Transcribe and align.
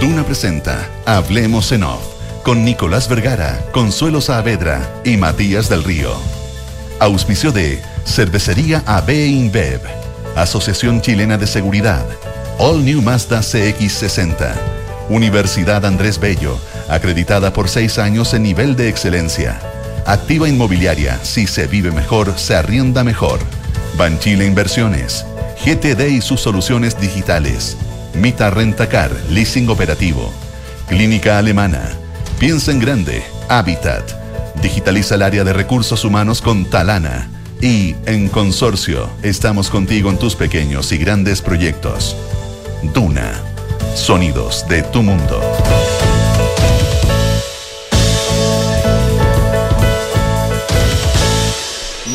Duna 0.00 0.24
presenta 0.24 0.90
Hablemos 1.06 1.72
en 1.72 1.82
Off 1.82 2.02
con 2.42 2.64
Nicolás 2.64 3.08
Vergara, 3.08 3.64
Consuelo 3.72 4.20
Saavedra 4.20 5.00
y 5.04 5.16
Matías 5.16 5.70
del 5.70 5.82
Río. 5.84 6.14
Auspicio 7.00 7.50
de 7.50 7.80
Cervecería 8.04 8.82
AB 8.86 9.10
InBev, 9.10 9.80
Asociación 10.36 11.00
Chilena 11.00 11.38
de 11.38 11.46
Seguridad, 11.46 12.04
All 12.58 12.84
New 12.84 13.00
Mazda 13.00 13.40
CX60, 13.40 14.52
Universidad 15.08 15.86
Andrés 15.86 16.20
Bello, 16.20 16.58
acreditada 16.88 17.54
por 17.54 17.70
seis 17.70 17.98
años 17.98 18.34
en 18.34 18.42
nivel 18.42 18.76
de 18.76 18.90
excelencia. 18.90 19.58
Activa 20.04 20.46
Inmobiliaria, 20.46 21.18
si 21.24 21.46
se 21.46 21.66
vive 21.66 21.90
mejor, 21.90 22.38
se 22.38 22.54
arrienda 22.54 23.02
mejor. 23.02 23.40
Banchile 23.96 24.44
Inversiones, 24.44 25.24
GTD 25.64 26.10
y 26.10 26.20
sus 26.20 26.42
soluciones 26.42 27.00
digitales. 27.00 27.78
Mita 28.16 28.48
Rentacar, 28.50 29.10
leasing 29.28 29.68
operativo. 29.68 30.32
Clínica 30.88 31.38
Alemana. 31.38 31.90
Piensa 32.38 32.70
en 32.70 32.80
grande, 32.80 33.22
Habitat. 33.48 34.10
Digitaliza 34.62 35.16
el 35.16 35.22
área 35.22 35.44
de 35.44 35.52
recursos 35.52 36.02
humanos 36.02 36.40
con 36.40 36.64
Talana. 36.64 37.28
Y 37.60 37.94
en 38.06 38.28
Consorcio, 38.28 39.10
estamos 39.22 39.68
contigo 39.68 40.08
en 40.08 40.18
tus 40.18 40.34
pequeños 40.34 40.92
y 40.92 40.98
grandes 40.98 41.42
proyectos. 41.42 42.16
Duna. 42.94 43.32
Sonidos 43.94 44.66
de 44.68 44.82
tu 44.82 45.02
mundo. 45.02 45.40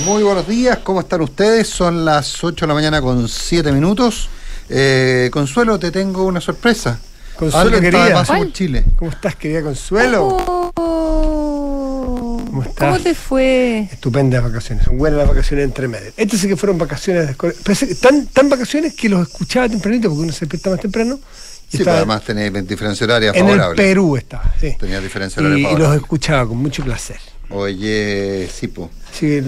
Muy 0.03 0.23
buenos 0.23 0.47
días, 0.47 0.79
¿cómo 0.79 1.01
están 1.01 1.21
ustedes? 1.21 1.69
Son 1.69 2.03
las 2.03 2.43
8 2.43 2.65
de 2.65 2.67
la 2.67 2.73
mañana 2.73 3.01
con 3.01 3.27
7 3.29 3.71
minutos. 3.71 4.29
Eh, 4.73 5.29
Consuelo, 5.31 5.77
te 5.77 5.91
tengo 5.91 6.23
una 6.25 6.39
sorpresa. 6.39 6.97
Consuelo, 7.37 7.79
querida. 7.81 8.13
paso 8.13 8.35
por 8.35 8.53
Chile. 8.53 8.85
¿Cómo 8.95 9.11
estás, 9.11 9.35
querida 9.35 9.61
Consuelo? 9.61 10.27
Oh, 10.75 12.41
¿Cómo 12.45 12.63
estás? 12.63 12.75
¿Cómo 12.93 12.99
te 13.03 13.13
fue? 13.15 13.89
Estupendas 13.91 14.41
vacaciones, 14.43 14.85
son 14.85 14.97
buenas 14.97 15.19
las 15.19 15.27
vacaciones 15.27 15.65
entre 15.65 15.87
medio. 15.87 16.11
Estas 16.15 16.39
sí 16.39 16.47
que 16.47 16.55
fueron 16.55 16.77
vacaciones, 16.77 17.27
de 17.27 17.95
tan, 17.95 18.27
tan 18.27 18.47
vacaciones 18.49 18.93
que 18.93 19.09
los 19.09 19.27
escuchaba 19.27 19.67
tempranito, 19.67 20.07
porque 20.09 20.23
uno 20.23 20.31
se 20.31 20.41
despierta 20.41 20.69
más 20.69 20.79
temprano. 20.79 21.15
y 21.15 21.77
Sí, 21.77 21.77
estaba 21.83 21.83
pero 21.83 21.97
además 21.97 22.23
tenés 22.23 22.67
diferencia 22.67 23.03
horaria 23.05 23.31
en 23.31 23.37
el 23.37 23.43
favorable. 23.43 23.75
Perú 23.83 24.15
estaba, 24.17 24.53
sí. 24.59 24.75
Tenía 24.79 25.01
diferencia 25.01 25.41
Y, 25.41 25.45
horaria 25.45 25.59
y 25.59 25.63
los 25.63 25.71
favorable. 25.73 26.01
escuchaba 26.01 26.47
con 26.47 26.57
mucho 26.57 26.83
placer. 26.83 27.17
Oye, 27.49 28.49
sí, 28.53 28.67
po, 28.69 28.89
Así 29.11 29.19
que 29.27 29.43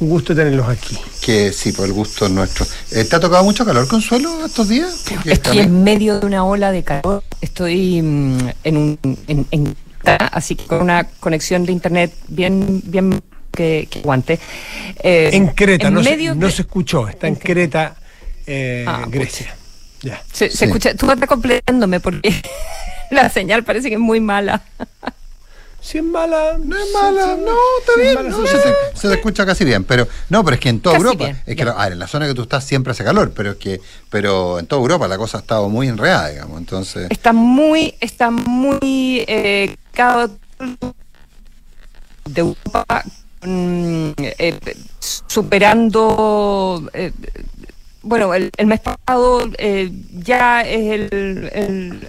un 0.00 0.08
gusto 0.08 0.34
tenerlos 0.34 0.68
aquí. 0.68 0.96
que 1.20 1.52
sí, 1.52 1.72
por 1.72 1.86
el 1.86 1.92
gusto 1.92 2.26
es 2.26 2.30
nuestro. 2.32 2.66
Eh, 2.92 3.04
¿Te 3.04 3.16
ha 3.16 3.20
tocado 3.20 3.44
mucho 3.44 3.64
calor, 3.64 3.86
Consuelo, 3.88 4.44
estos 4.46 4.68
días? 4.68 5.04
Porque 5.08 5.32
Estoy 5.32 5.58
en 5.60 5.82
medio 5.84 6.20
de 6.20 6.26
una 6.26 6.44
ola 6.44 6.70
de 6.72 6.82
calor. 6.84 7.22
Estoy 7.40 8.00
mm, 8.02 8.38
en 8.64 8.76
un 8.76 8.98
en, 9.26 9.46
en- 9.50 9.76
así 10.04 10.54
que 10.56 10.64
con 10.66 10.80
una 10.82 11.04
conexión 11.20 11.66
de 11.66 11.72
internet 11.72 12.12
bien 12.28 12.80
bien 12.84 13.20
que, 13.52 13.88
que 13.90 13.98
aguante. 14.00 14.38
Eh, 15.02 15.30
En 15.32 15.48
Creta, 15.48 15.88
en 15.88 15.94
no, 15.94 16.02
se, 16.02 16.10
medio 16.10 16.34
no 16.34 16.46
de- 16.46 16.52
se 16.52 16.62
escuchó, 16.62 17.08
está 17.08 17.26
en 17.26 17.34
en 17.34 17.40
Creta. 17.40 17.96
Eh, 18.46 18.84
Ah, 18.86 19.04
Grecia. 19.08 19.54
Ya. 20.00 20.22
se, 20.32 20.48
se 20.48 20.56
Sí. 20.58 20.64
escucha. 20.66 20.94
Tú 20.94 21.10
estás 21.10 21.28
completándome 21.28 21.98
porque 22.00 22.32
la 23.10 23.28
señal 23.28 23.64
parece 23.64 23.88
que 23.88 23.94
es 23.96 24.00
muy 24.00 24.20
mala. 24.20 24.62
Si 25.80 25.98
es 25.98 26.04
mala. 26.04 26.58
No 26.62 26.76
es 26.76 26.92
mala, 26.92 27.36
no, 27.36 27.52
está 27.80 27.92
si 27.94 28.00
es 28.00 28.04
bien. 28.04 28.14
mala, 28.14 28.28
no, 28.30 28.46
sí, 28.46 28.52
se, 28.52 28.58
te, 28.58 28.68
se 28.94 29.08
te 29.08 29.14
escucha 29.14 29.46
casi 29.46 29.64
bien, 29.64 29.84
pero 29.84 30.06
no, 30.28 30.44
pero 30.44 30.54
es 30.56 30.60
que 30.60 30.68
en 30.68 30.80
toda 30.80 30.94
Casi 30.96 31.06
Europa, 31.06 31.24
bien, 31.24 31.42
es 31.46 31.56
que 31.56 31.64
ya. 31.64 31.70
a 31.70 31.84
ver, 31.84 31.92
en 31.92 31.98
la 31.98 32.06
zona 32.08 32.26
que 32.26 32.34
tú 32.34 32.42
estás 32.42 32.64
siempre 32.64 32.90
hace 32.90 33.04
calor, 33.04 33.32
pero 33.34 33.52
es 33.52 33.56
que, 33.56 33.80
pero 34.10 34.58
en 34.58 34.66
toda 34.66 34.82
Europa 34.82 35.06
la 35.08 35.16
cosa 35.16 35.38
ha 35.38 35.40
estado 35.40 35.68
muy 35.68 35.88
enredada, 35.88 36.28
digamos, 36.28 36.58
entonces. 36.58 37.06
Está 37.10 37.32
muy 37.32 37.94
está 38.00 38.30
muy 38.30 39.24
eh, 39.28 39.76
de 42.24 42.40
Europa 42.40 43.04
mm, 43.42 44.10
eh, 44.18 44.58
superando 45.26 46.88
eh, 46.92 47.12
bueno 48.08 48.32
el, 48.34 48.50
mes 48.66 48.80
pasado 48.80 49.42
eh, 49.58 49.90
ya 50.24 50.62
es 50.62 50.92
el, 50.92 51.50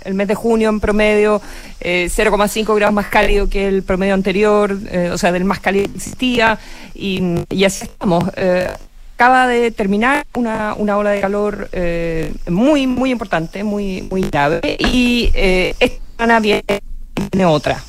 el- 0.06 0.14
mes 0.16 0.28
de 0.28 0.36
junio 0.36 0.70
en 0.70 0.80
promedio 0.80 1.42
eh, 1.82 2.10
0,5 2.10 2.76
grados 2.76 2.94
más 2.94 3.08
cálido 3.08 3.50
que 3.50 3.68
el 3.68 3.84
promedio 3.84 4.14
anterior 4.14 4.78
eh, 4.92 5.10
o 5.14 5.18
sea 5.18 5.32
del 5.32 5.44
más 5.46 5.60
cálido 5.60 5.86
que 5.92 5.98
existía 5.98 6.58
y, 6.96 7.22
y 7.50 7.64
así 7.64 7.86
estamos. 7.86 8.24
Eh, 8.36 8.68
acaba 9.16 9.48
de 9.48 9.72
terminar 9.72 10.26
una, 10.36 10.74
una 10.76 10.98
ola 10.98 11.12
de 11.12 11.22
calor 11.22 11.70
eh, 11.74 12.34
muy 12.50 12.88
muy 12.88 13.12
importante 13.12 13.64
muy 13.64 14.02
muy 14.10 14.22
grave 14.30 14.62
y 14.80 15.30
esta 15.36 15.98
semana 16.18 16.40
viene, 16.40 16.64
viene 17.32 17.46
otra 17.46 17.84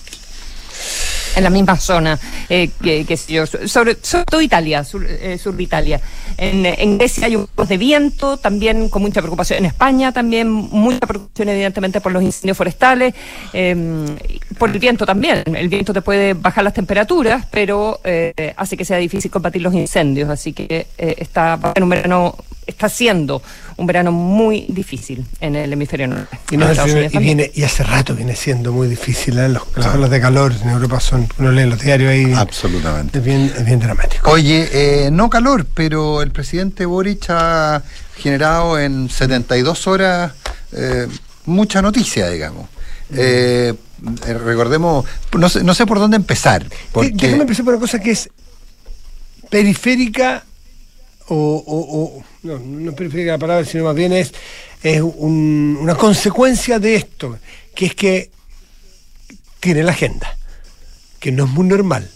en 1.37 1.45
la 1.45 1.51
misma 1.51 1.77
zona 1.79 2.19
eh, 2.49 2.71
que, 2.83 3.05
que 3.05 3.17
yo, 3.29 3.47
sobre, 3.47 3.97
sobre 4.03 4.25
todo 4.25 4.41
Italia, 4.41 4.85
sur, 4.85 5.05
eh, 5.07 5.39
sur 5.39 5.55
de 5.55 5.63
Italia. 5.63 6.01
En, 6.37 6.65
en 6.67 6.99
Grecia 6.99 7.27
hay 7.27 7.37
un 7.37 7.47
poco 7.47 7.67
de 7.67 7.77
viento, 7.77 8.37
también 8.37 8.89
con 8.89 9.03
mucha 9.03 9.21
preocupación. 9.21 9.61
En 9.61 9.67
España 9.67 10.13
también 10.13 10.51
mucha 10.51 11.01
preocupación, 11.01 11.49
evidentemente, 11.49 12.01
por 12.01 12.13
los 12.13 12.23
incendios 12.23 12.57
forestales, 12.57 13.15
eh, 13.53 14.07
por 14.59 14.71
el 14.71 14.79
viento 14.79 15.07
también. 15.07 15.43
El 15.55 15.69
viento 15.69 15.93
te 15.93 16.03
puede 16.03 16.35
bajar 16.35 16.65
las 16.65 16.75
temperaturas, 16.75 17.47
pero 17.51 18.01
eh, 18.05 18.55
hace 18.57 18.77
que 18.77 18.85
sea 18.85 18.97
difícil 18.97 19.31
combatir 19.31 19.63
los 19.63 19.75
incendios. 19.75 20.29
Así 20.31 20.53
que 20.53 20.87
eh, 20.99 21.15
está 21.19 21.59
ser 21.75 21.83
un 21.83 21.89
verano, 21.91 22.37
está 22.67 22.89
siendo 22.89 23.43
un 23.81 23.87
verano 23.87 24.13
muy 24.13 24.67
difícil 24.69 25.25
en 25.41 25.57
el 25.57 25.73
hemisferio 25.73 26.07
norte. 26.07 26.39
Y, 26.51 26.59
no 26.59 26.67
viene, 27.19 27.51
y 27.55 27.63
hace 27.63 27.83
rato 27.83 28.15
viene 28.15 28.37
siendo 28.37 28.73
muy 28.73 28.89
difícil, 28.89 29.39
¿eh? 29.39 29.49
los, 29.49 29.63
las 29.75 29.95
olas 29.95 30.11
de 30.11 30.21
calor 30.21 30.53
en 30.63 30.69
Europa 30.69 31.01
son, 31.01 31.27
uno 31.39 31.51
lee 31.51 31.65
los 31.65 31.81
diarios 31.81 32.11
ahí, 32.11 32.31
Absolutamente. 32.35 33.19
es 33.19 33.25
bien, 33.25 33.51
es 33.57 33.65
bien 33.65 33.81
dramático. 33.81 34.31
Oye, 34.31 34.69
eh, 34.71 35.11
no 35.11 35.31
calor, 35.31 35.67
pero 35.73 36.21
el 36.21 36.31
presidente 36.31 36.85
Boric 36.85 37.31
ha 37.31 37.83
generado 38.19 38.79
en 38.79 39.09
72 39.09 39.87
horas 39.87 40.33
eh, 40.73 41.09
mucha 41.47 41.81
noticia, 41.81 42.29
digamos. 42.29 42.69
Eh, 43.15 43.73
eh, 44.27 44.35
recordemos, 44.35 45.07
no 45.33 45.49
sé, 45.49 45.65
no 45.65 45.73
sé 45.73 45.87
por 45.87 45.99
dónde 45.99 46.19
empezar. 46.19 46.67
Porque, 46.93 47.13
Déjame 47.15 47.43
empezar 47.43 47.65
por 47.65 47.75
una 47.75 47.81
cosa 47.81 47.99
que 47.99 48.11
es 48.11 48.29
periférica 49.49 50.45
o, 51.31 51.65
o- 51.67 52.19
o- 52.19 52.25
no, 52.43 52.59
no 52.59 52.93
periférica 52.93 53.33
la 53.33 53.39
palabra, 53.39 53.65
sino 53.65 53.85
más 53.85 53.95
bien 53.95 54.13
es, 54.13 54.33
es 54.83 55.01
un- 55.01 55.79
una 55.81 55.95
consecuencia 55.95 56.79
de 56.79 56.97
esto, 56.97 57.39
que 57.75 57.87
es 57.87 57.95
que 57.95 58.31
tiene 59.61 59.83
la 59.83 59.93
agenda, 59.93 60.37
que 61.19 61.33
no 61.33 61.45
es 61.45 61.51
muy 61.51 61.67
normal. 61.67 62.09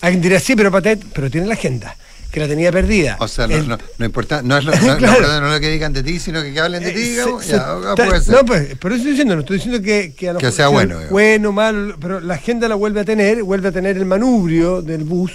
Alguien 0.00 0.22
dirá, 0.22 0.40
sí, 0.40 0.56
pero 0.56 0.70
Patet, 0.70 1.02
pero 1.12 1.30
tiene 1.30 1.46
la 1.46 1.54
agenda, 1.54 1.96
que 2.30 2.40
la 2.40 2.48
tenía 2.48 2.72
perdida. 2.72 3.16
o 3.20 3.28
sea, 3.28 3.46
no, 3.46 3.56
El- 3.56 3.68
no, 3.68 3.78
no 3.98 4.04
importa, 4.06 4.40
no 4.42 4.56
es 4.56 4.64
lo, 4.64 4.72
no, 4.74 4.80
no, 4.86 4.96
Claro. 4.98 5.40
no 5.40 5.52
lo 5.52 5.60
que 5.60 5.68
digan 5.70 5.92
de 5.92 6.02
ti, 6.02 6.18
sino 6.18 6.42
que, 6.42 6.52
que 6.52 6.60
hablen 6.60 6.82
de 6.82 6.92
ti, 6.92 7.00
Eh, 7.00 7.10
digamos. 7.10 7.44
se- 7.44 7.52
ya, 7.52 7.58
se- 7.58 7.64
ah, 7.64 7.94
ta- 7.96 8.06
puede 8.06 8.20
ser. 8.20 8.34
No, 8.34 8.44
pues, 8.44 8.76
por 8.78 8.90
eso 8.92 8.96
estoy 8.98 9.10
diciendo, 9.12 9.34
no 9.34 9.40
estoy 9.42 9.56
diciendo 9.58 9.82
que, 9.82 10.12
que, 10.16 10.28
a 10.30 10.32
lo 10.32 10.38
Que 10.38 10.50
sea 10.50 10.68
bueno, 10.68 10.98
bueno, 11.10 11.52
malo, 11.52 11.96
pero 12.00 12.20
la 12.20 12.34
agenda 12.34 12.68
la 12.68 12.74
vuelve 12.76 13.00
a 13.00 13.04
tener, 13.04 13.42
vuelve 13.42 13.68
a 13.68 13.72
tener 13.72 13.96
el 13.96 14.06
manubrio 14.06 14.80
del 14.80 15.04
bus. 15.04 15.32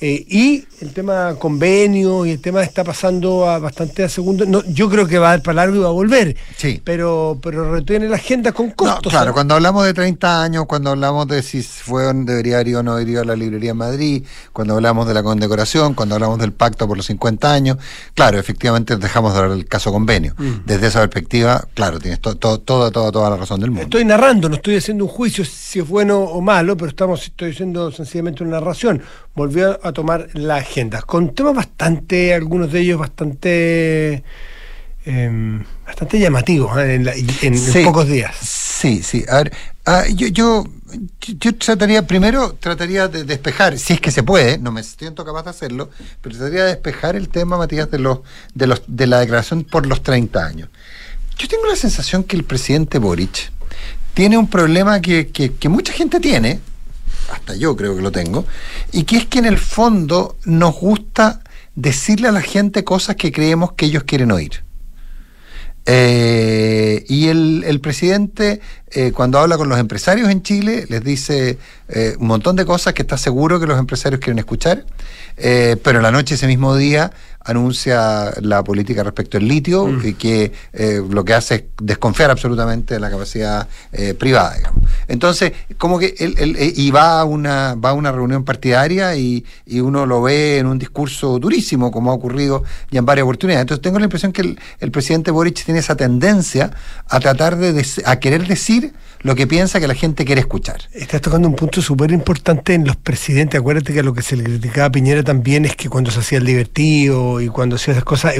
Eh, 0.00 0.24
y 0.28 0.64
el 0.80 0.92
tema 0.92 1.34
convenio 1.38 2.26
y 2.26 2.30
el 2.32 2.40
tema 2.40 2.62
está 2.62 2.84
pasando 2.84 3.48
a 3.48 3.58
bastante 3.58 4.04
a 4.04 4.08
segundo. 4.08 4.44
No, 4.44 4.62
yo 4.66 4.90
creo 4.90 5.06
que 5.06 5.18
va 5.18 5.28
a 5.28 5.30
dar 5.30 5.42
para 5.42 5.56
largo 5.56 5.76
y 5.76 5.78
va 5.78 5.88
a 5.88 5.92
volver. 5.92 6.36
Sí. 6.56 6.80
Pero, 6.84 7.38
pero 7.42 7.72
retiene 7.72 8.08
la 8.08 8.16
agenda 8.16 8.52
con 8.52 8.68
No, 8.68 8.74
costos. 8.74 9.10
claro, 9.12 9.30
¿eh? 9.30 9.34
cuando 9.34 9.54
hablamos 9.54 9.84
de 9.86 9.94
30 9.94 10.42
años, 10.42 10.66
cuando 10.66 10.90
hablamos 10.90 11.26
de 11.28 11.42
si 11.42 11.62
fue 11.62 12.12
debería 12.12 12.56
haber 12.58 12.76
o 12.76 12.82
no 12.82 12.96
debería 12.96 13.20
a 13.20 13.24
la 13.24 13.36
librería 13.36 13.70
en 13.70 13.76
Madrid, 13.78 14.24
cuando 14.52 14.74
hablamos 14.74 15.06
de 15.06 15.14
la 15.14 15.22
condecoración, 15.22 15.94
cuando 15.94 16.16
hablamos 16.16 16.38
del 16.38 16.52
pacto 16.52 16.86
por 16.86 16.96
los 16.96 17.06
50 17.06 17.52
años, 17.52 17.78
claro, 18.14 18.38
efectivamente 18.38 18.96
dejamos 18.96 19.32
de 19.32 19.38
hablar 19.38 19.56
del 19.56 19.66
caso 19.66 19.90
convenio. 19.92 20.34
Mm. 20.36 20.66
Desde 20.66 20.88
esa 20.88 21.00
perspectiva, 21.00 21.66
claro, 21.74 21.98
tienes 21.98 22.20
to- 22.20 22.36
to- 22.36 22.58
toda, 22.60 22.90
toda, 22.90 23.10
toda 23.12 23.30
la 23.30 23.36
razón 23.36 23.60
del 23.60 23.70
mundo. 23.70 23.84
Estoy 23.84 24.04
narrando, 24.04 24.48
no 24.48 24.56
estoy 24.56 24.76
haciendo 24.76 25.04
un 25.04 25.10
juicio 25.10 25.44
si 25.44 25.78
es 25.78 25.88
bueno 25.88 26.18
o 26.20 26.40
malo, 26.40 26.76
pero 26.76 26.88
estamos, 26.90 27.22
estoy 27.24 27.52
haciendo 27.52 27.90
sencillamente 27.92 28.42
una 28.42 28.58
narración. 28.60 29.02
Volvió 29.34 29.78
a 29.83 29.83
tomar 29.92 30.28
la 30.34 30.56
agenda, 30.56 31.02
con 31.02 31.34
temas 31.34 31.54
bastante, 31.54 32.32
algunos 32.34 32.70
de 32.72 32.80
ellos 32.80 32.98
bastante, 32.98 34.22
em, 35.04 35.62
bastante 35.86 36.18
llamativos 36.18 36.76
¿eh? 36.78 36.94
en, 36.94 37.04
la- 37.04 37.14
en- 37.14 37.84
pocos 37.84 38.08
días. 38.08 38.34
Sí, 38.40 39.02
sí. 39.02 39.24
A 39.28 39.36
ver, 39.38 39.52
ah, 39.86 40.04
yo, 40.14 40.26
yo, 40.28 40.64
yo 41.20 41.54
trataría, 41.56 42.06
primero, 42.06 42.54
trataría 42.54 43.08
de 43.08 43.24
despejar, 43.24 43.78
si 43.78 43.94
es 43.94 44.00
que 44.00 44.10
se 44.10 44.22
puede, 44.22 44.58
no 44.58 44.72
me 44.72 44.82
siento 44.82 45.24
capaz 45.24 45.44
de 45.44 45.50
hacerlo, 45.50 45.90
pero 46.20 46.36
trataría 46.36 46.64
de 46.64 46.68
despejar 46.70 47.16
el 47.16 47.28
tema, 47.28 47.56
Matías, 47.56 47.90
de 47.90 47.98
los, 47.98 48.20
de 48.54 48.66
los, 48.66 48.82
de 48.86 49.06
la 49.06 49.20
declaración 49.20 49.64
por 49.64 49.86
los 49.86 50.02
30 50.02 50.44
años. 50.46 50.68
Yo 51.38 51.48
tengo 51.48 51.66
la 51.66 51.76
sensación 51.76 52.24
que 52.24 52.36
el 52.36 52.44
presidente 52.44 52.98
Boric 52.98 53.50
tiene 54.14 54.38
un 54.38 54.46
problema 54.48 55.00
que, 55.00 55.28
que, 55.28 55.52
que 55.54 55.68
mucha 55.68 55.92
gente 55.92 56.20
tiene, 56.20 56.60
hasta 57.30 57.54
yo 57.54 57.76
creo 57.76 57.96
que 57.96 58.02
lo 58.02 58.12
tengo, 58.12 58.46
y 58.92 59.04
que 59.04 59.16
es 59.16 59.26
que 59.26 59.38
en 59.38 59.46
el 59.46 59.58
fondo 59.58 60.36
nos 60.44 60.74
gusta 60.74 61.40
decirle 61.74 62.28
a 62.28 62.32
la 62.32 62.42
gente 62.42 62.84
cosas 62.84 63.16
que 63.16 63.32
creemos 63.32 63.72
que 63.72 63.86
ellos 63.86 64.04
quieren 64.04 64.30
oír. 64.30 64.64
Eh, 65.86 67.04
y 67.08 67.28
el, 67.28 67.62
el 67.66 67.78
presidente, 67.80 68.60
eh, 68.90 69.12
cuando 69.12 69.38
habla 69.38 69.58
con 69.58 69.68
los 69.68 69.78
empresarios 69.78 70.30
en 70.30 70.42
Chile, 70.42 70.86
les 70.88 71.04
dice 71.04 71.58
eh, 71.88 72.16
un 72.18 72.26
montón 72.26 72.56
de 72.56 72.64
cosas 72.64 72.94
que 72.94 73.02
está 73.02 73.18
seguro 73.18 73.60
que 73.60 73.66
los 73.66 73.78
empresarios 73.78 74.20
quieren 74.20 74.38
escuchar, 74.38 74.86
pero 75.36 75.98
en 75.98 76.02
la 76.02 76.10
noche 76.10 76.36
ese 76.36 76.46
mismo 76.46 76.76
día 76.76 77.10
anuncia 77.44 78.32
la 78.40 78.62
política 78.64 79.02
respecto 79.02 79.36
al 79.38 79.46
litio 79.46 79.86
Mm. 79.86 80.06
y 80.06 80.14
que 80.14 80.52
eh, 80.72 81.02
lo 81.08 81.24
que 81.24 81.34
hace 81.34 81.54
es 81.54 81.64
desconfiar 81.80 82.30
absolutamente 82.30 82.94
de 82.94 83.00
la 83.00 83.10
capacidad 83.10 83.68
eh, 83.92 84.14
privada, 84.14 84.54
digamos. 84.56 84.82
Entonces, 85.08 85.52
como 85.78 85.98
que 85.98 86.14
él, 86.18 86.34
él- 86.38 86.56
eh, 86.58 86.72
y 86.74 86.90
va 86.90 87.20
a 87.20 87.24
una 87.24 87.74
va 87.74 87.90
a 87.90 87.92
una 87.92 88.10
reunión 88.12 88.44
partidaria 88.44 89.14
y, 89.16 89.44
y 89.66 89.80
uno 89.80 90.06
lo 90.06 90.22
ve 90.22 90.58
en 90.58 90.66
un 90.66 90.78
discurso 90.78 91.38
durísimo, 91.38 91.90
como 91.90 92.10
ha 92.10 92.14
ocurrido 92.14 92.64
ya 92.90 92.98
en 93.00 93.06
varias 93.06 93.24
oportunidades. 93.24 93.62
Entonces, 93.62 93.82
tengo 93.82 93.98
la 93.98 94.04
impresión 94.04 94.32
que 94.32 94.42
el, 94.42 94.58
el 94.80 94.90
presidente 94.90 95.30
Boric 95.30 95.62
tiene 95.64 95.80
esa 95.80 95.96
tendencia 95.96 96.70
a 97.08 97.20
tratar 97.20 97.56
de 97.56 97.84
a 98.06 98.16
querer 98.20 98.46
decir 98.46 98.92
lo 99.20 99.34
que 99.34 99.46
piensa 99.46 99.80
que 99.80 99.88
la 99.88 99.94
gente 99.94 100.24
quiere 100.26 100.40
escuchar. 100.42 100.80
Estás 100.92 101.20
tocando 101.22 101.48
un 101.48 101.54
punto 101.56 101.80
súper 101.80 102.10
importante 102.12 102.74
en 102.74 102.86
los 102.86 102.96
presidentes. 102.96 103.58
Acuérdate 103.58 103.94
que 103.94 104.02
lo 104.02 104.12
que 104.12 104.20
se 104.22 104.36
le 104.36 104.44
criticaba 104.44 104.86
a 104.88 104.92
Piñera 104.92 105.22
también 105.22 105.64
es 105.64 105.74
que 105.76 105.88
cuando 105.88 106.10
se 106.10 106.20
hacía 106.20 106.38
el 106.38 106.44
divertido 106.44 107.33
y 107.40 107.48
cuando 107.48 107.76
hacía 107.76 107.92
esas 107.92 108.04
cosas, 108.04 108.34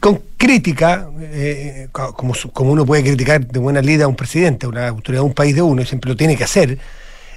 con 0.00 0.22
crítica, 0.36 1.08
eh, 1.20 1.88
co- 1.92 2.12
como, 2.14 2.34
como 2.52 2.72
uno 2.72 2.84
puede 2.86 3.02
criticar 3.02 3.46
de 3.46 3.58
buena 3.58 3.80
lida 3.80 4.04
a 4.04 4.08
un 4.08 4.16
presidente, 4.16 4.66
a 4.66 4.68
una 4.68 4.88
autoridad 4.88 5.22
de 5.22 5.26
un 5.28 5.34
país 5.34 5.54
de 5.54 5.62
uno, 5.62 5.82
y 5.82 5.86
siempre 5.86 6.10
lo 6.10 6.16
tiene 6.16 6.36
que 6.36 6.44
hacer, 6.44 6.78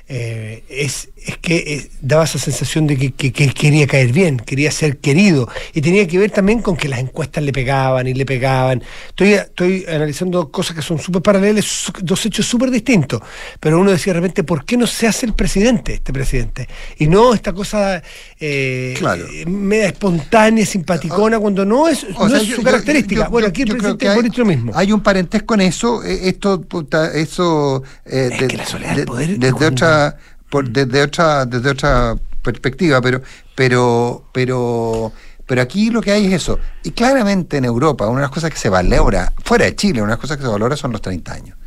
eh, 0.08 0.64
es, 0.70 1.10
es 1.25 1.38
que 1.38 1.57
eh, 1.57 1.89
daba 2.01 2.24
esa 2.25 2.39
sensación 2.39 2.88
de 2.88 2.98
que, 2.98 3.12
que- 3.12 3.31
quería 3.54 3.88
caer 3.88 4.12
bien, 4.12 4.38
quería 4.38 4.71
ser 4.71 4.98
querido, 4.98 5.48
y 5.74 5.81
tenía 5.81 6.07
que 6.07 6.18
ver 6.18 6.31
también 6.31 6.62
con 6.62 6.75
que 6.75 6.88
las 6.88 7.00
encuestas 7.00 7.44
le 7.44 7.51
pegaban 7.51 8.07
y 8.07 8.13
le 8.13 8.25
pegaban. 8.25 8.81
Estoy, 9.10 9.33
estoy 9.33 9.86
analizando 9.88 10.50
cosas 10.51 10.75
que 10.75 10.81
son 10.81 11.00
súper 11.00 11.21
paralelas, 11.21 11.92
dos 12.01 12.25
hechos 12.25 12.45
súper 12.45 12.71
distintos, 12.71 13.21
pero 13.60 13.80
uno 13.80 13.92
decía 13.92 14.13
de 14.13 14.19
repente, 14.19 14.44
¿por 14.44 14.66
qué 14.66 14.77
no 14.77 14.88
se 14.88 15.07
hace 15.07 15.25
el 15.25 15.33
presidente, 15.33 15.95
este 15.95 16.13
presidente? 16.13 16.68
Y 16.98 17.07
no 17.07 17.33
esta 17.33 17.54
cosa 17.54 18.01
eh, 18.39 18.94
Claro. 18.98 19.25
eh, 19.31 19.45
media 19.45 19.88
espontánea, 19.88 20.66
simpaticona, 20.66 21.39
cuando 21.39 21.66
no 21.66 21.88
es, 21.88 22.06
no 22.10 22.27
sea, 22.30 22.38
es 22.38 22.48
yo- 22.48 22.56
su 22.56 22.62
yo- 22.62 22.66
característica. 22.66 23.25
yo- 23.25 23.30
bueno, 23.30 23.48
aquí 23.48 23.63
el 23.63 23.69
presidente 23.69 24.07
hay- 24.10 24.16
Boric 24.16 24.38
lo 24.38 24.45
mismo. 24.45 24.71
Hay 24.75 24.92
un 24.92 25.01
parentesco 25.01 25.54
en 25.56 25.62
eso. 25.62 26.04
eh, 26.04 26.30
Esto, 26.30 26.62
puta, 26.62 27.12
eso. 27.13 27.83
eh, 28.06 28.30
Es 28.31 28.48
que 28.48 28.57
la 28.57 28.66
soledad 28.66 28.95
del 28.95 29.06
poder 29.06 29.38
desde 29.39 29.66
otra, 29.66 30.18
por- 30.50 30.69
desde 30.69 31.01
otra, 31.04 31.46
desde 31.46 31.69
otra 31.69 32.16
perspectiva, 32.42 33.01
pero, 33.01 33.22
pero, 33.56 34.25
pero, 34.34 35.12
pero 35.46 35.62
aquí 35.62 35.90
lo 35.90 36.01
que 36.01 36.12
hay 36.12 36.25
es 36.28 36.34
eso. 36.34 36.60
Y 36.84 36.92
claramente 36.92 37.57
en 37.57 37.66
Europa, 37.66 38.07
una 38.07 38.19
de 38.22 38.25
las 38.28 38.31
cosas 38.31 38.50
que 38.51 38.57
se 38.57 38.69
valora, 38.69 39.34
fuera 39.44 39.66
de 39.66 39.75
Chile, 39.75 40.01
una 40.01 40.12
de 40.12 40.13
las 40.18 40.22
cosas 40.22 40.38
que 40.38 40.44
se 40.44 40.50
valora 40.50 40.75
son 40.78 40.92
los 40.92 41.01
30 41.01 41.34
años. 41.34 41.57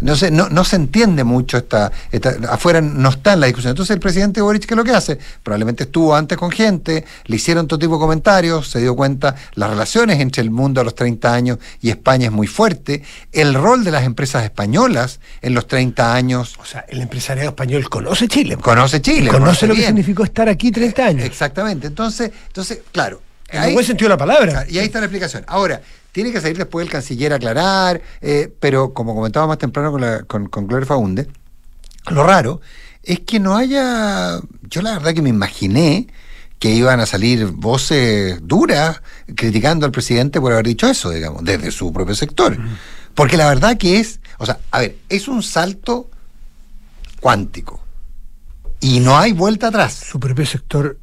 Entonces, 0.00 0.32
no, 0.32 0.48
no 0.48 0.64
se 0.64 0.76
entiende 0.76 1.24
mucho 1.24 1.58
esta, 1.58 1.90
esta- 2.10 2.36
Afuera 2.50 2.80
no 2.80 3.08
está 3.10 3.34
en 3.34 3.40
la 3.40 3.46
discusión. 3.46 3.70
Entonces, 3.72 3.92
el 3.94 4.00
presidente 4.00 4.40
Boric, 4.40 4.64
¿qué 4.64 4.74
es 4.74 4.76
lo 4.78 4.84
que 4.84 4.92
hace? 4.92 5.18
Probablemente 5.42 5.84
estuvo 5.84 6.14
antes 6.16 6.38
con 6.38 6.50
gente, 6.50 7.04
le 7.26 7.36
hicieron 7.36 7.66
todo 7.68 7.78
tipo 7.78 7.94
de 7.94 8.00
comentarios, 8.00 8.68
se 8.70 8.78
dio 8.80 8.94
cuenta 8.96 9.34
las 9.54 9.68
relaciones 9.68 10.20
entre 10.20 10.42
el 10.42 10.50
mundo 10.50 10.80
a 10.80 10.84
los 10.84 10.94
30 10.94 11.34
años 11.34 11.58
y 11.82 11.90
España 11.90 12.26
es 12.26 12.32
muy 12.32 12.46
fuerte. 12.46 13.02
El 13.32 13.52
rol 13.54 13.84
de 13.84 13.90
las 13.90 14.04
empresas 14.04 14.44
españolas 14.44 15.20
en 15.42 15.54
los 15.54 15.66
30 15.66 16.14
años 16.14 16.54
O 16.60 16.64
sea, 16.64 16.84
el 16.88 17.00
empresariado 17.02 17.50
español 17.50 17.88
conoce 17.90 18.28
Chile. 18.28 18.56
conoce 18.56 19.00
Chile. 19.02 19.28
conoce 19.30 19.66
lo 19.66 19.74
que 19.74 19.84
significó 19.84 20.24
estar 20.24 20.48
aquí 20.48 20.70
30 20.70 21.04
años. 21.04 21.24
Exactamente. 21.26 21.86
Entonces, 21.88 22.30
entonces 22.46 22.80
claro. 22.92 23.20
En 23.52 23.64
el 23.64 23.72
buen 23.74 23.84
sentido 23.84 24.06
de 24.08 24.14
la 24.14 24.16
palabra. 24.18 24.64
Y 24.68 24.78
ahí 24.78 24.86
está 24.86 25.00
la 25.00 25.06
explicación. 25.06 25.42
Ahora, 25.48 25.82
tiene 26.12 26.32
que 26.32 26.40
salir 26.40 26.56
después 26.56 26.84
el 26.84 26.92
canciller 26.92 27.32
a 27.32 27.36
aclarar, 27.36 28.00
eh, 28.20 28.52
pero 28.60 28.92
como 28.92 29.14
comentaba 29.14 29.46
más 29.46 29.58
temprano 29.58 29.92
con, 29.92 30.00
la, 30.00 30.22
con, 30.22 30.48
con 30.48 30.66
Gloria 30.66 30.86
Faunde, 30.86 31.28
lo 32.08 32.24
raro 32.24 32.60
es 33.02 33.20
que 33.20 33.40
no 33.40 33.56
haya. 33.56 34.40
Yo 34.62 34.82
la 34.82 34.92
verdad 34.92 35.14
que 35.14 35.22
me 35.22 35.30
imaginé 35.30 36.08
que 36.58 36.70
iban 36.70 37.00
a 37.00 37.06
salir 37.06 37.46
voces 37.46 38.38
duras 38.42 39.02
criticando 39.34 39.86
al 39.86 39.92
presidente 39.92 40.40
por 40.40 40.52
haber 40.52 40.66
dicho 40.66 40.88
eso, 40.88 41.10
digamos, 41.10 41.42
desde 41.44 41.70
su 41.70 41.92
propio 41.92 42.14
sector. 42.14 42.58
Porque 43.14 43.36
la 43.36 43.48
verdad 43.48 43.78
que 43.78 43.98
es. 43.98 44.20
O 44.38 44.46
sea, 44.46 44.58
a 44.70 44.80
ver, 44.80 44.96
es 45.08 45.28
un 45.28 45.42
salto 45.42 46.10
cuántico. 47.20 47.82
Y 48.80 49.00
no 49.00 49.18
hay 49.18 49.32
vuelta 49.32 49.68
atrás. 49.68 49.94
Su 49.94 50.20
propio 50.20 50.46
sector 50.46 50.98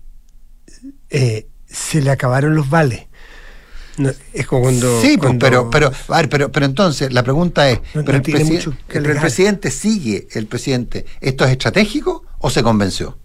eh, 1.09 1.47
se 1.67 2.01
le 2.01 2.11
acabaron 2.11 2.55
los 2.55 2.69
vales. 2.69 3.06
No, 3.97 4.11
es 4.33 4.45
como 4.47 4.61
cuando. 4.63 5.01
Sí, 5.01 5.17
pues, 5.17 5.27
cuando- 5.29 5.39
pero, 5.45 5.69
pero, 5.69 5.91
a 6.09 6.17
ver, 6.17 6.29
pero, 6.29 6.51
pero 6.51 6.65
entonces 6.65 7.11
la 7.11 7.23
pregunta 7.23 7.69
es, 7.69 7.79
No- 7.93 8.03
¿pero, 8.05 8.11
no 8.13 8.15
el, 8.17 8.21
presiden- 8.23 8.77
pero 8.87 9.19
presidente 9.21 9.71
sigue, 9.71 10.27
el 10.31 10.45
presidente, 10.47 11.05
¿esto 11.19 11.45
es 11.45 11.51
estratégico 11.51 12.23
o 12.39 12.49
se 12.49 12.61
convenció? 12.63 13.17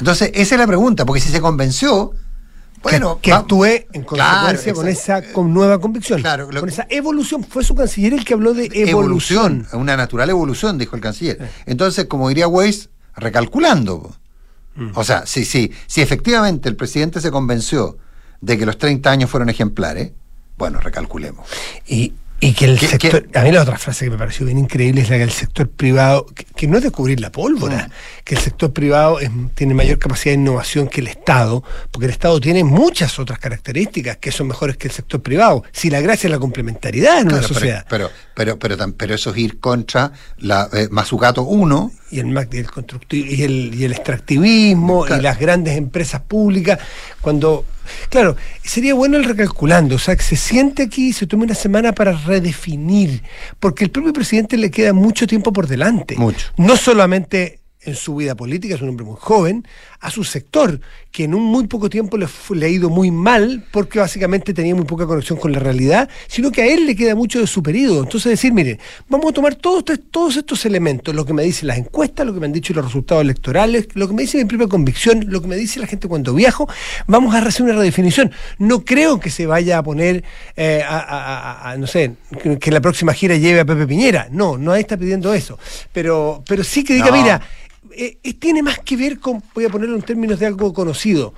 Entonces, 0.00 0.30
esa 0.34 0.54
es 0.54 0.58
la 0.60 0.66
pregunta, 0.66 1.04
porque 1.04 1.20
si 1.20 1.30
se 1.30 1.40
convenció, 1.40 2.12
bueno, 2.82 3.16
que, 3.16 3.22
que 3.22 3.32
actúe 3.32 3.64
en 3.92 4.04
Claro, 4.04 4.46
consecuencia 4.46 4.72
con 4.74 4.88
exacto. 4.88 5.24
esa 5.28 5.32
con 5.34 5.52
nueva 5.54 5.80
convicción. 5.80 6.20
Claro, 6.20 6.50
lo- 6.52 6.60
con 6.60 6.68
esa 6.68 6.86
evolución. 6.88 7.42
Fue 7.42 7.64
su 7.64 7.74
canciller 7.74 8.12
el 8.14 8.24
que 8.24 8.34
habló 8.34 8.54
de 8.54 8.68
evolución. 8.72 9.66
una 9.72 9.96
natural 9.96 10.30
evolución, 10.30 10.78
dijo 10.78 10.94
el 10.94 11.02
canciller. 11.02 11.50
Entonces, 11.66 12.04
como 12.06 12.28
diría 12.28 12.46
Weiss, 12.46 12.90
recalculando. 13.16 14.14
Mm. 14.76 14.90
O 14.94 15.02
sea, 15.02 15.26
si, 15.26 15.44
si, 15.44 15.72
si 15.88 16.00
efectivamente 16.02 16.68
el 16.68 16.76
presidente 16.76 17.20
se 17.20 17.32
convenció 17.32 17.98
de 18.40 18.58
que 18.58 18.66
los 18.66 18.78
30 18.78 19.10
años 19.10 19.30
fueron 19.30 19.48
ejemplares, 19.48 20.12
bueno, 20.56 20.80
recalculemos. 20.80 21.46
Y, 21.86 22.12
y 22.40 22.52
que 22.52 22.66
el 22.66 22.78
¿Qué- 22.78 22.86
sector. 22.86 23.26
qué? 23.28 23.38
A 23.38 23.42
mí 23.42 23.50
la 23.52 23.62
otra 23.62 23.78
frase 23.78 24.04
que 24.04 24.10
me 24.12 24.16
pareció 24.18 24.46
bien 24.46 24.58
increíble 24.58 25.00
es 25.02 25.10
la 25.10 25.16
que 25.16 25.24
el 25.24 25.30
sector 25.32 25.68
privado. 25.68 26.26
Que, 26.26 26.44
que 26.44 26.66
no 26.68 26.76
es 26.76 26.84
descubrir 26.84 27.18
la 27.20 27.32
pólvora. 27.32 27.90
Que 28.24 28.36
el 28.36 28.40
sector 28.40 28.72
privado 28.72 29.18
es- 29.18 29.30
tiene 29.54 29.74
mayor 29.74 29.98
capacidad 29.98 30.34
de 30.34 30.40
innovación 30.40 30.88
que 30.88 31.00
el 31.00 31.08
Estado. 31.08 31.64
Porque 31.90 32.06
el 32.06 32.12
Estado 32.12 32.40
tiene 32.40 32.62
muchas 32.64 33.18
otras 33.18 33.38
características 33.40 34.18
que 34.18 34.30
son 34.30 34.46
mejores 34.48 34.76
que 34.76 34.86
el 34.88 34.94
sector 34.94 35.20
privado. 35.20 35.64
Si 35.72 35.90
la 35.90 36.00
gracia 36.00 36.28
es 36.28 36.30
la 36.32 36.38
complementariedad 36.38 37.18
en 37.20 37.26
una 37.28 37.38
Claro, 37.38 37.54
sociedad. 37.54 37.86
pero, 37.90 38.10
pero, 38.36 38.56
pero, 38.58 38.76
pero 38.96 39.14
eso 39.14 39.30
es 39.30 39.36
ir 39.38 39.58
contra 39.58 40.12
la 40.38 40.68
eh, 40.72 40.86
Mazzucato 40.92 41.42
1. 41.42 41.90
Y 42.10 42.20
el, 42.20 42.26
mac- 42.26 42.52
y 42.54 42.58
el, 42.58 42.66
y 43.10 43.42
el, 43.42 43.74
y 43.74 43.84
el 43.84 43.92
extractivismo 43.92 45.04
Claro. 45.04 45.20
y 45.20 45.24
las 45.24 45.38
grandes 45.38 45.76
empresas 45.76 46.20
públicas, 46.22 46.78
cuando, 47.20 47.64
claro, 48.08 48.36
sería 48.62 48.94
bueno 48.94 49.16
el 49.16 49.24
recalculando, 49.24 49.96
o 49.96 49.98
sea, 49.98 50.16
que 50.16 50.22
se 50.22 50.36
siente 50.36 50.82
aquí 50.84 51.08
y 51.08 51.12
se 51.12 51.26
tome 51.26 51.44
una 51.44 51.54
semana 51.54 51.92
para 51.92 52.12
redefinir, 52.12 53.22
porque 53.60 53.84
el 53.84 53.90
propio 53.90 54.12
presidente 54.12 54.56
le 54.56 54.70
queda 54.70 54.92
mucho 54.92 55.26
tiempo 55.26 55.52
por 55.52 55.66
delante. 55.66 56.16
Mucho. 56.16 56.48
No 56.56 56.76
solamente 56.76 57.60
en 57.82 57.94
su 57.94 58.16
vida 58.16 58.34
política, 58.34 58.74
es 58.74 58.82
un 58.82 58.88
hombre 58.90 59.06
muy 59.06 59.16
joven, 59.18 59.66
a 60.00 60.10
su 60.10 60.24
sector, 60.24 60.80
que 61.18 61.24
en 61.24 61.34
un 61.34 61.42
muy 61.42 61.66
poco 61.66 61.90
tiempo 61.90 62.16
le, 62.16 62.28
le 62.54 62.66
ha 62.66 62.68
ido 62.68 62.90
muy 62.90 63.10
mal, 63.10 63.64
porque 63.72 63.98
básicamente 63.98 64.54
tenía 64.54 64.72
muy 64.76 64.84
poca 64.84 65.04
conexión 65.04 65.36
con 65.36 65.50
la 65.50 65.58
realidad, 65.58 66.08
sino 66.28 66.52
que 66.52 66.62
a 66.62 66.66
él 66.66 66.86
le 66.86 66.94
queda 66.94 67.16
mucho 67.16 67.40
de 67.40 67.48
su 67.48 67.60
periodo. 67.60 68.04
Entonces 68.04 68.30
decir, 68.30 68.52
miren, 68.52 68.78
vamos 69.08 69.30
a 69.30 69.32
tomar 69.32 69.56
todos, 69.56 69.78
estos- 69.80 69.98
todos 70.12 70.36
estos 70.36 70.64
elementos, 70.64 71.12
lo 71.16 71.24
que 71.24 71.32
me 71.32 71.42
dicen 71.42 71.66
las 71.66 71.76
encuestas, 71.78 72.24
lo 72.24 72.32
que 72.34 72.38
me 72.38 72.46
han 72.46 72.52
dicho 72.52 72.72
los 72.72 72.84
resultados 72.84 73.22
electorales, 73.24 73.88
lo 73.94 74.06
que 74.06 74.14
me 74.14 74.22
dice 74.22 74.38
mi 74.38 74.44
propia 74.44 74.68
convicción, 74.68 75.24
lo 75.26 75.42
que 75.42 75.48
me 75.48 75.56
dice 75.56 75.80
la 75.80 75.88
gente 75.88 76.06
cuando 76.06 76.32
viajo, 76.34 76.68
vamos 77.08 77.34
a 77.34 77.38
hacer 77.38 77.64
una 77.64 77.74
redefinición. 77.74 78.30
No 78.58 78.84
creo 78.84 79.18
que 79.18 79.30
se 79.30 79.46
vaya 79.46 79.78
a 79.78 79.82
poner, 79.82 80.22
eh, 80.56 80.84
a, 80.88 80.98
a- 80.98 81.38
a- 81.40 81.70
a- 81.72 81.76
no 81.78 81.88
sé, 81.88 82.12
que, 82.40 82.60
que 82.60 82.70
la 82.70 82.80
próxima 82.80 83.12
gira 83.12 83.34
lleve 83.36 83.58
a 83.58 83.64
Pepe 83.64 83.88
Piñera. 83.88 84.28
No, 84.30 84.56
no 84.56 84.72
está 84.76 84.96
pidiendo 84.96 85.34
eso. 85.34 85.58
Pero, 85.92 86.44
pero 86.46 86.62
sí 86.62 86.84
que 86.84 86.94
diga, 86.94 87.10
No. 87.10 87.16
mira, 87.20 87.40
eh, 87.98 88.18
eh, 88.22 88.34
tiene 88.34 88.62
más 88.62 88.78
que 88.78 88.96
ver 88.96 89.18
con, 89.18 89.42
voy 89.54 89.64
a 89.64 89.68
ponerlo 89.68 89.96
en 89.96 90.02
términos 90.02 90.38
de 90.38 90.46
algo 90.46 90.72
conocido, 90.72 91.34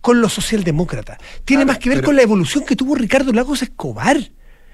con 0.00 0.20
lo 0.20 0.28
socialdemócrata. 0.28 1.18
Tiene 1.44 1.64
más 1.64 1.78
que 1.78 1.90
ver 1.90 1.98
pero- 1.98 2.06
con 2.06 2.16
la 2.16 2.22
evolución 2.22 2.64
que 2.64 2.76
tuvo 2.76 2.94
Ricardo 2.94 3.32
Lagos 3.32 3.62
Escobar. 3.62 4.30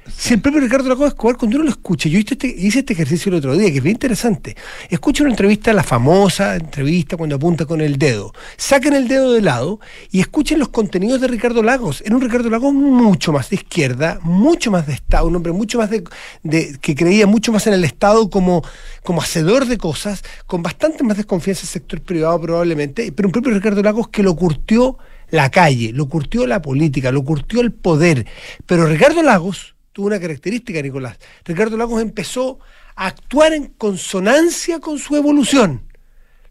Si 0.06 0.34
el 0.34 0.40
propio 0.42 0.60
Ricardo 0.60 0.88
Lagos 0.90 1.08
Escobar, 1.08 1.36
cuando 1.38 1.56
uno 1.56 1.64
lo 1.64 1.70
escucha, 1.70 2.10
yo 2.10 2.18
hice 2.18 2.34
este, 2.34 2.46
hice 2.46 2.80
este 2.80 2.92
ejercicio 2.92 3.30
el 3.30 3.36
otro 3.36 3.56
día, 3.56 3.70
que 3.70 3.78
es 3.78 3.82
bien 3.82 3.96
interesante. 3.96 4.54
Escucha 4.90 5.22
una 5.22 5.32
entrevista, 5.32 5.72
la 5.72 5.82
famosa 5.82 6.56
entrevista 6.56 7.16
cuando 7.16 7.36
apunta 7.36 7.64
con 7.64 7.80
el 7.80 7.96
dedo. 7.96 8.32
Saquen 8.58 8.92
el 8.92 9.08
dedo 9.08 9.32
de 9.32 9.40
lado 9.40 9.80
y 10.10 10.20
escuchen 10.20 10.58
los 10.58 10.68
contenidos 10.68 11.22
de 11.22 11.28
Ricardo 11.28 11.62
Lagos. 11.62 12.02
Era 12.04 12.14
un 12.16 12.20
Ricardo 12.20 12.50
Lagos 12.50 12.74
mucho 12.74 13.32
más 13.32 13.48
de 13.48 13.56
izquierda, 13.56 14.18
mucho 14.22 14.70
más 14.70 14.86
de 14.86 14.92
Estado, 14.92 15.26
un 15.26 15.36
hombre 15.36 15.52
mucho 15.52 15.78
más 15.78 15.88
de, 15.88 16.04
de- 16.42 16.78
que 16.82 16.94
creía 16.94 17.26
mucho 17.26 17.50
más 17.50 17.66
en 17.66 17.72
el 17.72 17.84
Estado 17.84 18.28
como, 18.28 18.62
como 19.02 19.22
hacedor 19.22 19.64
de 19.66 19.78
cosas, 19.78 20.22
con 20.46 20.62
bastante 20.62 21.02
más 21.02 21.16
desconfianza 21.16 21.62
del 21.62 21.68
sector 21.70 22.02
privado 22.02 22.38
probablemente, 22.42 23.10
pero 23.10 23.28
un 23.28 23.32
propio 23.32 23.54
Ricardo 23.54 23.82
Lagos 23.82 24.08
que 24.08 24.22
lo 24.22 24.36
curtió 24.36 24.98
la 25.30 25.50
calle, 25.50 25.92
lo 25.92 26.08
curtió 26.10 26.46
la 26.46 26.60
política, 26.60 27.10
lo 27.10 27.24
curtió 27.24 27.62
el 27.62 27.72
poder. 27.72 28.26
Pero 28.66 28.86
Ricardo 28.86 29.22
Lagos 29.22 29.73
tuvo 29.94 30.08
una 30.08 30.20
característica, 30.20 30.82
Nicolás. 30.82 31.16
Ricardo 31.44 31.76
Lagos 31.76 32.02
empezó 32.02 32.58
a 32.96 33.06
actuar 33.06 33.52
en 33.54 33.68
consonancia 33.68 34.80
con 34.80 34.98
su 34.98 35.16
evolución. 35.16 35.82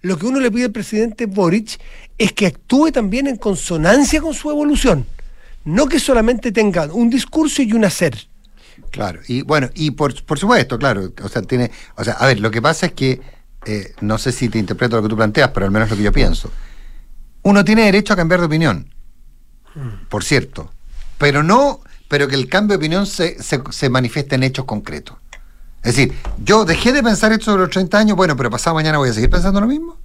Lo 0.01 0.17
que 0.17 0.25
uno 0.25 0.39
le 0.39 0.49
pide 0.49 0.65
al 0.65 0.71
presidente 0.71 1.25
Boric 1.25 1.79
es 2.17 2.31
que 2.31 2.47
actúe 2.47 2.91
también 2.91 3.27
en 3.27 3.35
consonancia 3.35 4.21
con 4.21 4.33
su 4.33 4.49
evolución. 4.49 5.05
no 5.65 5.87
que 5.87 5.97
solamente 5.97 6.51
tengan 6.51 6.91
un 6.91 7.09
discurso 7.09 7.61
y 7.61 7.71
un 7.71 7.85
hacer. 7.85 8.27
Claro, 8.91 9.21
y 9.27 9.43
bueno, 9.43 9.69
y 9.73 9.91
por, 9.91 10.21
por 10.25 10.37
supuesto, 10.37 10.77
claro, 10.77 11.13
o 11.21 11.29
sea, 11.29 11.41
tiene, 11.41 11.71
o 11.95 12.03
sea, 12.03 12.13
a 12.13 12.27
ver, 12.27 12.41
lo 12.41 12.51
que 12.51 12.61
pasa 12.61 12.87
es 12.87 12.91
que, 12.91 13.21
eh, 13.65 13.93
no 14.01 14.17
sé 14.17 14.33
si 14.33 14.49
te 14.49 14.59
interpreto 14.59 14.97
lo 14.97 15.03
que 15.03 15.09
tú 15.09 15.15
planteas, 15.15 15.51
pero 15.53 15.65
al 15.65 15.71
menos 15.71 15.89
lo 15.89 15.95
que 15.95 16.03
yo 16.03 16.11
pienso. 16.11 16.51
Uno 17.43 17.63
tiene 17.63 17.83
derecho 17.85 18.11
a 18.11 18.17
cambiar 18.17 18.41
de 18.41 18.47
opinión, 18.47 18.93
por 20.09 20.25
cierto, 20.25 20.69
pero 21.17 21.43
no, 21.43 21.79
pero 22.13 22.27
que 22.27 22.35
el 22.35 22.47
cambio 22.47 22.77
de 22.77 22.77
opinión 22.77 23.07
se, 23.07 23.41
se, 23.41 23.59
se 23.71 23.89
manifieste 23.89 24.35
en 24.35 24.43
hechos 24.43 24.65
concretos. 24.65 25.17
Es 25.81 25.95
decir, 25.95 26.13
yo 26.45 26.63
dejé 26.63 26.93
de 26.93 27.01
pensar 27.01 27.31
esto 27.31 27.45
sobre 27.45 27.61
los 27.63 27.71
30 27.71 27.97
años, 27.97 28.15
bueno, 28.15 28.37
pero 28.37 28.51
pasado 28.51 28.75
mañana 28.75 28.99
voy 28.99 29.09
a 29.09 29.13
seguir 29.13 29.31
pensando 29.31 29.59
lo 29.59 29.65
mismo. 29.65 29.97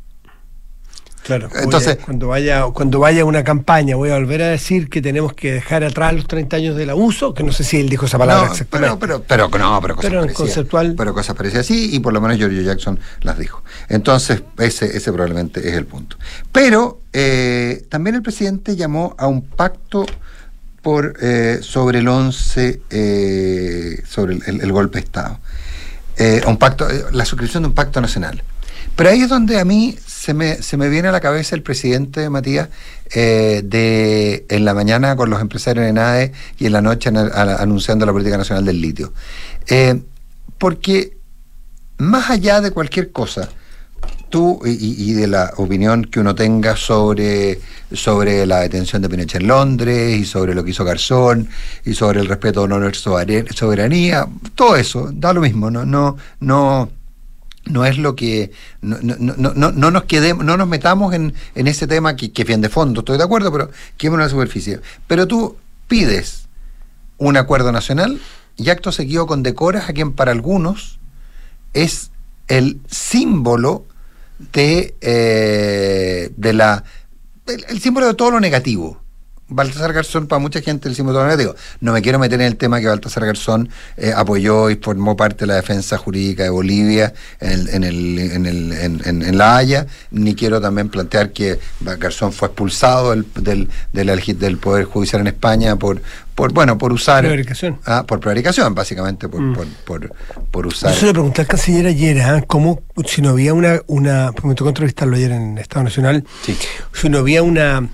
Claro, 1.23 1.51
Entonces- 1.63 1.99
a- 2.01 2.05
cuando 2.07 2.29
vaya 2.29 2.63
cuando 2.73 2.99
vaya 3.01 3.27
una 3.27 3.45
campaña 3.45 3.95
voy 3.97 4.09
a 4.09 4.15
volver 4.15 4.41
a 4.41 4.47
decir 4.49 4.89
que 4.89 5.03
tenemos 5.03 5.35
que 5.35 5.53
dejar 5.53 5.85
atrás 5.85 6.15
los 6.15 6.27
30 6.27 6.57
años 6.57 6.77
del 6.77 6.89
abuso, 6.89 7.35
que 7.35 7.43
no 7.43 7.53
sé 7.53 7.63
si 7.63 7.79
él 7.79 7.91
dijo 7.91 8.07
esa 8.07 8.17
palabra 8.17 8.47
No, 8.47 8.53
exactamente. 8.53 8.97
pero, 8.99 9.23
pero, 9.29 9.51
pero, 9.51 9.65
no, 9.67 9.79
pero 9.83 9.97
cosas 9.97 10.11
Pero 10.11 10.21
parecidas. 10.23 10.49
conceptual- 10.57 10.95
Pero 10.97 11.13
cosas 11.13 11.37
parecidas 11.37 11.67
sí, 11.67 11.91
y 11.95 12.01
por 12.01 12.15
lo 12.15 12.23
menos 12.23 12.39
Giorgio 12.39 12.63
Jackson 12.63 12.99
las 13.21 13.37
dijo. 13.37 13.63
Entonces, 13.91 14.43
ese, 14.57 14.97
ese 14.97 15.13
probablemente 15.13 15.69
es 15.69 15.75
el 15.75 15.85
punto. 15.85 16.17
Pero 16.51 17.03
eh, 17.13 17.85
también 17.91 18.17
el 18.17 18.23
presidente 18.23 18.75
llamó 18.77 19.15
a 19.19 19.27
un 19.27 19.43
pacto 19.43 20.07
por 20.83 21.15
eh, 21.21 21.59
sobre 21.63 21.99
el 21.99 22.09
11, 22.09 22.81
eh, 22.91 24.03
sobre 24.07 24.39
el, 24.47 24.73
golpe 24.73 24.99
de 24.99 25.05
Estado. 25.05 25.39
Eh, 26.17 26.43
un 26.47 26.57
pacto, 26.57 26.87
la 27.13 27.25
suscripción 27.25 27.63
de 27.63 27.69
un 27.69 27.75
pacto 27.75 28.01
nacional. 28.01 28.43
Pero 28.97 29.11
ahí 29.11 29.23
es 29.23 29.29
donde 29.29 29.61
a 29.61 29.65
mí 29.65 29.97
se 30.07 30.35
me, 30.35 30.63
se 30.63 30.77
me 30.77 30.89
viene 30.89 31.09
a 31.09 31.13
la 31.13 31.21
cabeza 31.21 31.55
el 31.55 31.63
presidente 31.63 32.29
Matías 32.31 32.69
de 33.15 34.45
en 34.49 34.65
la 34.65 34.75
mañana 34.75 35.15
con 35.15 35.31
los 35.31 35.41
empresarios 35.41 35.87
en 35.87 35.99
AE 35.99 36.33
y 36.59 36.67
en 36.67 36.73
la 36.73 36.83
noche 36.83 37.11
anunciando 37.11 38.05
la 38.05 38.13
política 38.13 38.37
nacional 38.37 38.65
del 38.65 38.81
litio. 38.81 39.13
Porque 40.59 41.17
más 41.99 42.31
allá 42.31 42.61
de 42.61 42.73
cualquier 42.73 43.13
cosa, 43.13 43.49
tú 44.29 44.61
y, 44.65 44.71
y- 45.11 45.13
de 45.13 45.27
la 45.27 45.53
opinión 45.57 46.05
que 46.05 46.21
uno 46.21 46.35
tenga 46.35 46.77
sobre, 46.77 47.61
sobre 47.93 48.47
la 48.47 48.61
detención 48.61 49.03
de 49.03 49.09
Pinochet 49.09 49.41
en 49.41 49.49
Londres 49.49 50.19
y 50.19 50.25
sobre 50.25 50.55
lo 50.55 50.63
que 50.65 50.71
hizo 50.71 50.85
Garzón 50.85 51.49
y 51.85 51.95
sobre 51.95 52.21
el 52.21 52.27
respeto 52.29 52.65
a 52.65 52.69
nuestra 52.69 53.25
soberanía, 53.55 54.27
todo 54.55 54.77
eso, 54.77 55.11
da 55.13 55.33
lo 55.33 55.41
mismo, 55.41 55.71
no, 55.71 55.85
no, 55.85 56.17
no, 56.41 56.91
no 57.67 57.85
es 57.85 57.99
lo 57.99 58.15
que 58.17 58.51
no, 58.83 58.99
no, 59.03 59.17
no, 59.19 59.53
no, 59.55 59.73
no 59.73 59.91
nos 59.91 60.05
quedemos, 60.05 60.45
no 60.45 60.57
nos 60.57 60.69
metamos 60.69 61.15
en, 61.15 61.35
en 61.55 61.67
ese 61.67 61.87
tema 61.87 62.17
que, 62.17 62.33
que 62.33 62.45
bien 62.45 62.61
de 62.61 62.69
fondo, 62.69 63.01
estoy 63.01 63.19
de 63.19 63.25
acuerdo, 63.25 63.53
pero 63.53 63.71
quedémonos 63.97 64.25
en 64.25 64.27
la 64.29 64.31
superficie. 64.31 64.81
Pero 65.07 65.27
tú 65.27 65.57
pides 65.87 66.49
un 67.19 67.37
acuerdo 67.37 67.73
nacional 67.73 68.21
y 68.57 68.71
acto 68.71 68.93
seguido 68.93 69.27
condecoras 69.27 69.89
a 69.89 69.93
quien 69.93 70.13
para 70.13 70.33
algunos 70.33 70.99
es 71.75 72.11
el 72.49 72.81
símbolo 72.89 73.85
de, 74.39 74.95
eh, 75.01 76.31
de 76.37 76.53
la 76.53 76.85
el, 77.47 77.65
el 77.69 77.81
símbolo 77.81 78.07
de 78.07 78.15
todo 78.15 78.33
lo 78.33 78.41
negativo. 78.41 79.01
Baltasar 79.49 79.93
Garzón, 79.93 80.27
para 80.27 80.39
mucha 80.41 80.61
gente, 80.61 80.89
el 80.89 80.95
símbolo 80.95 81.19
de 81.19 81.25
todo 81.25 81.31
lo 81.31 81.37
negativo. 81.37 81.57
No 81.81 81.93
me 81.93 82.03
quiero 82.03 82.19
meter 82.19 82.41
en 82.41 82.47
el 82.47 82.57
tema 82.57 82.81
que 82.81 82.87
Baltasar 82.87 83.25
Garzón 83.25 83.69
eh, 83.97 84.13
apoyó 84.15 84.69
y 84.71 84.77
formó 84.77 85.17
parte 85.17 85.41
de 85.41 85.47
la 85.47 85.55
defensa 85.55 85.97
jurídica 85.99 86.43
de 86.43 86.51
Bolivia 86.51 87.13
en, 87.41 87.51
el, 87.51 87.69
en, 87.71 87.85
el, 87.85 88.19
en, 88.19 88.47
el, 88.47 88.73
en, 88.73 89.03
en- 89.05 89.23
en 89.23 89.39
La 89.39 89.57
Haya, 89.57 89.87
ni 90.11 90.35
quiero 90.35 90.61
también 90.61 90.89
plantear 90.89 91.33
que 91.33 91.59
Garzón 91.81 92.33
fue 92.33 92.49
expulsado 92.49 93.11
del, 93.11 93.27
del, 93.35 93.69
del, 94.39 94.59
Poder 94.59 94.85
Judicial 94.85 95.21
en 95.23 95.29
España 95.29 95.77
por, 95.77 96.01
por 96.35 96.53
bueno, 96.53 96.77
por 96.79 96.93
usar... 96.93 97.21
Prevaricación. 97.21 97.79
Ah, 97.87 98.05
por 98.07 98.21
prevaricación, 98.21 98.75
básicamente, 98.75 99.29
por, 99.29 99.41
Mm. 99.41 99.55
por, 99.55 99.67
por, 99.85 100.13
por 100.51 100.67
usar... 100.67 100.93
Yo 100.93 101.01
se 101.01 101.07
le 101.07 101.13
pregunté 101.13 101.41
al 101.43 101.47
canciller 101.47 101.87
ayer, 101.87 102.21
¿ah? 102.23 102.43
¿cómo, 102.47 102.83
si 103.07 103.23
no 103.23 103.31
había 103.31 103.55
una, 103.55 103.81
una, 103.87 104.31
me 104.43 104.55
tocó 104.55 104.69
entrevistarlo 104.69 105.17
ayer 105.17 105.31
en 105.33 105.59
Estado 105.59 105.85
Nacional, 105.85 106.25
Sí. 106.45 106.57
si 106.93 107.09
no 107.09 107.19
había 107.19 107.43
una, 107.43 107.89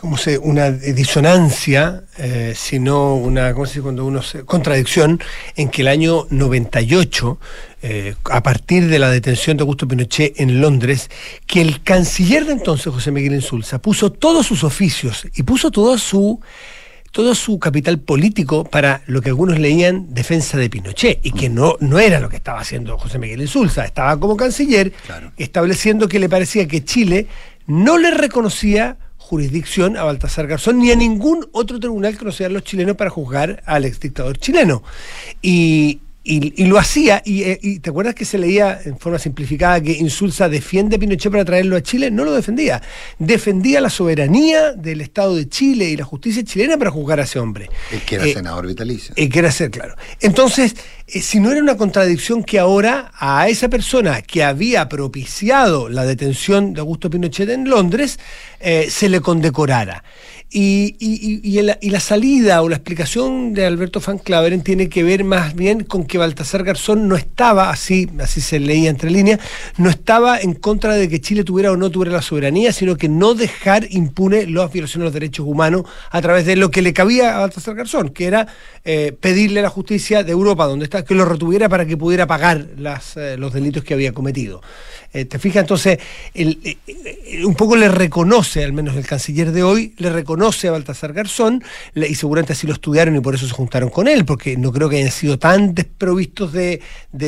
¿cómo 0.00 0.16
se, 0.16 0.38
una 0.38 0.70
disonancia, 0.70 2.04
eh, 2.16 2.54
sino 2.56 3.14
una, 3.14 3.52
¿cómo 3.52 3.66
se 3.66 3.72
dice 3.72 3.82
cuando 3.82 4.06
uno 4.06 4.22
se, 4.22 4.44
contradicción, 4.44 5.20
en 5.56 5.68
que 5.68 5.82
el 5.82 5.88
año 5.88 6.26
98, 6.30 7.38
eh, 7.82 8.14
a 8.24 8.42
partir 8.42 8.88
de 8.88 8.98
la 8.98 9.10
detención 9.10 9.56
de 9.56 9.62
Augusto 9.62 9.86
Pinochet 9.86 10.40
en 10.40 10.60
Londres, 10.60 11.10
que 11.46 11.60
el 11.60 11.82
canciller 11.82 12.46
de 12.46 12.52
entonces, 12.52 12.92
José 12.92 13.10
Miguel 13.10 13.34
Insulza, 13.34 13.78
puso 13.78 14.10
todos 14.10 14.46
sus 14.46 14.64
oficios 14.64 15.26
y 15.34 15.42
puso 15.42 15.70
todo 15.70 15.98
su 15.98 16.40
todo 17.12 17.34
su 17.34 17.58
capital 17.58 17.98
político 17.98 18.62
para 18.62 19.02
lo 19.06 19.20
que 19.20 19.30
algunos 19.30 19.58
leían 19.58 20.14
defensa 20.14 20.56
de 20.56 20.70
Pinochet 20.70 21.18
y 21.24 21.32
que 21.32 21.48
no, 21.48 21.76
no 21.80 21.98
era 21.98 22.20
lo 22.20 22.28
que 22.28 22.36
estaba 22.36 22.60
haciendo 22.60 22.96
José 22.98 23.18
Miguel 23.18 23.40
Insulza, 23.40 23.84
estaba 23.84 24.18
como 24.20 24.36
canciller 24.36 24.92
Claro. 24.92 25.32
estableciendo 25.36 26.06
que 26.06 26.20
le 26.20 26.28
parecía 26.28 26.68
que 26.68 26.84
Chile 26.84 27.26
no 27.66 27.98
le 27.98 28.12
reconocía 28.12 28.96
jurisdicción 29.30 29.96
a 29.96 30.02
Baltasar 30.02 30.48
Garzón 30.48 30.80
ni 30.80 30.90
a 30.90 30.96
ningún 30.96 31.48
otro 31.52 31.78
tribunal 31.78 32.14
que 32.14 32.18
conocieran 32.18 32.52
los 32.52 32.64
chilenos 32.64 32.96
para 32.96 33.10
juzgar 33.10 33.62
al 33.64 33.84
exdictador 33.84 34.38
chileno. 34.38 34.82
Y, 35.40 36.00
y- 36.22 36.62
y 36.62 36.66
lo 36.66 36.78
hacía, 36.78 37.22
y, 37.24 37.44
eh, 37.44 37.58
y 37.62 37.78
te 37.78 37.88
acuerdas 37.90 38.14
que 38.14 38.24
se 38.26 38.36
leía 38.36 38.78
en 38.84 38.98
forma 38.98 39.18
simplificada 39.18 39.80
que 39.80 39.92
Insulza 39.92 40.48
defiende 40.50 40.96
a 40.96 40.98
Pinochet 40.98 41.32
para 41.32 41.44
traerlo 41.46 41.76
a 41.76 41.82
Chile, 41.82 42.10
no 42.10 42.24
lo 42.24 42.32
defendía, 42.32 42.82
defendía 43.18 43.80
la 43.80 43.88
soberanía 43.88 44.72
del 44.72 45.00
Estado 45.00 45.34
de 45.34 45.48
Chile 45.48 45.88
y 45.88 45.96
la 45.96 46.04
justicia 46.04 46.44
chilena 46.44 46.76
para 46.76 46.90
juzgar 46.90 47.20
a 47.20 47.22
ese 47.24 47.38
hombre. 47.38 47.70
El 47.90 48.00
que 48.02 48.16
era 48.16 48.26
Eh, 48.26 48.34
senador 48.34 48.66
vitalicio. 48.66 49.14
eh, 49.16 49.28
quiere 49.30 49.50
ser 49.50 49.70
claro. 49.70 49.96
Entonces, 50.20 50.74
eh, 51.06 51.20
si 51.22 51.40
no 51.40 51.50
era 51.52 51.60
una 51.62 51.76
contradicción 51.78 52.44
que 52.44 52.58
ahora 52.58 53.12
a 53.18 53.48
esa 53.48 53.68
persona 53.70 54.20
que 54.22 54.44
había 54.44 54.88
propiciado 54.88 55.88
la 55.88 56.04
detención 56.04 56.74
de 56.74 56.80
Augusto 56.80 57.08
Pinochet 57.08 57.48
en 57.48 57.68
Londres, 57.68 58.18
eh, 58.60 58.88
se 58.90 59.08
le 59.08 59.20
condecorara. 59.22 60.04
Y, 60.52 60.96
y- 60.98 61.40
y- 61.44 61.58
y 61.80 61.90
la 61.90 62.00
salida 62.00 62.60
o 62.62 62.68
la 62.68 62.74
explicación 62.74 63.54
de 63.54 63.66
Alberto 63.66 64.00
Van 64.04 64.18
Claveren 64.18 64.62
tiene 64.62 64.88
que 64.88 65.04
ver 65.04 65.22
más 65.22 65.54
bien 65.54 65.84
con 65.84 66.04
que 66.04 66.18
Baltasar 66.18 66.64
Garzón 66.64 67.06
no 67.06 67.14
estaba, 67.14 67.70
así, 67.70 68.08
así 68.18 68.40
se 68.40 68.58
leía 68.58 68.90
entre 68.90 69.12
líneas, 69.12 69.38
no 69.76 69.88
estaba 69.90 70.40
en 70.40 70.54
contra 70.54 70.94
de 70.94 71.08
que 71.08 71.20
Chile 71.20 71.44
tuviera 71.44 71.70
o 71.70 71.76
no 71.76 71.88
tuviera 71.90 72.16
la 72.16 72.22
soberanía, 72.22 72.72
sino 72.72 72.96
que 72.96 73.08
no 73.08 73.34
dejar 73.34 73.86
impune 73.90 74.46
las 74.48 74.72
violaciones 74.72 75.02
de 75.02 75.04
los 75.04 75.14
derechos 75.14 75.46
humanos 75.46 75.84
a 76.10 76.20
través 76.20 76.44
de 76.46 76.56
lo 76.56 76.72
que 76.72 76.82
le 76.82 76.92
cabía 76.92 77.36
a 77.36 77.40
Baltasar 77.42 77.76
Garzón, 77.76 78.08
que 78.08 78.24
era 78.26 78.48
eh, 78.82 79.12
pedirle 79.20 79.60
a 79.60 79.64
la 79.64 79.68
justicia 79.68 80.24
de 80.24 80.32
Europa, 80.32 80.64
donde 80.64 80.86
está, 80.86 81.04
que 81.04 81.14
lo 81.14 81.26
retuviera 81.26 81.68
para 81.68 81.84
que 81.84 81.98
pudiera 81.98 82.26
pagar 82.26 82.66
eh, 83.16 83.36
los 83.36 83.52
delitos 83.52 83.84
que 83.84 83.92
había 83.92 84.12
cometido. 84.12 84.62
Eh, 85.12 85.26
¿Te 85.26 85.38
fijas? 85.38 85.62
Entonces, 85.62 85.98
un 87.44 87.54
poco 87.56 87.76
le 87.76 87.88
reconoce, 87.88 88.64
al 88.64 88.72
menos 88.72 88.96
el 88.96 89.04
canciller 89.04 89.52
de 89.52 89.62
hoy, 89.62 89.92
le 89.98 90.08
reconoce 90.08 90.68
a 90.68 90.70
Baltasar 90.70 91.12
Garzón, 91.12 91.62
y 91.94 92.14
seguramente 92.14 92.54
así 92.54 92.66
lo 92.66 92.72
estudiaron 92.72 93.14
y 93.16 93.20
por 93.20 93.34
eso 93.34 93.46
se 93.46 93.52
juntaron 93.52 93.90
con 93.90 94.08
él, 94.08 94.24
porque 94.24 94.56
no 94.56 94.72
creo 94.72 94.88
que 94.88 94.96
hayan 94.96 95.10
sido 95.10 95.38
tan 95.38 95.74
desprovistos 95.74 96.52
de, 96.54 96.80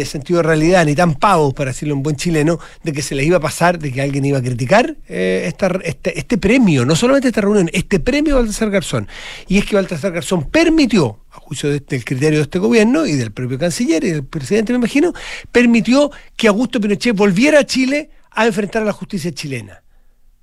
sentido 0.07 0.39
de 0.39 0.45
realidad, 0.45 0.87
ni 0.87 0.95
tan 0.95 1.17
pavos, 1.17 1.53
para 1.53 1.73
decirlo 1.73 1.95
en 1.95 2.03
buen 2.03 2.17
chileno, 2.17 2.61
de 2.83 2.93
que 2.93 3.03
se 3.03 3.15
les 3.15 3.27
iba 3.27 3.37
a 3.37 3.41
pasar, 3.41 3.79
de 3.79 3.93
que 3.93 4.01
alguien 4.01 4.25
iba 4.25 4.39
a 4.39 4.43
criticar 4.43 4.97
este, 5.07 6.19
este 6.19 6.39
premio, 6.39 6.87
no 6.87 6.97
solamente 6.97 7.29
esta 7.29 7.43
reunión, 7.43 7.69
este 7.75 8.01
premio 8.01 8.37
a 8.37 8.39
Baltasar 8.39 8.71
Garzón. 8.71 9.07
Y 9.49 9.59
es 9.59 9.67
que 9.67 9.77
Baltasar 9.77 10.13
Garzón 10.13 10.45
permitió, 10.45 11.19
a 11.33 11.41
juicio 11.41 11.71
de- 11.71 11.81
del 11.81 12.05
criterio 12.05 12.39
de 12.39 12.43
este 12.45 12.59
gobierno 12.59 13.07
y 13.07 13.13
del 13.13 13.33
propio 13.33 13.59
canciller 13.59 14.05
y 14.05 14.11
del 14.11 14.25
presidente, 14.25 14.73
me 14.73 14.79
imagino, 14.79 15.13
permitió 15.51 16.11
que 16.37 16.49
Augusto 16.49 16.81
Pinochet 16.81 17.17
volviera 17.17 17.61
a 17.61 17.65
Chile 17.65 18.11
a 18.31 18.47
enfrentar 18.47 18.83
a 18.83 18.85
la 18.87 18.93
justicia 18.93 19.33
chilena. 19.33 19.83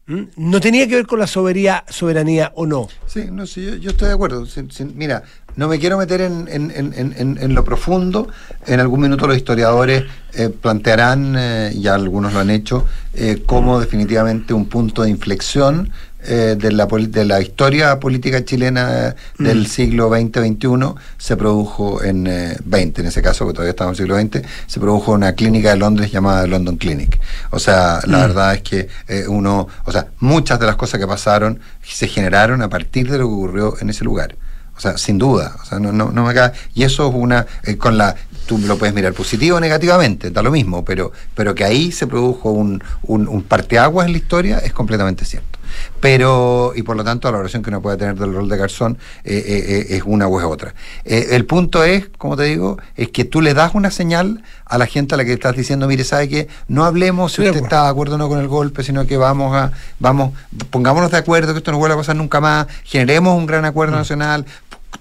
¿Mm? 0.08 0.24
No 0.38 0.60
tenía 0.60 0.88
que 0.88 0.96
ver 0.96 1.05
con 1.05 1.19
la 1.19 1.27
soberanía, 1.27 1.84
soberanía 1.88 2.51
o 2.55 2.65
no. 2.65 2.88
Sí, 3.05 3.25
no, 3.31 3.46
sí, 3.46 3.79
yo, 3.79 3.91
estoy 3.91 4.08
de 4.08 4.13
acuerdo. 4.15 4.43
Mira, 4.96 5.22
no 5.55 5.67
me 5.67 5.77
quiero 5.77 6.00
meter 6.00 6.22
en 6.22 7.53
lo 7.53 7.63
profundo. 7.63 8.27
En 8.65 8.79
algún 8.79 9.01
minuto 9.01 9.27
los 9.27 9.38
historiadores 9.38 10.05
eh, 10.34 10.50
plantearán, 10.50 11.36
eh, 11.38 11.74
ya 11.79 11.93
algunos 11.93 12.34
lo 12.34 12.39
han 12.39 12.50
hecho, 12.50 12.86
eh, 13.13 13.43
como 13.46 13.79
definitivamente 13.79 14.53
un 14.53 14.65
punto 14.65 15.03
de 15.03 15.12
inflexión 15.12 15.91
eh, 16.23 16.55
de, 16.57 16.71
la, 16.71 16.85
de 16.85 17.25
la 17.25 17.41
historia 17.41 17.99
política 17.99 18.43
chilena 18.43 19.15
del 19.38 19.67
siglo 19.67 20.09
XX-XXI 20.09 20.95
se 21.17 21.38
produjo 21.38 22.03
en 22.03 22.27
eh, 22.27 22.57
20, 22.65 23.01
en 23.01 23.07
ese 23.07 23.21
caso, 23.21 23.47
que 23.47 23.53
todavía 23.53 23.71
estamos 23.71 23.97
en 23.99 24.03
el 24.05 24.09
siglo 24.09 24.39
XX, 24.39 24.47
se 24.67 24.79
produjo 24.79 25.13
una 25.13 25.33
clínica 25.33 25.69
de 25.69 25.77
Londres 25.77 26.11
llamada 26.11 26.45
London 26.47 26.77
Clinic. 26.77 27.19
O 27.51 27.59
sea, 27.59 27.99
la 28.05 28.19
verdad 28.19 28.55
es 28.55 28.61
que 28.61 28.88
eh, 29.07 29.25
uno, 29.27 29.67
o 29.85 29.91
sea, 29.91 30.07
muchas 30.19 30.59
de 30.59 30.65
las 30.65 30.75
cosas 30.75 30.99
que 30.99 31.07
pasaron 31.07 31.59
se 31.83 32.07
generaron 32.07 32.61
a 32.61 32.69
partir 32.69 33.09
de 33.09 33.17
lo 33.17 33.27
que 33.27 33.33
ocurrió 33.33 33.75
en 33.79 33.89
ese 33.89 34.03
lugar. 34.03 34.35
O 34.75 34.81
sea, 34.81 34.97
sin 34.97 35.17
duda. 35.17 35.57
O 35.61 35.65
sea, 35.65 35.77
no, 35.79 35.91
no, 35.91 36.09
no 36.11 36.25
me 36.25 36.33
cabe. 36.33 36.53
Y 36.73 36.83
eso 36.83 37.09
es 37.09 37.13
una. 37.13 37.45
eh, 37.63 37.77
con 37.77 37.97
la 37.97 38.15
Tú 38.45 38.57
lo 38.57 38.79
puedes 38.79 38.95
mirar 38.95 39.13
positivo 39.13 39.57
o 39.57 39.59
negativamente, 39.59 40.31
da 40.31 40.41
lo 40.41 40.49
mismo, 40.49 40.83
pero, 40.83 41.11
pero 41.35 41.53
que 41.53 41.63
ahí 41.63 41.91
se 41.91 42.07
produjo 42.07 42.49
un, 42.49 42.83
un, 43.03 43.27
un 43.27 43.43
parteaguas 43.43 44.07
en 44.07 44.13
la 44.13 44.17
historia 44.17 44.57
es 44.57 44.73
completamente 44.73 45.23
cierto. 45.23 45.59
Pero, 45.99 46.73
y 46.75 46.83
por 46.83 46.95
lo 46.95 47.03
tanto, 47.03 47.27
la 47.27 47.33
valoración 47.33 47.61
que 47.61 47.69
uno 47.69 47.81
puede 47.81 47.97
tener 47.97 48.15
del 48.15 48.33
rol 48.33 48.47
de 48.49 48.57
garzón 48.57 48.97
eh, 49.23 49.43
eh, 49.45 49.63
eh, 49.67 49.97
es 49.97 50.03
una 50.05 50.27
u 50.27 50.39
es 50.39 50.45
otra. 50.45 50.73
El 51.03 51.45
punto 51.45 51.83
es, 51.83 52.09
como 52.17 52.38
te 52.38 52.43
digo, 52.43 52.77
es 52.95 53.09
que 53.09 53.25
tú 53.25 53.41
le 53.41 53.53
das 53.53 53.75
una 53.75 53.91
señal 53.91 54.43
a 54.65 54.77
la 54.77 54.85
gente 54.85 55.15
a 55.15 55.17
la 55.17 55.25
que 55.25 55.33
estás 55.33 55.55
diciendo, 55.55 55.88
mire, 55.88 56.03
sabe 56.03 56.29
que 56.29 56.47
no 56.67 56.85
hablemos 56.85 57.33
si 57.33 57.41
usted 57.41 57.63
está 57.63 57.83
de 57.83 57.89
acuerdo 57.89 58.15
o 58.15 58.17
no 58.17 58.29
con 58.29 58.39
el 58.39 58.47
golpe, 58.47 58.83
sino 58.83 59.05
que 59.05 59.17
vamos 59.17 59.55
a, 59.55 59.71
vamos, 59.99 60.33
pongámonos 60.69 61.11
de 61.11 61.17
acuerdo 61.17 61.53
que 61.53 61.59
esto 61.59 61.71
no 61.71 61.77
vuelva 61.77 61.95
a 61.95 61.97
pasar 61.97 62.15
nunca 62.15 62.39
más, 62.39 62.67
generemos 62.83 63.38
un 63.38 63.45
gran 63.45 63.65
acuerdo 63.65 63.95
nacional, 63.95 64.45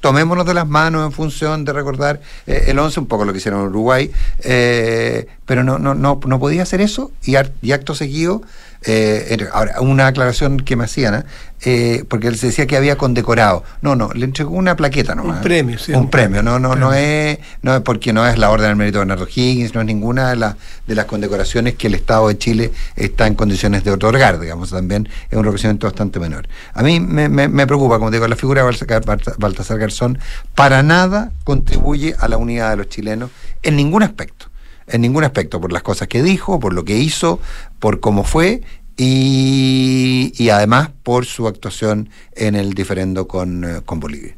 tomémonos 0.01 0.47
de 0.47 0.55
las 0.55 0.67
manos 0.67 1.05
en 1.05 1.13
función 1.13 1.65
de 1.65 1.73
recordar 1.73 2.21
eh, 2.47 2.65
el 2.69 2.79
11, 2.79 3.01
un 3.01 3.07
poco 3.07 3.25
lo 3.25 3.33
que 3.33 3.39
hicieron 3.39 3.61
en 3.61 3.67
Uruguay, 3.69 4.11
eh, 4.41 5.27
pero 5.45 5.65
no, 5.65 5.79
no, 5.79 5.95
no, 5.95 6.21
no 6.25 6.39
podía 6.39 6.63
hacer 6.63 6.81
eso 6.81 7.11
y, 7.23 7.35
y 7.63 7.73
acto 7.73 7.95
seguido, 7.95 8.43
eh, 8.85 9.47
ahora, 9.53 9.81
una 9.81 10.07
aclaración 10.07 10.59
que 10.59 10.77
me 10.77 10.85
hacían, 10.85 11.15
¿eh? 11.15 11.23
Eh, 11.63 12.05
porque 12.09 12.29
él 12.29 12.37
se 12.39 12.47
decía 12.47 12.69
que 12.69 12.77
había 12.77 12.97
condecorado. 12.97 13.65
No, 13.83 13.97
no, 13.97 14.11
le 14.15 14.25
entregó 14.25 14.53
una 14.53 14.77
plaqueta 14.77 15.17
nomás. 15.17 15.39
Un 15.39 15.43
premio, 15.43 15.77
sí, 15.77 15.91
Un, 15.91 16.03
un 16.03 16.11
premio, 16.11 16.41
no, 16.41 16.61
no, 16.61 16.77
no 16.77 16.95
es, 16.95 17.39
no 17.63 17.75
es 17.75 17.81
porque 17.83 18.13
no 18.13 18.25
es 18.29 18.39
la 18.39 18.51
Orden 18.51 18.69
del 18.69 18.77
Mérito 18.77 18.99
de 19.01 19.07
Bernardo 19.07 19.27
Higgins, 19.27 19.75
no 19.75 19.81
es 19.81 19.87
ninguna 19.89 20.31
de, 20.31 20.37
las 20.37 20.55
de 20.87 20.95
las 20.95 21.07
condecoraciones 21.07 21.75
que 21.75 21.89
el 21.89 21.95
Estado 21.97 22.29
de 22.29 22.39
Chile 22.39 22.71
está 22.95 23.27
en 23.27 23.35
condiciones 23.35 23.83
de 23.83 23.91
otorgar, 23.91 24.39
digamos, 24.39 24.71
también 24.71 25.09
es 25.29 25.37
un 25.37 25.43
reconocimiento 25.43 25.89
bastante 25.89 26.21
menor. 26.21 26.47
A 26.75 26.83
mí 26.85 27.01
me, 27.01 27.29
me- 27.29 27.49
me 27.49 27.67
preocupa, 27.67 27.99
como 27.99 28.11
te 28.11 28.19
digo, 28.19 28.29
la 28.29 28.37
figura 28.37 28.61
de 28.63 28.67
Baltasar, 28.67 29.05
Balta- 29.05 29.35
Baltasar 29.37 29.79
Garzón 29.81 30.21
para 30.55 30.85
nada 30.85 31.33
contribuye 31.43 32.15
a 32.21 32.29
la 32.29 32.37
unidad 32.37 32.71
de 32.71 32.77
los 32.77 32.89
chilenos 32.89 33.31
en 33.65 33.75
ningún 33.75 34.05
aspecto, 34.05 34.48
en 34.89 35.01
ningún 35.01 35.25
aspecto, 35.25 35.61
por 35.61 35.73
las 35.73 35.83
cosas 35.83 36.09
que 36.09 36.23
dijo, 36.23 36.59
por 36.61 36.73
lo 36.73 36.85
que 36.85 36.97
hizo, 36.99 37.41
por 37.79 38.01
cómo 38.01 38.25
fue 38.25 38.63
y, 38.97 40.49
además 40.51 40.91
por 41.03 41.25
su 41.25 41.47
actuación 41.47 42.11
en 42.35 42.57
el 42.57 42.75
diferendo 42.75 43.29
con, 43.29 43.65
eh, 43.65 43.81
con 43.85 44.01
Bolivia. 44.01 44.37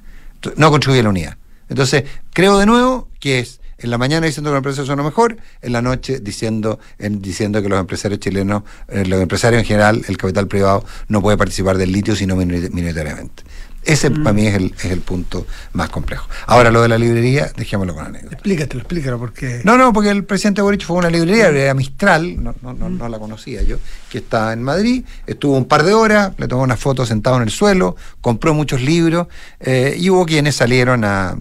No 0.56 0.70
contribuye 0.70 1.00
a 1.00 1.04
la 1.04 1.08
unidad. 1.10 1.36
Entonces, 1.68 2.04
creo 2.32 2.58
de 2.58 2.66
nuevo 2.66 3.08
que 3.20 3.38
es 3.38 3.60
en 3.78 3.90
la 3.90 3.96
mañana 3.96 4.26
diciendo 4.26 4.50
que 4.50 4.52
los 4.52 4.58
empresarios 4.58 4.88
son 4.88 4.98
lo 4.98 5.04
mejor, 5.04 5.38
en 5.62 5.72
la 5.72 5.80
noche 5.80 6.20
diciendo, 6.20 6.78
en, 6.98 7.22
diciendo 7.22 7.62
que 7.62 7.68
los 7.70 7.80
empresarios 7.80 8.20
chilenos, 8.20 8.64
eh, 8.88 9.06
los 9.06 9.22
empresarios 9.22 9.62
en 9.62 9.66
general, 9.66 10.02
el 10.06 10.18
capital 10.18 10.48
privado, 10.48 10.84
no 11.08 11.22
puede 11.22 11.38
participar 11.38 11.78
del 11.78 11.90
litio 11.90 12.14
sino 12.14 12.36
minori- 12.36 12.70
minoritariamente. 12.70 13.42
Ese 13.82 14.10
para 14.10 14.32
mí 14.32 14.46
es 14.46 14.54
el, 14.54 14.74
es 14.76 14.86
el 14.86 15.00
punto 15.00 15.46
más 15.72 15.88
complejo. 15.88 16.28
Ahora, 16.46 16.70
lo 16.70 16.82
de 16.82 16.88
la 16.88 16.98
librería, 16.98 17.50
dejémoslo 17.56 17.94
con 17.94 18.06
anécdota. 18.06 18.34
Explícatelo, 18.34 18.80
explícalo, 18.80 19.18
porque. 19.18 19.62
No, 19.64 19.78
no, 19.78 19.92
porque 19.92 20.10
el 20.10 20.24
presidente 20.24 20.60
Boric 20.60 20.84
fue 20.84 20.96
a 20.96 20.98
una 21.00 21.10
librería, 21.10 21.48
era 21.48 21.72
Mistral, 21.74 22.42
no, 22.42 22.54
no, 22.62 22.74
no, 22.74 22.90
no 22.90 23.08
la 23.08 23.18
conocía 23.18 23.62
yo, 23.62 23.78
que 24.10 24.18
está 24.18 24.52
en 24.52 24.62
Madrid, 24.62 25.04
estuvo 25.26 25.56
un 25.56 25.64
par 25.64 25.82
de 25.82 25.94
horas, 25.94 26.32
le 26.36 26.46
tomó 26.46 26.62
una 26.62 26.76
foto 26.76 27.06
sentado 27.06 27.36
en 27.36 27.42
el 27.42 27.50
suelo, 27.50 27.96
compró 28.20 28.52
muchos 28.52 28.82
libros, 28.82 29.28
eh, 29.60 29.96
y 29.98 30.10
hubo 30.10 30.26
quienes 30.26 30.56
salieron 30.56 31.04
a, 31.04 31.38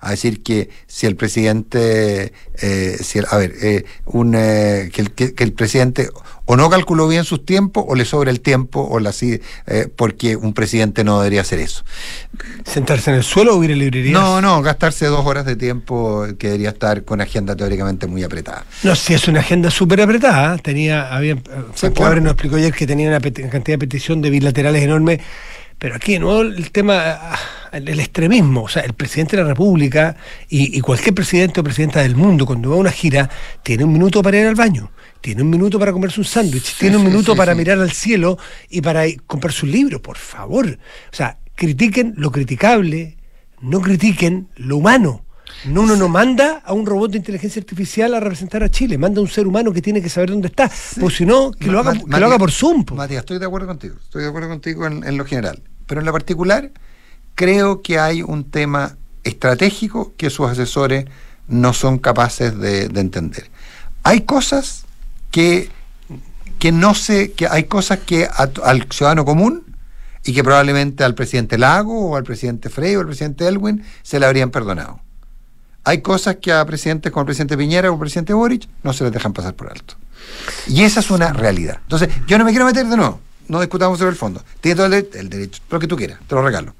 a 0.00 0.10
decir 0.10 0.42
que 0.42 0.70
si 0.86 1.06
el 1.06 1.16
presidente, 1.16 2.32
eh, 2.60 2.96
si 3.02 3.18
el- 3.18 3.26
a 3.30 3.36
ver, 3.36 3.52
eh, 3.62 3.84
un, 4.06 4.34
eh, 4.36 4.90
que, 4.92 5.02
el, 5.02 5.10
que- 5.12 5.34
que 5.34 5.44
el 5.44 5.52
presidente 5.52 6.08
o 6.46 6.56
no 6.56 6.68
calculó 6.68 7.06
bien 7.06 7.22
sus 7.24 7.46
tiempos, 7.46 7.84
o 7.86 7.94
le 7.94 8.04
sobra 8.04 8.28
el 8.32 8.40
tiempo, 8.40 8.80
o 8.90 8.98
la 8.98 9.12
eh, 9.20 9.86
porque 9.94 10.34
un 10.34 10.52
presidente 10.52 11.04
no 11.04 11.20
debería 11.20 11.42
hacer 11.42 11.60
eso. 11.60 11.84
¿Sentarse 12.64 13.10
en 13.10 13.16
el 13.18 13.22
suelo 13.22 13.56
o 13.56 13.62
ir 13.62 13.70
a 13.70 13.74
librerías? 13.76 14.20
No, 14.20 14.40
no, 14.40 14.60
gastarse 14.60 15.06
dos 15.06 15.24
horas 15.26 15.44
de 15.44 15.54
tiempo 15.54 16.26
que 16.38 16.48
debería 16.48 16.70
estar 16.70 17.04
con 17.04 17.20
agenda 17.20 17.54
teóricamente 17.54 18.08
muy 18.08 18.24
apretada. 18.24 18.64
No, 18.82 18.96
si 18.96 19.14
es 19.14 19.28
una 19.28 19.40
agenda 19.40 19.70
súper 19.70 20.00
apretada. 20.00 20.58
Tenía, 20.58 21.14
había, 21.14 21.36
Sí, 21.74 21.90
claro. 21.90 22.20
Nos 22.20 22.32
explicó 22.32 22.56
ayer 22.56 22.72
que 22.72 22.86
tenía 22.86 23.08
una 23.08 23.20
cantidad 23.20 23.74
de 23.74 23.78
petición 23.78 24.20
de 24.20 24.30
bilaterales 24.30 24.82
enorme. 24.82 25.20
Pero 25.80 25.94
aquí, 25.94 26.12
de 26.12 26.18
nuevo, 26.18 26.42
el 26.42 26.70
tema, 26.72 27.18
el, 27.72 27.98
extremismo. 27.98 28.64
O 28.64 28.68
sea, 28.68 28.82
el 28.82 28.92
presidente 28.92 29.36
de 29.36 29.42
la 29.42 29.48
República 29.48 30.14
y, 30.46 30.76
y 30.76 30.80
cualquier 30.82 31.14
presidente 31.14 31.58
o 31.58 31.64
presidenta 31.64 32.02
del 32.02 32.16
mundo, 32.16 32.44
cuando 32.44 32.68
va 32.68 32.76
a 32.76 32.78
una 32.78 32.90
gira, 32.90 33.30
tiene 33.62 33.84
un 33.84 33.92
minuto 33.94 34.22
para 34.22 34.38
ir 34.38 34.46
al 34.46 34.54
baño, 34.54 34.92
tiene 35.22 35.40
un 35.40 35.48
minuto 35.48 35.78
para 35.78 35.90
comerse 35.90 36.20
un 36.20 36.26
sándwich, 36.26 36.76
tiene 36.76 36.98
un 36.98 37.04
minuto 37.04 37.32
sí, 37.32 37.38
para 37.38 37.54
mirar 37.54 37.78
al 37.78 37.92
cielo 37.92 38.36
y 38.68 38.82
para 38.82 39.04
comprarse 39.26 39.64
un 39.64 39.72
libro, 39.72 40.02
por 40.02 40.18
favor. 40.18 40.66
O 41.10 41.16
sea, 41.16 41.38
critiquen 41.54 42.12
lo 42.18 42.30
criticable, 42.30 43.16
no 43.62 43.80
critiquen 43.80 44.48
lo 44.56 44.76
humano. 44.76 45.24
No, 45.66 45.82
uno 45.82 45.94
no 45.96 46.08
manda 46.08 46.62
a 46.64 46.72
un 46.72 46.86
robot 46.86 47.10
de 47.12 47.18
inteligencia 47.18 47.60
artificial 47.60 48.14
a 48.14 48.20
representar 48.20 48.62
a 48.62 48.70
Chile, 48.70 48.96
manda 48.98 49.18
a 49.20 49.22
un 49.22 49.28
ser 49.28 49.46
humano 49.46 49.72
que 49.72 49.82
tiene 49.82 50.00
que 50.00 50.08
saber 50.08 50.30
dónde 50.30 50.48
está. 50.48 50.70
Pues 50.98 51.16
si 51.16 51.26
no, 51.26 51.50
que, 51.52 51.66
lo 51.66 51.80
haga, 51.80 51.92
Ma- 51.92 51.98
que 51.98 52.04
Matías, 52.06 52.20
lo 52.20 52.26
haga 52.26 52.38
por 52.38 52.50
Zoom. 52.50 52.84
po. 52.84 52.94
Matías, 52.94 53.20
estoy 53.20 53.38
de 53.38 53.46
acuerdo 53.46 53.66
contigo. 53.66 53.96
Estoy 54.02 54.22
de 54.22 54.28
acuerdo 54.28 54.48
contigo 54.48 54.86
en, 54.86 55.04
en 55.04 55.16
lo 55.18 55.24
general. 55.24 55.62
Pero 55.86 56.00
en 56.00 56.06
lo 56.06 56.12
particular, 56.12 56.70
creo 57.34 57.82
que 57.82 57.98
hay 57.98 58.22
un 58.22 58.44
tema 58.50 58.96
estratégico 59.24 60.12
que 60.16 60.30
sus 60.30 60.48
asesores 60.48 61.04
no 61.48 61.72
son 61.72 61.98
capaces 61.98 62.56
de, 62.58 62.88
de 62.88 63.00
entender. 63.00 63.50
Hay 64.02 64.20
cosas 64.22 64.84
que, 65.30 65.68
que 66.58 66.72
no 66.72 66.94
sé, 66.94 67.32
que 67.32 67.46
hay 67.48 67.64
cosas 67.64 67.98
que 67.98 68.24
a- 68.24 68.50
al 68.64 68.86
ciudadano 68.90 69.24
común 69.24 69.64
y 70.24 70.32
que 70.32 70.42
probablemente 70.44 71.02
al 71.04 71.14
presidente 71.14 71.58
Lago 71.58 72.10
o 72.10 72.16
al 72.16 72.24
presidente 72.24 72.68
Frey 72.70 72.94
o 72.96 73.00
al 73.00 73.06
presidente 73.06 73.46
Elwin 73.48 73.82
se 74.02 74.20
le 74.20 74.26
habrían 74.26 74.50
perdonado. 74.50 75.00
Hay 75.84 76.02
cosas 76.02 76.36
que 76.36 76.52
a 76.52 76.64
presidentes 76.64 77.10
como 77.10 77.22
el 77.22 77.26
presidente 77.26 77.56
Piñera 77.56 77.90
o 77.90 77.94
el 77.94 78.00
presidente 78.00 78.32
Boric 78.32 78.68
no 78.82 78.92
se 78.92 79.04
les 79.04 79.12
dejan 79.12 79.32
pasar 79.32 79.54
por 79.54 79.70
alto. 79.70 79.94
Y 80.66 80.82
esa 80.82 81.00
es 81.00 81.10
una 81.10 81.32
realidad. 81.32 81.78
Entonces, 81.82 82.08
yo 82.26 82.38
no 82.38 82.44
me 82.44 82.50
quiero 82.50 82.66
meter 82.66 82.86
de 82.86 82.96
nuevo. 82.96 83.20
No 83.48 83.60
discutamos 83.60 83.98
sobre 83.98 84.10
el 84.10 84.16
fondo. 84.16 84.44
Tiene 84.60 84.76
todo 84.76 84.86
el, 84.86 85.08
el 85.14 85.28
derecho, 85.28 85.62
lo 85.70 85.80
que 85.80 85.86
tú 85.86 85.96
quieras, 85.96 86.20
te 86.26 86.34
lo 86.34 86.42
regalo. 86.42 86.74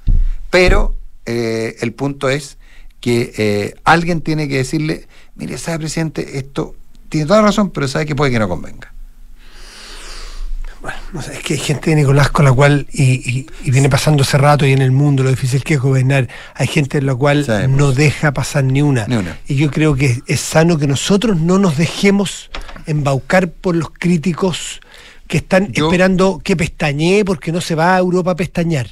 Pero 0.51 0.95
eh, 1.27 1.77
el 1.81 1.93
punto 1.93 2.29
es 2.29 2.59
que 3.01 3.33
eh, 3.37 3.75
alguien 3.85 4.21
tiene 4.21 4.49
que 4.49 4.59
decirle, 4.59 5.09
mire, 5.35 5.59
sabe, 5.59 5.79
presidente, 5.79 6.39
esto 6.39 6.77
tiene 7.09 7.27
toda 7.27 7.41
la 7.41 7.47
razón, 7.47 7.71
pero 7.71 7.89
sabe 7.89 8.07
que 8.07 8.15
puede 8.15 8.31
que 8.31 8.39
no 8.39 8.49
convenga. 8.49 8.93
Bueno, 10.81 10.97
no 11.13 11.21
sé, 11.21 11.35
es 11.35 11.41
que 11.41 11.55
hay 11.55 11.61
gente 11.61 11.91
de 11.91 11.97
Nicolás 11.97 12.31
con 12.31 12.47
la 12.47 12.53
cual, 12.53 12.87
y, 12.91 13.03
y- 13.03 13.47
y 13.65 13.71
viene 13.71 13.91
pasando 13.91 14.23
hace 14.23 14.39
rato 14.39 14.65
y 14.67 14.73
en 14.73 14.81
el 14.81 14.93
mundo 14.93 15.23
lo 15.23 15.29
difícil 15.29 15.63
que 15.63 15.75
es 15.75 15.81
gobernar, 15.81 16.27
hay 16.55 16.67
gente 16.69 16.97
en 16.99 17.05
la 17.07 17.15
cual 17.15 17.45
Sí, 17.45 17.51
pues. 17.53 17.69
no 17.69 17.93
deja 17.93 18.33
pasar 18.33 18.65
ni 18.65 18.81
una. 18.81 19.07
Ni 19.07 19.17
una. 19.17 19.37
Y 19.47 19.57
yo 19.57 19.71
creo 19.71 19.95
que 19.95 20.07
es, 20.07 20.23
es 20.27 20.41
sano 20.41 20.79
que 20.79 20.87
nosotros 20.87 21.39
no 21.39 21.59
nos 21.59 21.77
dejemos 21.77 22.51
embaucar 22.87 23.51
por 23.51 23.77
los 23.77 23.91
críticos 23.91 24.81
que 25.27 25.37
están 25.39 25.71
Yo- 25.71 25.87
esperando 25.87 26.41
que 26.43 26.57
pestañee 26.57 27.25
porque 27.27 27.53
no 27.53 27.61
se 27.61 27.75
va 27.75 27.95
a 27.95 27.99
Europa 27.99 28.31
a 28.31 28.37
pestañear. 28.37 28.89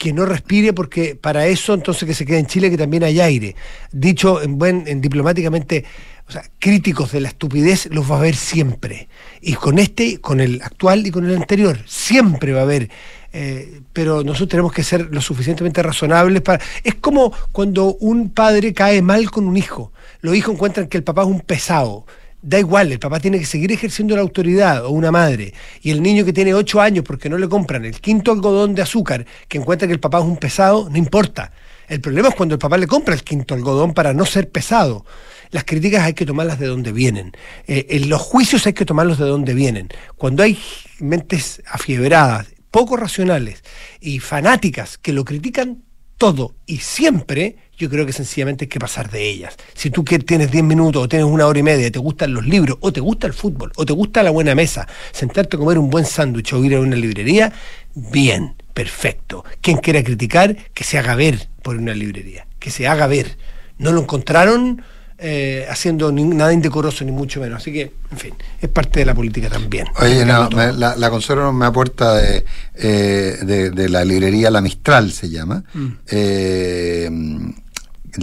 Que 0.00 0.14
no 0.14 0.24
respire 0.24 0.72
porque 0.72 1.14
para 1.14 1.46
eso 1.46 1.74
entonces 1.74 2.08
que 2.08 2.14
se 2.14 2.24
quede 2.24 2.38
en 2.38 2.46
Chile 2.46 2.70
que 2.70 2.78
también 2.78 3.04
hay 3.04 3.20
aire. 3.20 3.54
Dicho 3.92 4.40
en 4.40 4.56
buen, 4.56 4.84
en 4.86 5.02
diplomáticamente, 5.02 5.84
o 6.26 6.32
sea, 6.32 6.42
críticos 6.58 7.12
de 7.12 7.20
la 7.20 7.28
estupidez 7.28 7.86
los 7.92 8.10
va 8.10 8.14
a 8.14 8.18
haber 8.20 8.34
siempre. 8.34 9.08
Y 9.42 9.52
con 9.52 9.78
este, 9.78 10.18
con 10.18 10.40
el 10.40 10.62
actual 10.62 11.06
y 11.06 11.10
con 11.10 11.26
el 11.26 11.36
anterior, 11.36 11.80
siempre 11.84 12.54
va 12.54 12.60
a 12.60 12.62
haber. 12.62 12.88
Eh, 13.34 13.82
pero 13.92 14.24
nosotros 14.24 14.48
tenemos 14.48 14.72
que 14.72 14.82
ser 14.82 15.14
lo 15.14 15.20
suficientemente 15.20 15.82
razonables 15.82 16.40
para. 16.40 16.64
Es 16.82 16.94
como 16.94 17.30
cuando 17.52 17.94
un 17.96 18.30
padre 18.30 18.72
cae 18.72 19.02
mal 19.02 19.30
con 19.30 19.46
un 19.46 19.58
hijo. 19.58 19.92
Los 20.22 20.34
hijos 20.34 20.54
encuentran 20.54 20.88
que 20.88 20.96
el 20.96 21.04
papá 21.04 21.24
es 21.24 21.28
un 21.28 21.40
pesado. 21.40 22.06
Da 22.42 22.58
igual, 22.58 22.90
el 22.90 22.98
papá 22.98 23.20
tiene 23.20 23.38
que 23.38 23.44
seguir 23.44 23.70
ejerciendo 23.70 24.16
la 24.16 24.22
autoridad 24.22 24.86
o 24.86 24.90
una 24.90 25.10
madre. 25.10 25.52
Y 25.82 25.90
el 25.90 26.02
niño 26.02 26.24
que 26.24 26.32
tiene 26.32 26.54
8 26.54 26.80
años 26.80 27.04
porque 27.04 27.28
no 27.28 27.36
le 27.36 27.48
compran 27.48 27.84
el 27.84 28.00
quinto 28.00 28.32
algodón 28.32 28.74
de 28.74 28.82
azúcar, 28.82 29.26
que 29.46 29.58
encuentra 29.58 29.86
que 29.86 29.92
el 29.92 30.00
papá 30.00 30.18
es 30.18 30.24
un 30.24 30.38
pesado, 30.38 30.88
no 30.90 30.96
importa. 30.96 31.52
El 31.86 32.00
problema 32.00 32.28
es 32.28 32.34
cuando 32.34 32.54
el 32.54 32.58
papá 32.58 32.78
le 32.78 32.86
compra 32.86 33.14
el 33.14 33.22
quinto 33.22 33.54
algodón 33.54 33.92
para 33.92 34.14
no 34.14 34.24
ser 34.24 34.48
pesado. 34.48 35.04
Las 35.50 35.64
críticas 35.64 36.04
hay 36.04 36.14
que 36.14 36.24
tomarlas 36.24 36.58
de 36.58 36.66
donde 36.66 36.92
vienen. 36.92 37.32
Eh, 37.66 37.86
en 37.90 38.08
los 38.08 38.22
juicios 38.22 38.66
hay 38.66 38.72
que 38.72 38.86
tomarlos 38.86 39.18
de 39.18 39.26
donde 39.26 39.52
vienen. 39.52 39.88
Cuando 40.16 40.42
hay 40.42 40.58
mentes 41.00 41.60
afiebradas, 41.66 42.46
poco 42.70 42.96
racionales 42.96 43.62
y 44.00 44.20
fanáticas 44.20 44.96
que 44.96 45.12
lo 45.12 45.24
critican 45.24 45.82
todo 46.16 46.54
y 46.66 46.78
siempre, 46.78 47.56
yo 47.80 47.88
creo 47.90 48.04
que 48.06 48.12
sencillamente 48.12 48.64
hay 48.64 48.68
que 48.68 48.78
pasar 48.78 49.10
de 49.10 49.28
ellas. 49.28 49.56
Si 49.74 49.90
tú 49.90 50.04
que 50.04 50.18
tienes 50.18 50.50
10 50.50 50.62
minutos 50.64 51.02
o 51.02 51.08
tienes 51.08 51.26
una 51.26 51.46
hora 51.46 51.58
y 51.58 51.62
media, 51.62 51.86
y 51.86 51.90
te 51.90 51.98
gustan 51.98 52.34
los 52.34 52.46
libros, 52.46 52.76
o 52.80 52.92
te 52.92 53.00
gusta 53.00 53.26
el 53.26 53.32
fútbol, 53.32 53.72
o 53.76 53.86
te 53.86 53.92
gusta 53.94 54.22
la 54.22 54.30
buena 54.30 54.54
mesa, 54.54 54.86
sentarte 55.12 55.56
a 55.56 55.58
comer 55.58 55.78
un 55.78 55.88
buen 55.88 56.04
sándwich 56.04 56.52
o 56.52 56.62
ir 56.64 56.74
a 56.74 56.80
una 56.80 56.96
librería, 56.96 57.52
bien, 57.94 58.54
perfecto. 58.74 59.44
Quien 59.62 59.78
quiera 59.78 60.04
criticar, 60.04 60.56
que 60.74 60.84
se 60.84 60.98
haga 60.98 61.14
ver 61.14 61.48
por 61.62 61.76
una 61.76 61.94
librería, 61.94 62.46
que 62.58 62.70
se 62.70 62.86
haga 62.86 63.06
ver. 63.06 63.36
No 63.78 63.92
lo 63.92 64.02
encontraron 64.02 64.82
eh, 65.22 65.66
haciendo 65.68 66.10
ni- 66.12 66.24
nada 66.24 66.50
indecoroso, 66.50 67.04
ni 67.04 67.12
mucho 67.12 67.40
menos. 67.40 67.60
Así 67.60 67.70
que, 67.72 67.92
en 68.10 68.16
fin, 68.18 68.34
es 68.58 68.68
parte 68.70 69.00
de 69.00 69.04
la 69.06 69.14
política 69.14 69.50
también. 69.50 69.86
Oye, 70.00 70.24
no, 70.24 70.48
Todo. 70.48 70.56
me- 70.56 70.72
la, 70.72 70.96
la 70.96 71.10
Consuelo 71.10 71.52
me 71.52 71.66
aporta 71.66 72.14
de, 72.14 72.44
eh, 72.74 73.36
de, 73.42 73.70
de 73.70 73.88
la 73.90 74.02
librería 74.02 74.50
La 74.50 74.62
Mistral, 74.62 75.12
se 75.12 75.28
llama. 75.28 75.62
Mm. 75.74 75.88
Eh, 76.10 77.10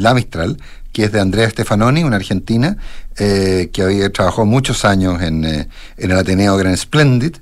la 0.02 0.14
Mistral, 0.14 0.58
que 0.92 1.04
es 1.04 1.12
de 1.12 1.20
Andrea 1.20 1.50
Stefanoni, 1.50 2.04
una 2.04 2.16
argentina, 2.16 2.78
eh, 3.18 3.70
que 3.72 3.84
había 3.84 4.12
trabajado 4.12 4.46
muchos 4.46 4.84
años 4.86 5.22
en, 5.22 5.46
eh, 5.46 5.68
en 5.98 6.12
el 6.12 6.18
Ateneo 6.18 6.58
Grand 6.58 6.76
Splendid, 6.76 7.36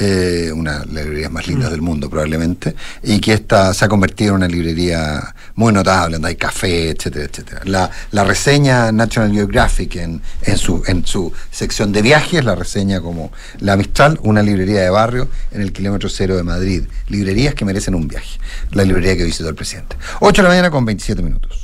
eh, 0.00 0.50
una 0.54 0.80
de 0.80 0.86
las 0.86 1.04
librerías 1.04 1.30
más 1.30 1.46
lindas 1.46 1.70
del 1.70 1.82
mundo 1.82 2.08
probablemente, 2.08 2.74
y 3.02 3.20
que 3.20 3.34
esta 3.34 3.74
se 3.74 3.84
ha 3.84 3.88
convertido 3.88 4.30
en 4.30 4.36
una 4.36 4.48
librería 4.48 5.34
muy 5.54 5.72
notable, 5.74 6.14
donde 6.14 6.28
hay 6.28 6.36
café, 6.36 6.88
etcétera, 6.88 7.26
etcétera. 7.26 7.60
La, 7.66 7.90
la 8.12 8.24
reseña 8.24 8.90
National 8.92 9.32
Geographic 9.32 9.96
en, 9.96 10.22
en, 10.42 10.56
su, 10.56 10.82
en 10.86 11.04
su 11.04 11.30
sección 11.50 11.92
de 11.92 12.00
viajes 12.00 12.42
la 12.42 12.54
reseña 12.54 13.02
como 13.02 13.30
La 13.60 13.76
Mistral, 13.76 14.18
una 14.22 14.42
librería 14.42 14.80
de 14.80 14.88
barrio 14.88 15.28
en 15.50 15.60
el 15.60 15.72
kilómetro 15.72 16.08
cero 16.08 16.36
de 16.36 16.42
Madrid. 16.42 16.84
Librerías 17.08 17.54
que 17.54 17.66
merecen 17.66 17.94
un 17.94 18.08
viaje. 18.08 18.38
La 18.70 18.84
librería 18.84 19.18
que 19.18 19.24
visitó 19.24 19.50
el 19.50 19.54
presidente. 19.54 19.96
8 20.20 20.40
de 20.40 20.42
la 20.44 20.48
mañana 20.48 20.70
con 20.70 20.86
27 20.86 21.20
minutos. 21.20 21.61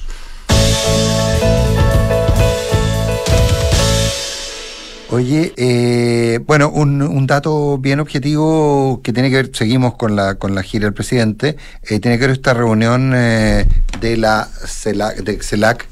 Oye, 5.19 5.53
eh, 5.57 6.39
bueno, 6.47 6.71
un, 6.71 7.27
dato 7.27 7.77
bien 7.79 7.99
objetivo 7.99 9.01
que 9.03 9.13
tiene 9.13 9.31
que 9.31 9.37
ver, 9.37 9.51
seguimos 9.53 9.95
con 9.97 10.15
la, 10.15 10.37
con 10.37 10.55
la 10.55 10.63
gira 10.63 10.85
del 10.85 10.95
presidente, 10.95 11.57
eh, 11.83 11.99
tiene 11.99 12.19
que 12.19 12.27
ver 12.27 12.37
esta 12.37 12.55
reunión 12.55 13.13
eh, 13.17 13.67
de 14.01 14.17
la 14.17 14.45
CELAC, 14.45 15.17
de 15.25 15.43
CELAC 15.43 15.89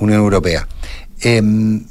Unión 0.00 0.20
Europea. 0.20 0.68
Em, 1.20 1.86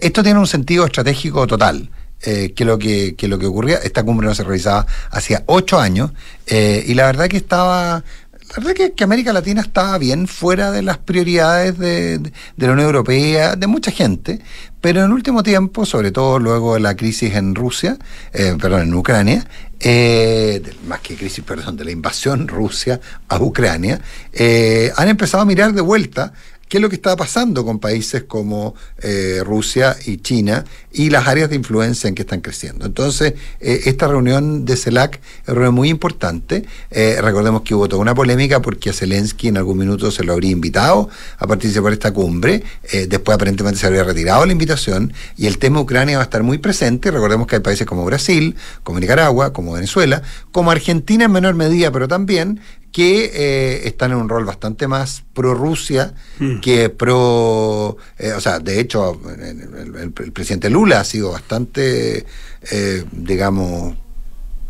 esto 0.00 0.22
tiene 0.22 0.38
un 0.38 0.46
sentido 0.46 0.86
estratégico 0.86 1.46
total. 1.46 1.90
Que 2.20 2.64
lo 2.64 2.78
que, 2.78 3.14
que, 3.16 3.28
lo 3.28 3.38
que 3.38 3.46
ocurría, 3.46 3.78
esta 3.78 4.02
cumbre 4.02 4.26
no 4.26 4.34
se 4.34 4.44
realizaba 4.44 4.86
hacía 5.10 5.42
ocho 5.46 5.80
años, 5.80 6.12
y 6.46 6.92
la 6.94 7.06
verdad 7.06 7.28
que 7.28 7.38
estaba, 7.38 8.04
la 8.50 8.56
verdad 8.56 8.72
que, 8.74 8.92
que, 8.92 9.04
América 9.04 9.32
Latina 9.32 9.60
estaba 9.60 9.96
bien 9.98 10.26
fuera 10.26 10.72
de 10.72 10.82
las 10.82 10.98
prioridades 10.98 11.78
de, 11.78 12.32
la 12.56 12.72
Unión 12.72 12.80
Europea, 12.80 13.54
de 13.54 13.66
mucha 13.68 13.92
gente, 13.92 14.40
pero 14.80 15.00
en 15.00 15.06
el 15.06 15.12
último 15.12 15.44
tiempo, 15.44 15.86
sobre 15.86 16.10
todo 16.10 16.40
luego 16.40 16.74
de 16.74 16.80
la 16.80 16.96
crisis 16.96 17.34
en 17.34 17.54
Rusia, 17.54 17.96
eh, 18.32 18.56
perdón, 18.60 18.82
en 18.82 18.94
Ucrania, 18.94 19.46
eh, 19.78 20.62
más 20.88 21.00
que 21.00 21.14
crisis, 21.14 21.44
perdón, 21.44 21.76
de 21.76 21.84
la 21.84 21.92
invasión 21.92 22.48
Rusia 22.48 23.00
a 23.28 23.38
Ucrania, 23.40 24.00
eh, 24.32 24.90
han 24.96 25.08
empezado 25.08 25.42
a 25.44 25.46
mirar 25.46 25.72
de 25.72 25.82
vuelta 25.82 26.32
qué 26.70 26.78
es 26.78 26.80
lo 26.80 26.88
que 26.88 26.94
está 26.94 27.16
pasando 27.16 27.64
con 27.64 27.80
países 27.80 28.22
como 28.22 28.76
eh, 29.02 29.42
Rusia 29.44 29.96
y 30.06 30.18
China 30.18 30.64
y 30.92 31.10
las 31.10 31.26
áreas 31.26 31.50
de 31.50 31.56
influencia 31.56 32.06
en 32.06 32.14
que 32.14 32.22
están 32.22 32.40
creciendo. 32.40 32.86
Entonces, 32.86 33.34
eh, 33.60 33.82
esta 33.86 34.06
reunión 34.06 34.64
de 34.64 34.76
CELAC 34.76 35.20
es 35.48 35.72
muy 35.72 35.88
importante. 35.88 36.64
Eh, 36.92 37.18
recordemos 37.20 37.62
que 37.62 37.74
hubo 37.74 37.88
toda 37.88 38.00
una 38.00 38.14
polémica 38.14 38.62
porque 38.62 38.90
a 38.90 38.92
Zelensky 38.92 39.48
en 39.48 39.56
algún 39.56 39.78
minuto 39.78 40.12
se 40.12 40.22
lo 40.22 40.32
habría 40.32 40.52
invitado 40.52 41.08
a 41.38 41.46
participar 41.48 41.90
de 41.90 41.94
esta 41.94 42.12
cumbre. 42.12 42.62
después, 43.08 43.34
aparentemente, 43.34 43.80
se 43.80 43.86
habría 43.86 44.04
retirado 44.04 44.46
la 44.46 44.52
invitación 44.52 45.12
y 45.36 45.46
el 45.46 45.58
tema 45.58 45.80
Ucrania 45.80 46.18
va 46.18 46.22
a 46.22 46.24
estar 46.24 46.44
muy 46.44 46.58
presente. 46.58 47.10
Recordemos 47.10 47.48
que 47.48 47.56
hay 47.56 47.62
países 47.62 47.84
como 47.84 48.04
Brasil, 48.04 48.54
como 48.84 49.00
Nicaragua, 49.00 49.52
como 49.52 49.72
Venezuela, 49.72 50.22
como 50.52 50.70
Argentina 50.70 51.24
en 51.24 51.32
menor 51.32 51.56
medida, 51.56 51.90
pero 51.90 52.06
también 52.06 52.60
que 52.92 53.30
eh, 53.32 53.86
están 53.86 54.10
en 54.12 54.18
un 54.18 54.28
rol 54.28 54.44
bastante 54.44 54.88
más 54.88 55.22
pro 55.32 55.54
Rusia 55.54 56.14
mm. 56.38 56.60
que 56.60 56.88
pro, 56.90 57.96
eh, 58.18 58.32
o 58.32 58.40
sea, 58.40 58.58
de 58.58 58.80
hecho 58.80 59.20
el, 59.38 59.60
el, 59.60 59.96
el, 59.96 60.32
presidente 60.32 60.70
Lula 60.70 61.00
ha 61.00 61.04
sido 61.04 61.30
bastante, 61.30 62.26
eh, 62.70 63.04
digamos, 63.12 63.94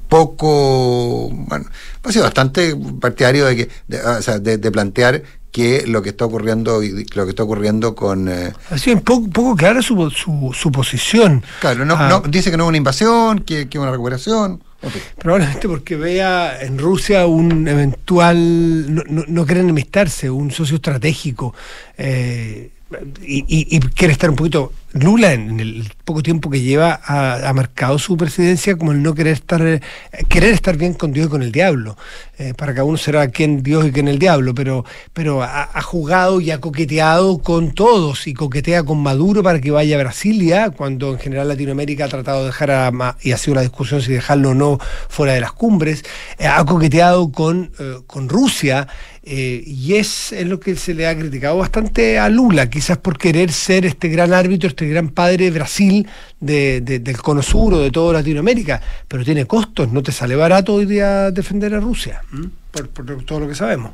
poco, 0.08 1.30
bueno, 1.30 1.66
ha 2.02 2.12
sido 2.12 2.24
bastante 2.24 2.76
partidario 3.00 3.46
de 3.46 3.56
que, 3.56 3.68
de, 3.88 4.00
o 4.02 4.22
sea, 4.22 4.38
de, 4.38 4.58
de 4.58 4.70
plantear 4.70 5.22
que 5.52 5.86
lo 5.86 6.02
que 6.02 6.10
está 6.10 6.24
ocurriendo 6.24 6.80
lo 6.80 7.24
que 7.24 7.30
está 7.30 7.42
ocurriendo 7.42 7.94
con 7.94 8.28
eh... 8.28 8.52
ha 8.70 8.78
sido 8.78 8.96
un 8.96 9.02
poco, 9.02 9.28
poco 9.28 9.56
clara 9.56 9.82
su, 9.82 10.10
su, 10.10 10.52
su, 10.54 10.72
posición 10.72 11.42
claro 11.60 11.84
no, 11.84 11.96
ah. 11.98 12.08
no, 12.08 12.20
dice 12.20 12.50
que 12.50 12.56
no 12.56 12.64
es 12.64 12.68
una 12.68 12.78
invasión 12.78 13.40
que 13.40 13.62
es 13.62 13.76
una 13.76 13.90
recuperación 13.90 14.62
Okay. 14.82 15.02
Probablemente 15.18 15.68
porque 15.68 15.94
vea 15.94 16.62
en 16.62 16.78
Rusia 16.78 17.26
un 17.26 17.68
eventual, 17.68 18.94
no, 18.94 19.02
no, 19.06 19.24
no 19.28 19.44
quiere 19.44 19.60
enemistarse, 19.60 20.30
un 20.30 20.50
socio 20.50 20.76
estratégico. 20.76 21.54
Eh, 21.98 22.70
y, 23.24 23.44
y, 23.48 23.80
quiere 23.80 24.12
estar 24.12 24.30
un 24.30 24.36
poquito. 24.36 24.72
Lula, 24.92 25.32
en 25.34 25.60
el 25.60 25.88
poco 26.04 26.20
tiempo 26.20 26.50
que 26.50 26.60
lleva, 26.60 27.00
ha, 27.04 27.52
marcado 27.52 27.96
su 28.00 28.16
presidencia 28.16 28.76
como 28.76 28.90
el 28.90 29.00
no 29.00 29.14
querer 29.14 29.34
estar, 29.34 29.62
eh, 29.62 29.80
querer 30.28 30.52
estar 30.52 30.76
bien 30.76 30.94
con 30.94 31.12
Dios 31.12 31.28
y 31.28 31.30
con 31.30 31.42
el 31.42 31.52
diablo. 31.52 31.96
Eh, 32.38 32.54
para 32.56 32.72
cada 32.72 32.84
uno 32.84 32.98
será 32.98 33.28
quién 33.28 33.62
Dios 33.62 33.86
y 33.86 33.92
quién 33.92 34.08
el 34.08 34.18
diablo, 34.18 34.52
pero, 34.52 34.84
pero 35.12 35.44
ha, 35.44 35.62
ha, 35.62 35.82
jugado 35.82 36.40
y 36.40 36.50
ha 36.50 36.60
coqueteado 36.60 37.38
con 37.38 37.72
todos 37.72 38.26
y 38.26 38.34
coquetea 38.34 38.82
con 38.82 39.00
Maduro 39.00 39.44
para 39.44 39.60
que 39.60 39.70
vaya 39.70 39.94
a 39.94 40.00
Brasilia, 40.00 40.70
cuando 40.70 41.12
en 41.12 41.20
general 41.20 41.46
Latinoamérica 41.46 42.06
ha 42.06 42.08
tratado 42.08 42.40
de 42.40 42.46
dejar 42.46 42.72
a, 42.72 43.16
y 43.22 43.30
ha 43.30 43.36
sido 43.36 43.54
la 43.54 43.62
discusión 43.62 44.02
si 44.02 44.12
dejarlo 44.12 44.50
o 44.50 44.54
no 44.54 44.78
fuera 45.08 45.34
de 45.34 45.40
las 45.40 45.52
cumbres. 45.52 46.04
Eh, 46.36 46.48
ha 46.48 46.64
coqueteado 46.64 47.30
con, 47.30 47.70
eh, 47.78 47.98
con 48.08 48.28
Rusia. 48.28 48.88
Eh, 49.32 49.62
y 49.64 49.94
es, 49.94 50.32
es, 50.32 50.44
lo 50.44 50.58
que 50.58 50.74
se 50.74 50.92
le 50.92 51.06
ha 51.06 51.16
criticado 51.16 51.56
bastante 51.56 52.18
a 52.18 52.28
Lula, 52.28 52.68
quizás 52.68 52.98
por 52.98 53.16
querer 53.16 53.52
ser 53.52 53.86
este 53.86 54.08
gran 54.08 54.32
árbitro, 54.32 54.68
este 54.68 54.88
gran 54.88 55.10
padre 55.10 55.44
de 55.44 55.50
Brasil, 55.52 56.08
de, 56.40 56.80
de, 56.80 56.98
del 56.98 57.16
cono 57.16 57.40
sur 57.40 57.74
o 57.74 57.78
de 57.78 57.92
toda 57.92 58.14
Latinoamérica, 58.14 58.82
pero 59.06 59.24
tiene 59.24 59.46
costos, 59.46 59.92
no 59.92 60.02
te 60.02 60.10
sale 60.10 60.34
barato 60.34 60.74
hoy 60.74 60.84
día 60.84 61.30
defender 61.30 61.72
a 61.76 61.78
Rusia, 61.78 62.24
por, 62.72 62.88
por, 62.88 63.24
todo 63.24 63.38
lo 63.38 63.46
que 63.46 63.54
sabemos. 63.54 63.92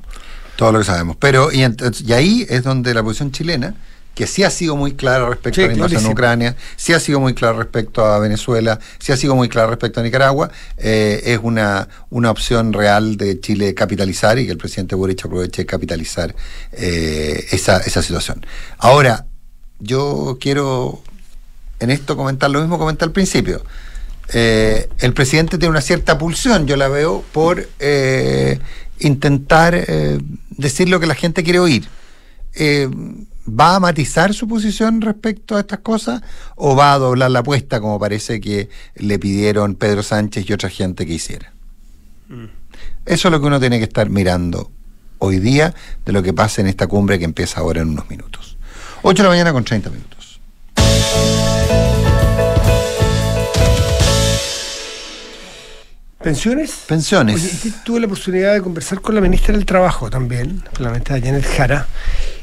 Todo 0.57 0.73
lo 0.73 0.79
que 0.79 0.87
sabemos, 0.87 1.19
pero 1.21 1.53
y, 1.53 1.67
y 2.07 2.13
ahí 2.15 2.47
es 2.49 2.63
donde 2.63 2.95
la 2.95 3.03
posición 3.03 3.31
chilena 3.31 3.75
que 4.17 4.27
sí 4.27 4.45
ha 4.45 4.51
sido 4.51 4.77
muy 4.77 4.95
clara 4.95 5.29
respecto 5.29 5.61
sí, 5.61 5.65
a 5.65 5.67
la 5.67 5.75
invasión 5.75 6.03
en 6.03 6.11
Ucrania, 6.11 6.57
sí 6.77 6.95
ha 6.95 7.01
sido 7.01 7.21
muy 7.21 7.35
clara 7.35 7.59
respecto 7.59 8.03
a 8.03 8.19
Venezuela, 8.19 8.81
sí 8.99 9.13
ha 9.13 9.17
sido 9.17 9.37
muy 9.37 9.51
clara 9.51 9.69
respecto 9.69 10.01
a 10.01 10.03
Nicaragua, 10.03 10.51
eh, 10.79 11.21
es 11.27 11.39
una, 11.43 11.87
una 12.09 12.31
opción 12.31 12.73
real 12.73 13.19
de 13.19 13.39
Chile 13.41 13.75
capitalizar 13.75 14.39
y 14.39 14.47
que 14.47 14.53
el 14.53 14.57
presidente 14.57 14.95
Boric 14.95 15.23
aproveche 15.27 15.63
de 15.63 15.67
capitalizar 15.67 16.35
eh, 16.73 17.45
esa, 17.51 17.77
esa 17.81 18.01
situación. 18.01 18.45
Ahora, 18.79 19.27
yo 19.81 20.39
quiero 20.41 21.03
en 21.79 21.91
esto 21.91 22.17
comentar 22.17 22.51
lo 22.51 22.61
mismo 22.61 22.77
que 22.77 22.81
comenté 22.81 23.05
al 23.05 23.13
principio. 23.13 23.63
Eh, 24.33 24.89
el 24.99 25.13
presidente 25.13 25.59
tiene 25.59 25.73
una 25.73 25.83
cierta 25.83 26.17
pulsión, 26.17 26.67
yo 26.67 26.77
la 26.77 26.89
veo, 26.89 27.23
por 27.33 27.69
intentar 28.99 29.87
decir 30.57 30.89
lo 30.89 31.01
que 31.01 31.07
la 31.07 31.15
gente 31.15 31.43
quiere 31.43 31.59
oír. 31.59 31.87
¿Va 33.49 33.77
a 33.77 33.81
matizar 33.81 34.35
su 34.35 34.49
posición 34.49 35.01
respecto 35.01 35.57
a 35.57 35.61
estas 35.61 35.79
cosas 35.79 36.23
o 36.57 36.75
va 36.75 36.93
a 36.93 36.99
doblar 36.99 37.31
la 37.31 37.41
apuesta 37.41 37.81
como 37.81 37.99
parece 38.01 38.41
que 38.41 38.69
le 38.97 39.19
pidieron 39.19 39.77
Pedro 39.77 40.03
Sánchez 40.03 40.49
y 40.49 40.53
otra 40.53 40.69
gente 40.69 41.07
que 41.07 41.15
hiciera? 41.15 41.53
Mm. 42.29 42.47
Eso 43.05 43.29
es 43.29 43.33
lo 43.33 43.41
que 43.41 43.47
uno 43.47 43.61
tiene 43.61 43.79
que 43.79 43.85
estar 43.85 44.11
mirando 44.11 44.71
hoy 45.19 45.39
día 45.39 45.75
de 46.05 46.13
lo 46.13 46.23
que 46.23 46.33
pasa 46.33 46.61
en 46.61 46.67
esta 46.67 46.89
cumbre 46.89 47.19
que 47.19 47.25
empieza 47.25 47.61
ahora 47.61 47.83
en 47.83 47.91
unos 47.91 48.11
minutos. 48.11 48.57
8 49.03 49.23
de 49.23 49.23
la 49.23 49.29
mañana 49.29 49.53
con 49.53 49.65
30 49.65 49.91
minutos. 49.91 50.41
¿Pensiones? 56.27 56.83
Pensiones. 56.89 57.63
Oye, 57.63 57.73
tuve 57.85 58.01
la 58.01 58.07
oportunidad 58.07 58.55
de 58.55 58.61
conversar 58.61 59.01
con 59.01 59.15
la 59.15 59.21
ministra 59.21 59.55
del 59.55 59.65
Trabajo 59.65 60.11
también, 60.11 60.65
la 60.81 60.89
ministra 60.89 61.21
Janet 61.21 61.47
Jara, 61.47 61.87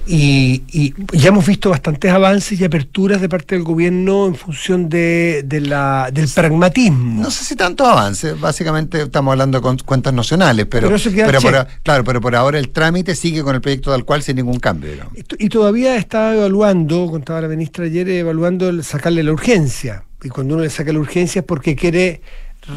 y, 0.05 0.63
y, 0.71 0.93
ya 1.13 1.29
hemos 1.29 1.45
visto 1.45 1.69
bastantes 1.69 2.11
avances 2.11 2.59
y 2.59 2.63
aperturas 2.63 3.21
de 3.21 3.29
parte 3.29 3.55
del 3.55 3.63
gobierno 3.63 4.27
en 4.27 4.35
función 4.35 4.89
de, 4.89 5.43
de 5.45 5.61
la, 5.61 6.09
del 6.11 6.27
pragmatismo. 6.27 7.21
No 7.21 7.31
sé 7.31 7.45
si 7.45 7.55
tantos 7.55 7.87
avances, 7.87 8.39
básicamente 8.39 9.01
estamos 9.01 9.31
hablando 9.31 9.61
con 9.61 9.77
cuentas 9.77 10.13
nacionales, 10.13 10.65
pero, 10.69 10.89
pero, 10.89 10.99
pero 11.25 11.41
por, 11.41 11.67
claro, 11.83 12.03
pero 12.03 12.21
por 12.21 12.35
ahora 12.35 12.59
el 12.59 12.69
trámite 12.69 13.15
sigue 13.15 13.43
con 13.43 13.55
el 13.55 13.61
proyecto 13.61 13.91
tal 13.91 14.03
cual 14.03 14.23
sin 14.23 14.35
ningún 14.35 14.59
cambio. 14.59 14.91
Y, 15.15 15.45
y 15.45 15.49
todavía 15.49 15.95
está 15.95 16.35
evaluando, 16.35 17.07
contaba 17.09 17.41
la 17.41 17.47
ministra 17.47 17.85
ayer, 17.85 18.09
evaluando 18.09 18.69
el 18.69 18.83
sacarle 18.83 19.23
la 19.23 19.31
urgencia. 19.31 20.03
Y 20.23 20.29
cuando 20.29 20.55
uno 20.55 20.63
le 20.63 20.69
saca 20.69 20.91
la 20.93 20.99
urgencia 20.99 21.39
es 21.39 21.45
porque 21.45 21.75
quiere 21.75 22.21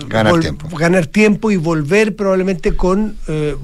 ganar 0.09 0.40
tiempo. 0.40 0.77
ganar 0.77 1.07
tiempo 1.07 1.51
y 1.51 1.57
volver 1.57 2.16
probablemente 2.16 2.75
con 2.75 3.16
eh, 3.29 3.57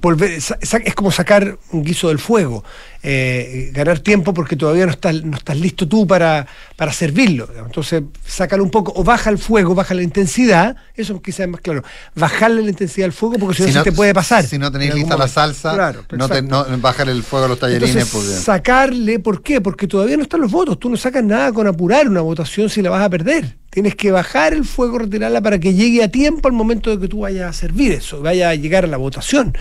volver 0.00 0.30
es 0.30 0.94
como 0.94 1.10
sacar 1.10 1.58
un 1.72 1.84
guiso 1.84 2.08
del 2.08 2.18
fuego 2.18 2.64
eh, 3.02 3.70
ganar 3.74 3.98
tiempo 3.98 4.32
porque 4.32 4.56
todavía 4.56 4.86
no 4.86 4.92
estás 4.92 5.22
no 5.22 5.36
estás 5.36 5.58
listo 5.58 5.86
tú 5.86 6.06
para, 6.06 6.46
para 6.74 6.92
servirlo 6.92 7.48
entonces 7.64 8.02
sácalo 8.24 8.64
un 8.64 8.70
poco 8.70 8.94
o 8.96 9.04
baja 9.04 9.28
el 9.28 9.36
fuego 9.36 9.74
baja 9.74 9.92
la 9.92 10.02
intensidad 10.02 10.76
eso 10.94 11.20
quizás 11.20 11.40
es 11.40 11.48
más 11.48 11.60
claro 11.60 11.84
bajarle 12.14 12.62
la 12.62 12.70
intensidad 12.70 13.04
al 13.04 13.12
fuego 13.12 13.36
porque 13.38 13.56
si, 13.56 13.64
si 13.64 13.74
no, 13.74 13.84
se 13.84 13.90
te 13.90 13.96
puede 13.96 14.14
pasar 14.14 14.44
si 14.44 14.58
no 14.58 14.72
tenéis 14.72 14.94
lista 14.94 15.18
la 15.18 15.28
salsa 15.28 15.74
claro, 15.74 16.04
no, 16.12 16.28
te, 16.30 16.40
no 16.40 16.64
bajar 16.78 17.10
el 17.10 17.22
fuego 17.22 17.44
a 17.44 17.48
los 17.48 17.58
tallerines 17.58 17.90
entonces, 17.90 18.12
porque... 18.12 18.42
sacarle 18.42 19.18
¿por 19.18 19.42
qué? 19.42 19.60
porque 19.60 19.86
todavía 19.86 20.16
no 20.16 20.22
están 20.22 20.40
los 20.40 20.50
votos 20.50 20.78
tú 20.78 20.88
no 20.88 20.96
sacas 20.96 21.22
nada 21.22 21.52
con 21.52 21.66
apurar 21.66 22.08
una 22.08 22.22
votación 22.22 22.70
si 22.70 22.80
la 22.80 22.88
vas 22.88 23.02
a 23.02 23.10
perder 23.10 23.65
Tienes 23.70 23.94
que 23.94 24.10
bajar 24.10 24.54
el 24.54 24.64
fuego, 24.64 24.98
retirarla 24.98 25.40
para 25.42 25.58
que 25.58 25.74
llegue 25.74 26.02
a 26.02 26.08
tiempo 26.08 26.48
al 26.48 26.54
momento 26.54 26.90
de 26.90 26.98
que 26.98 27.08
tú 27.08 27.20
vayas 27.20 27.50
a 27.50 27.52
servir 27.52 27.92
eso, 27.92 28.22
vaya 28.22 28.48
a 28.50 28.54
llegar 28.54 28.84
a 28.84 28.88
la 28.88 28.96
votación. 28.96 29.56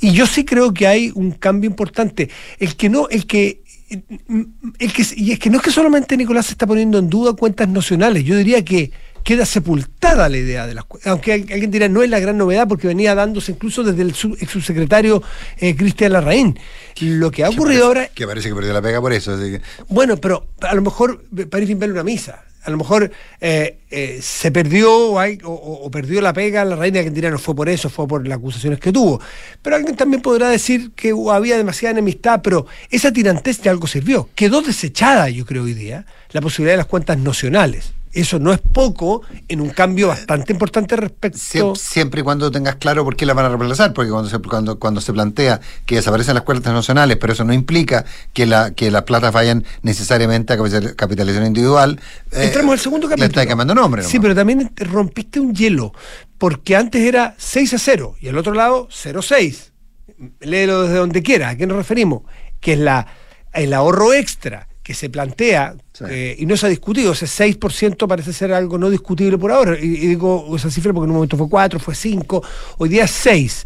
Y 0.00 0.12
yo 0.12 0.26
sí 0.26 0.44
creo 0.44 0.74
que 0.74 0.86
hay 0.86 1.12
un 1.14 1.30
cambio 1.32 1.70
importante. 1.70 2.28
El 2.58 2.76
que 2.76 2.88
no, 2.90 3.08
el 3.08 3.26
que 3.26 3.64
el 3.88 4.92
que, 4.92 5.06
y 5.16 5.32
es 5.32 5.38
que 5.38 5.50
no 5.50 5.58
es 5.58 5.62
que 5.62 5.70
solamente 5.70 6.16
Nicolás 6.16 6.46
se 6.46 6.52
está 6.52 6.66
poniendo 6.66 6.98
en 6.98 7.08
duda 7.08 7.34
cuentas 7.34 7.68
nacionales, 7.68 8.24
yo 8.24 8.36
diría 8.36 8.64
que 8.64 8.90
queda 9.22 9.46
sepultada 9.46 10.28
la 10.28 10.36
idea 10.36 10.66
de 10.66 10.74
las 10.74 10.84
aunque 11.06 11.32
alguien 11.32 11.70
dirá 11.70 11.88
no 11.88 12.02
es 12.02 12.10
la 12.10 12.20
gran 12.20 12.36
novedad 12.36 12.68
porque 12.68 12.86
venía 12.86 13.14
dándose 13.14 13.52
incluso 13.52 13.82
desde 13.82 14.02
el 14.02 14.10
ex 14.10 14.50
subsecretario 14.50 15.22
eh, 15.58 15.74
Cristian 15.74 16.12
Larraín. 16.12 16.58
Lo 17.00 17.30
que 17.30 17.42
ha 17.42 17.48
ocurrido 17.48 17.86
ahora... 17.86 18.08
Que 18.08 18.26
parece 18.26 18.50
que 18.50 18.54
perdió 18.54 18.72
la 18.72 18.82
pega 18.82 19.00
por 19.00 19.12
eso. 19.12 19.36
Bueno, 19.88 20.18
pero 20.18 20.48
a 20.60 20.74
lo 20.74 20.82
mejor 20.82 21.24
parece 21.50 21.74
ver 21.74 21.90
una 21.90 22.04
misa 22.04 22.44
a 22.64 22.70
lo 22.70 22.78
mejor 22.78 23.10
eh, 23.40 23.78
eh, 23.90 24.18
se 24.22 24.50
perdió 24.50 25.12
o, 25.12 25.90
perdió 25.90 26.20
la 26.20 26.32
pega, 26.32 26.64
la 26.64 26.76
reina 26.76 27.00
Argentina 27.00 27.30
no 27.30 27.38
fue 27.38 27.54
por 27.54 27.68
eso, 27.68 27.90
fue 27.90 28.08
por 28.08 28.26
las 28.26 28.38
acusaciones 28.38 28.80
que 28.80 28.92
tuvo. 28.92 29.20
Pero 29.62 29.76
alguien 29.76 29.96
también 29.96 30.22
podrá 30.22 30.48
decir 30.48 30.92
que 30.92 31.14
había 31.30 31.56
demasiada 31.56 31.92
enemistad, 31.92 32.40
pero 32.42 32.66
esa 32.90 33.12
tirantez 33.12 33.60
de 33.62 33.70
algo 33.70 33.86
sirvió. 33.86 34.28
Quedó 34.34 34.62
desechada, 34.62 35.28
yo 35.28 35.44
creo, 35.44 35.64
hoy 35.64 35.74
día, 35.74 36.06
la 36.32 36.40
posibilidad 36.40 36.72
de 36.72 36.78
las 36.78 36.86
cuentas 36.86 37.18
nacionales. 37.18 37.92
Eso 38.14 38.38
no 38.38 38.52
es 38.52 38.60
poco 38.60 39.22
en 39.48 39.60
un 39.60 39.70
cambio 39.70 40.06
bastante 40.06 40.52
importante 40.52 40.94
respecto. 40.94 41.74
Siempre, 41.74 42.20
y 42.20 42.24
cuando 42.24 42.48
tengas 42.48 42.76
claro 42.76 43.02
por 43.04 43.16
qué 43.16 43.26
la 43.26 43.34
van 43.34 43.46
a 43.46 43.48
reemplazar, 43.48 43.92
porque 43.92 44.12
cuando 44.12 44.30
se, 44.30 44.38
cuando, 44.38 44.78
cuando 44.78 45.00
se 45.00 45.12
plantea 45.12 45.60
que 45.84 45.96
desaparecen 45.96 46.34
las 46.34 46.44
cuentas 46.44 46.72
nacionales, 46.72 47.16
pero 47.16 47.32
eso 47.32 47.42
no 47.42 47.52
implica 47.52 48.04
que, 48.32 48.46
la, 48.46 48.70
que 48.70 48.92
las 48.92 49.02
platas 49.02 49.32
vayan 49.32 49.64
necesariamente 49.82 50.52
a 50.52 50.56
capitalización 50.94 51.46
individual. 51.46 52.00
Eh, 52.30 52.44
Entramos 52.44 52.74
al 52.74 52.78
segundo 52.78 53.08
capítulo. 53.08 53.26
Le 53.26 53.32
está 53.32 53.46
cambiando 53.48 53.74
nombre. 53.74 54.04
Sí, 54.04 54.20
pero 54.20 54.32
también 54.32 54.70
rompiste 54.76 55.40
un 55.40 55.52
hielo, 55.52 55.92
porque 56.38 56.76
antes 56.76 57.02
era 57.02 57.34
6 57.36 57.74
a 57.74 57.78
0 57.78 58.14
y 58.20 58.28
al 58.28 58.38
otro 58.38 58.54
lado 58.54 58.86
0 58.92 59.18
a 59.18 59.22
6. 59.22 59.72
Léelo 60.38 60.82
desde 60.82 60.98
donde 60.98 61.20
quiera. 61.20 61.48
¿A 61.48 61.56
qué 61.56 61.66
nos 61.66 61.76
referimos? 61.76 62.22
Que 62.60 62.74
es 62.74 62.78
la, 62.78 63.08
el 63.52 63.74
ahorro 63.74 64.12
extra 64.12 64.68
que 64.84 64.92
se 64.92 65.08
plantea, 65.08 65.74
eh, 66.10 66.36
y 66.38 66.44
no 66.44 66.58
se 66.58 66.66
ha 66.66 66.68
discutido, 66.68 67.12
ese 67.12 67.24
6% 67.24 68.06
parece 68.06 68.34
ser 68.34 68.52
algo 68.52 68.76
no 68.76 68.90
discutible 68.90 69.38
por 69.38 69.50
ahora, 69.50 69.78
y, 69.78 69.88
digo 69.88 70.54
esa 70.54 70.70
cifra 70.70 70.92
porque 70.92 71.06
en 71.06 71.10
un 71.10 71.16
momento 71.16 71.38
fue 71.38 71.48
4, 71.48 71.80
fue 71.80 71.94
5, 71.94 72.42
hoy 72.76 72.88
día 72.90 73.04
es 73.04 73.10
6. 73.10 73.64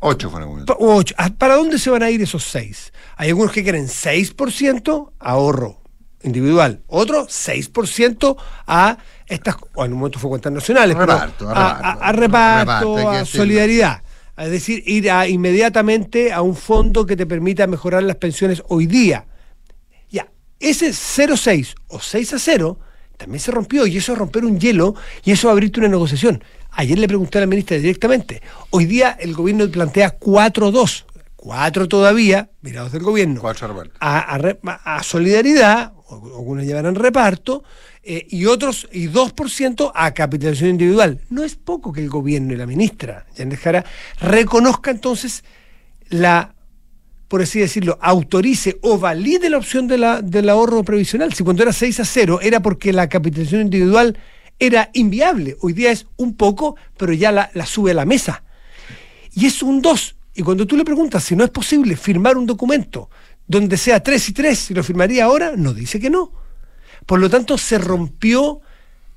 8 0.00 0.30
fue 0.30 0.42
en 0.42 0.64
8. 0.66 1.14
Ah, 1.16 1.30
¿Para 1.38 1.54
dónde 1.54 1.78
se 1.78 1.88
van 1.88 2.02
a 2.02 2.10
ir 2.10 2.20
esos 2.20 2.42
6? 2.44 2.92
Hay 3.16 3.28
algunos 3.28 3.52
que 3.52 3.62
quieren 3.62 3.86
6% 3.86 5.12
ahorro 5.20 5.80
individual, 6.24 6.82
otros 6.88 7.28
6% 7.28 8.36
a 8.66 8.98
estas, 9.26 9.54
o 9.74 9.84
en 9.84 9.92
un 9.92 9.98
momento 10.00 10.18
fue 10.18 10.30
cuentas 10.30 10.52
nacionales, 10.52 10.96
reparto, 10.96 11.48
a, 11.48 12.12
reparto, 12.12 13.08
a, 13.08 13.24
solidaridad. 13.24 14.02
Es 14.36 14.50
decir, 14.50 14.82
ir 14.84 15.08
inmediatamente 15.28 16.32
a 16.32 16.42
un 16.42 16.56
fondo 16.56 17.06
que 17.06 17.16
te 17.16 17.26
permita 17.26 17.68
mejorar 17.68 18.02
las 18.02 18.16
pensiones 18.16 18.64
hoy 18.66 18.86
día 18.86 19.26
ese 20.60 20.90
0-6 20.90 21.74
o 21.88 22.00
6 22.00 22.34
a 22.34 22.38
0 22.38 22.78
también 23.16 23.40
se 23.40 23.50
rompió 23.50 23.86
y 23.86 23.96
eso 23.98 24.12
es 24.12 24.18
romper 24.18 24.44
un 24.44 24.58
hielo 24.58 24.94
y 25.24 25.32
eso 25.32 25.48
va 25.48 25.52
a 25.52 25.54
abrirte 25.54 25.80
una 25.80 25.88
negociación. 25.88 26.42
Ayer 26.70 26.98
le 26.98 27.08
pregunté 27.08 27.38
a 27.38 27.42
la 27.42 27.46
ministra 27.46 27.76
directamente. 27.76 28.40
Hoy 28.70 28.86
día 28.86 29.16
el 29.20 29.34
gobierno 29.34 29.68
plantea 29.70 30.18
4-2. 30.18 31.04
4 31.36 31.88
todavía, 31.88 32.50
mirados 32.60 32.92
del 32.92 33.02
gobierno, 33.02 33.40
a, 33.98 34.36
a, 34.36 35.02
solidaridad, 35.02 35.94
algunos 36.10 36.66
llevarán 36.66 36.94
reparto, 36.94 37.64
eh, 38.02 38.26
y 38.28 38.44
otros, 38.44 38.88
y 38.92 39.08
2% 39.08 39.92
a 39.94 40.12
capitalización 40.12 40.70
individual. 40.70 41.20
No 41.30 41.42
es 41.42 41.56
poco 41.56 41.92
que 41.94 42.02
el 42.02 42.10
gobierno 42.10 42.52
y 42.52 42.56
la 42.56 42.66
ministra, 42.66 43.26
Jan 43.36 43.50
Jara, 43.56 43.86
reconozca 44.20 44.90
entonces 44.90 45.44
la 46.10 46.54
por 47.30 47.42
así 47.42 47.60
decirlo, 47.60 47.96
autorice 48.02 48.80
o 48.82 48.98
valide 48.98 49.50
la 49.50 49.58
opción 49.58 49.86
de 49.86 49.98
la, 49.98 50.20
del 50.20 50.48
ahorro 50.48 50.82
previsional. 50.82 51.32
Si 51.32 51.44
cuando 51.44 51.62
era 51.62 51.72
6 51.72 52.00
a 52.00 52.04
0 52.04 52.40
era 52.42 52.60
porque 52.60 52.92
la 52.92 53.08
capitalización 53.08 53.60
individual 53.60 54.18
era 54.58 54.90
inviable. 54.94 55.56
Hoy 55.60 55.72
día 55.72 55.92
es 55.92 56.08
un 56.16 56.34
poco, 56.34 56.74
pero 56.96 57.12
ya 57.12 57.30
la, 57.30 57.66
sube 57.66 57.92
a 57.92 57.94
la 57.94 58.04
mesa. 58.04 58.42
Y 59.32 59.46
es 59.46 59.62
un 59.62 59.80
2. 59.80 60.16
Y 60.34 60.42
cuando 60.42 60.66
tú 60.66 60.76
le 60.76 60.84
preguntas 60.84 61.22
si 61.22 61.36
no 61.36 61.44
es 61.44 61.50
posible 61.50 61.94
firmar 61.94 62.36
un 62.36 62.46
documento 62.46 63.08
donde 63.46 63.76
sea 63.76 64.02
3 64.02 64.28
y 64.28 64.32
3, 64.32 64.58
si 64.58 64.74
lo 64.74 64.82
firmaría 64.82 65.24
ahora, 65.24 65.52
no 65.56 65.72
dice 65.72 66.00
que 66.00 66.10
no. 66.10 66.32
Por 67.06 67.20
lo 67.20 67.30
tanto, 67.30 67.56
se 67.58 67.78
rompió, 67.78 68.60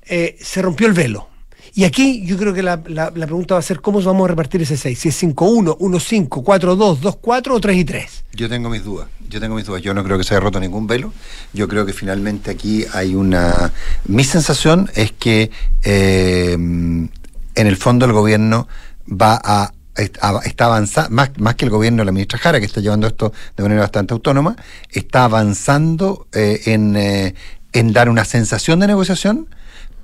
eh, 0.02 0.36
se 0.40 0.62
rompió 0.62 0.86
el 0.86 0.92
velo. 0.92 1.30
Y 1.76 1.82
aquí 1.82 2.24
yo 2.24 2.36
creo 2.36 2.54
que 2.54 2.62
la, 2.62 2.80
pregunta 2.82 3.54
va 3.54 3.58
a 3.58 3.62
ser 3.62 3.80
cómo 3.80 4.00
vamos 4.00 4.26
a 4.26 4.28
repartir 4.28 4.62
ese 4.62 4.76
6. 4.76 4.96
Si 4.96 5.08
es 5.08 5.22
5-1, 5.22 5.76
1-5, 5.76 6.28
4-2, 6.28 7.00
2-4 7.00 7.50
o 7.50 7.60
3 7.60 7.76
y 7.76 7.84
3. 7.84 8.24
Yo 8.34 8.48
tengo 8.48 8.70
mis 8.70 8.84
dudas. 8.84 9.08
Yo 9.28 9.40
tengo 9.40 9.56
mis 9.56 9.66
dudas. 9.66 9.82
Yo 9.82 9.92
no 9.92 10.04
creo 10.04 10.16
que 10.16 10.22
se 10.22 10.34
haya 10.34 10.40
roto 10.40 10.60
ningún 10.60 10.86
velo. 10.86 11.12
Yo 11.52 11.66
creo 11.66 11.84
que 11.84 11.92
finalmente 11.92 12.52
aquí 12.52 12.84
hay 12.92 13.16
una. 13.16 13.72
Mi 14.06 14.22
sensación 14.22 14.88
es 14.94 15.10
que 15.10 15.50
eh, 15.82 16.52
en 16.52 17.10
el 17.54 17.76
fondo 17.76 18.06
el 18.06 18.12
gobierno 18.12 18.68
va 19.08 19.40
a 19.42 19.72
está 19.96 20.66
avanzando, 20.66 21.10
más, 21.10 21.30
más 21.38 21.54
que 21.54 21.64
el 21.64 21.70
gobierno 21.70 22.02
de 22.02 22.06
la 22.06 22.12
ministra 22.12 22.38
Jara, 22.38 22.58
que 22.58 22.66
está 22.66 22.80
llevando 22.80 23.06
esto 23.06 23.32
de 23.56 23.62
manera 23.62 23.82
bastante 23.82 24.12
autónoma, 24.12 24.56
está 24.90 25.24
avanzando 25.24 26.26
eh, 26.32 26.62
en, 26.66 26.96
eh, 26.96 27.34
en 27.72 27.92
dar 27.92 28.08
una 28.08 28.24
sensación 28.24 28.80
de 28.80 28.88
negociación 28.88 29.48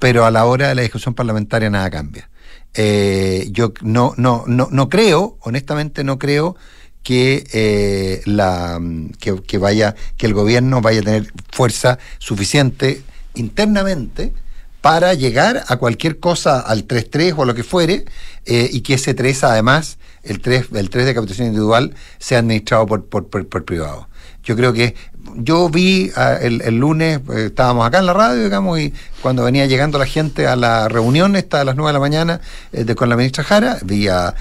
pero 0.01 0.25
a 0.25 0.33
la 0.33 0.47
hora 0.47 0.69
de 0.69 0.75
la 0.75 0.83
discusión 0.83 1.15
parlamentaria 1.15 1.71
nada 1.71 1.89
cambia. 1.91 2.29
Eh, 2.75 3.49
yo 3.53 3.73
no, 3.83 4.15
no, 4.17 4.45
no, 4.47 4.69
no 4.73 4.89
creo, 4.89 5.39
honestamente 5.43 6.03
no 6.03 6.19
creo 6.19 6.57
que, 7.03 7.47
eh, 7.53 8.23
la, 8.25 8.81
que, 9.19 9.59
vaya, 9.59 9.95
que 10.17 10.27
el 10.27 10.35
gobierno 10.35 10.81
vaya 10.81 11.01
a 11.01 11.05
tener 11.05 11.33
fuerza 11.53 11.99
suficiente 12.19 13.03
internamente 13.35 14.33
para 14.81 15.15
llegar 15.15 15.65
a 15.69 15.77
cualquier 15.77 16.19
cosa, 16.19 16.61
al 16.61 16.89
3-3 16.89 17.35
o 17.37 17.43
a 17.43 17.47
lo 17.47 17.55
que 17.55 17.63
fuere, 17.63 18.07
eh, 18.47 18.69
y 18.73 18.81
que 18.81 18.95
ese 18.95 19.13
3 19.15 19.45
además, 19.45 19.99
el 20.23 20.41
3, 20.41 20.69
el 20.75 20.89
3 20.89 21.07
de 21.07 21.15
captación 21.15 21.49
individual, 21.49 21.95
sea 22.19 22.39
administrado 22.39 22.87
por, 22.87 23.05
por, 23.07 23.29
por 23.29 23.65
privado. 23.65 24.09
Yo 24.43 24.57
creo 24.57 24.73
que 24.73 24.95
yo 25.37 25.69
vi 25.69 26.11
ah, 26.17 26.35
el, 26.41 26.77
lunes, 26.77 27.21
eh, 27.31 27.47
estábamos 27.47 27.87
acá 27.87 27.99
en 27.99 28.07
la 28.07 28.13
radio, 28.13 28.45
digamos, 28.45 28.79
y 28.79 28.93
cuando 29.23 29.45
venía 29.45 29.67
llegando 29.67 29.99
la 29.99 30.07
gente 30.07 30.47
a 30.47 30.57
la 30.57 30.89
reunión, 30.89 31.37
esta 31.37 31.61
a 31.61 31.65
las 31.65 31.77
9 31.77 31.89
de 31.89 31.93
la 31.93 32.01
mañana, 32.01 32.41
eh, 32.73 32.85
de, 32.85 32.95
con 32.95 33.09
la 33.09 33.17
ministra 33.17 33.45
Jara, 33.45 33.79
vi 33.83 34.09
a, 34.09 34.35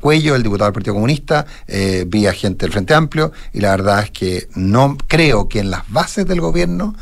Cuello, 0.00 0.34
el 0.34 0.42
diputado 0.42 0.68
del 0.68 0.74
Partido 0.74 0.94
Comunista, 0.94 1.46
eh, 1.66 2.04
vi 2.06 2.26
a 2.26 2.32
gente 2.32 2.64
del 2.66 2.72
Frente 2.72 2.94
Amplio, 2.94 3.32
y 3.52 3.60
la 3.60 3.70
verdad 3.70 4.04
es 4.04 4.10
que 4.10 4.48
no 4.54 4.96
creo 5.08 5.48
que 5.48 5.60
en 5.60 5.70
las 5.70 5.90
bases 5.90 6.26
del 6.26 6.40
gobierno 6.40 6.94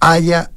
haya 0.00 0.50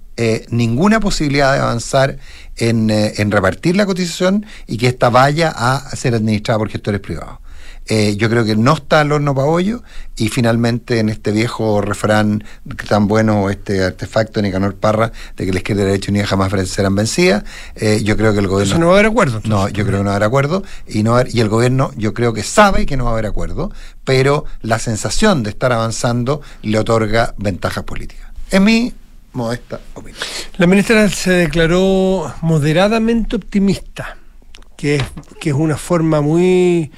ninguna 0.49 0.99
posibilidad 0.99 1.53
de 1.53 1.60
avanzar 1.60 2.17
en, 2.58 2.91
en 2.91 3.32
repartir 3.32 3.75
la 3.75 3.88
cotización 3.88 4.45
y 4.67 4.77
que 4.77 4.88
ésta 4.88 5.10
vaya 5.10 5.49
a 5.49 5.89
ser 5.95 6.13
administrada 6.13 6.60
por 6.60 6.69
gestores 6.69 7.01
privados. 7.01 7.39
Eh, 7.88 8.15
yo 8.15 8.30
creo 8.30 8.46
que 8.46 8.56
no 8.56 8.74
está 8.74 9.02
el 9.02 9.12
horno 9.12 9.36
para 9.36 9.48
hoyo 9.48 9.84
y 10.15 10.30
finalmente 10.30 11.00
en 11.00 11.10
este 11.10 11.32
viejo 11.32 11.82
refrán 11.82 12.43
tan 12.88 13.08
bueno, 13.08 13.50
este 13.50 13.84
artefacto 13.84 14.39
de 14.39 14.48
Nicanor 14.48 14.76
Parra, 14.76 15.12
de 15.36 15.46
que 15.46 15.52
la 15.52 15.58
izquierda 15.58 15.82
y 15.82 15.86
la 15.86 15.91
derecha 15.91 16.12
unida 16.12 16.26
jamás 16.26 16.69
serán 16.69 16.96
vencidas, 16.96 17.43
eh, 17.76 18.02
yo 18.04 18.15
creo 18.15 18.34
que 18.34 18.39
el 18.39 18.48
gobierno... 18.48 18.74
Eso 18.74 18.80
no 18.80 18.88
va 18.88 18.93
a 18.93 18.96
haber 18.96 19.12
acuerdo. 19.12 19.41
No, 19.43 19.67
yo 19.67 19.86
creo 19.86 20.00
que 20.00 20.04
no 20.04 20.10
va 20.10 20.13
a 20.13 20.15
haber 20.15 20.28
acuerdo 20.28 20.63
y, 20.88 21.04
no 21.04 21.22
y 21.28 21.41
el 21.41 21.50
gobierno 21.50 21.91
yo 21.98 22.13
creo 22.13 22.34
que 22.34 22.43
sabe 22.43 22.86
que 22.86 22.96
no 22.96 23.06
va 23.06 23.12
a 23.12 23.13
haber 23.13 23.26
acuerdo, 23.26 23.72
pero 24.06 24.46
la 24.62 24.80
sensación 24.80 25.43
de 25.43 25.50
estar 25.50 25.74
avanzando 25.74 26.41
le 26.62 26.80
otorga 26.80 27.34
ventajas 27.38 27.84
políticas. 27.84 28.32
En 28.52 28.63
mi 28.63 28.93
modesta 29.34 29.80
opinión. 29.96 30.22
La 30.58 30.67
ministra 30.67 31.10
se 31.10 31.32
declaró 31.32 32.34
moderadamente 32.41 33.36
optimista 33.36 34.17
que 34.84 34.96
es, 34.96 35.04
que 35.39 35.52
es 35.52 35.56
una 35.56 35.78
forma 35.78 36.19
muy 36.19 36.91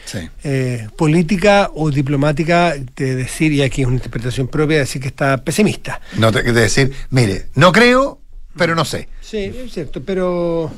eh, 0.44 0.88
política 0.98 1.70
o 1.76 1.92
diplomática 1.92 2.74
de 2.96 3.16
decir, 3.16 3.54
y 3.54 3.62
aquí 3.62 3.84
es 3.84 3.88
una 3.88 3.98
interpretación 3.98 4.48
propia, 4.48 4.78
de 4.78 4.86
decir 4.86 5.00
que 5.00 5.10
está 5.10 5.38
pesimista. 5.44 6.02
No, 6.18 6.32
de 6.32 6.52
decir, 6.52 6.92
mire, 7.12 7.46
no 7.54 7.72
creo, 7.72 8.20
pero 8.58 8.74
no 8.74 8.86
sé. 8.86 9.08
Sí, 9.22 9.38
es 9.38 9.72
cierto, 9.72 10.02
pero, 10.02 10.72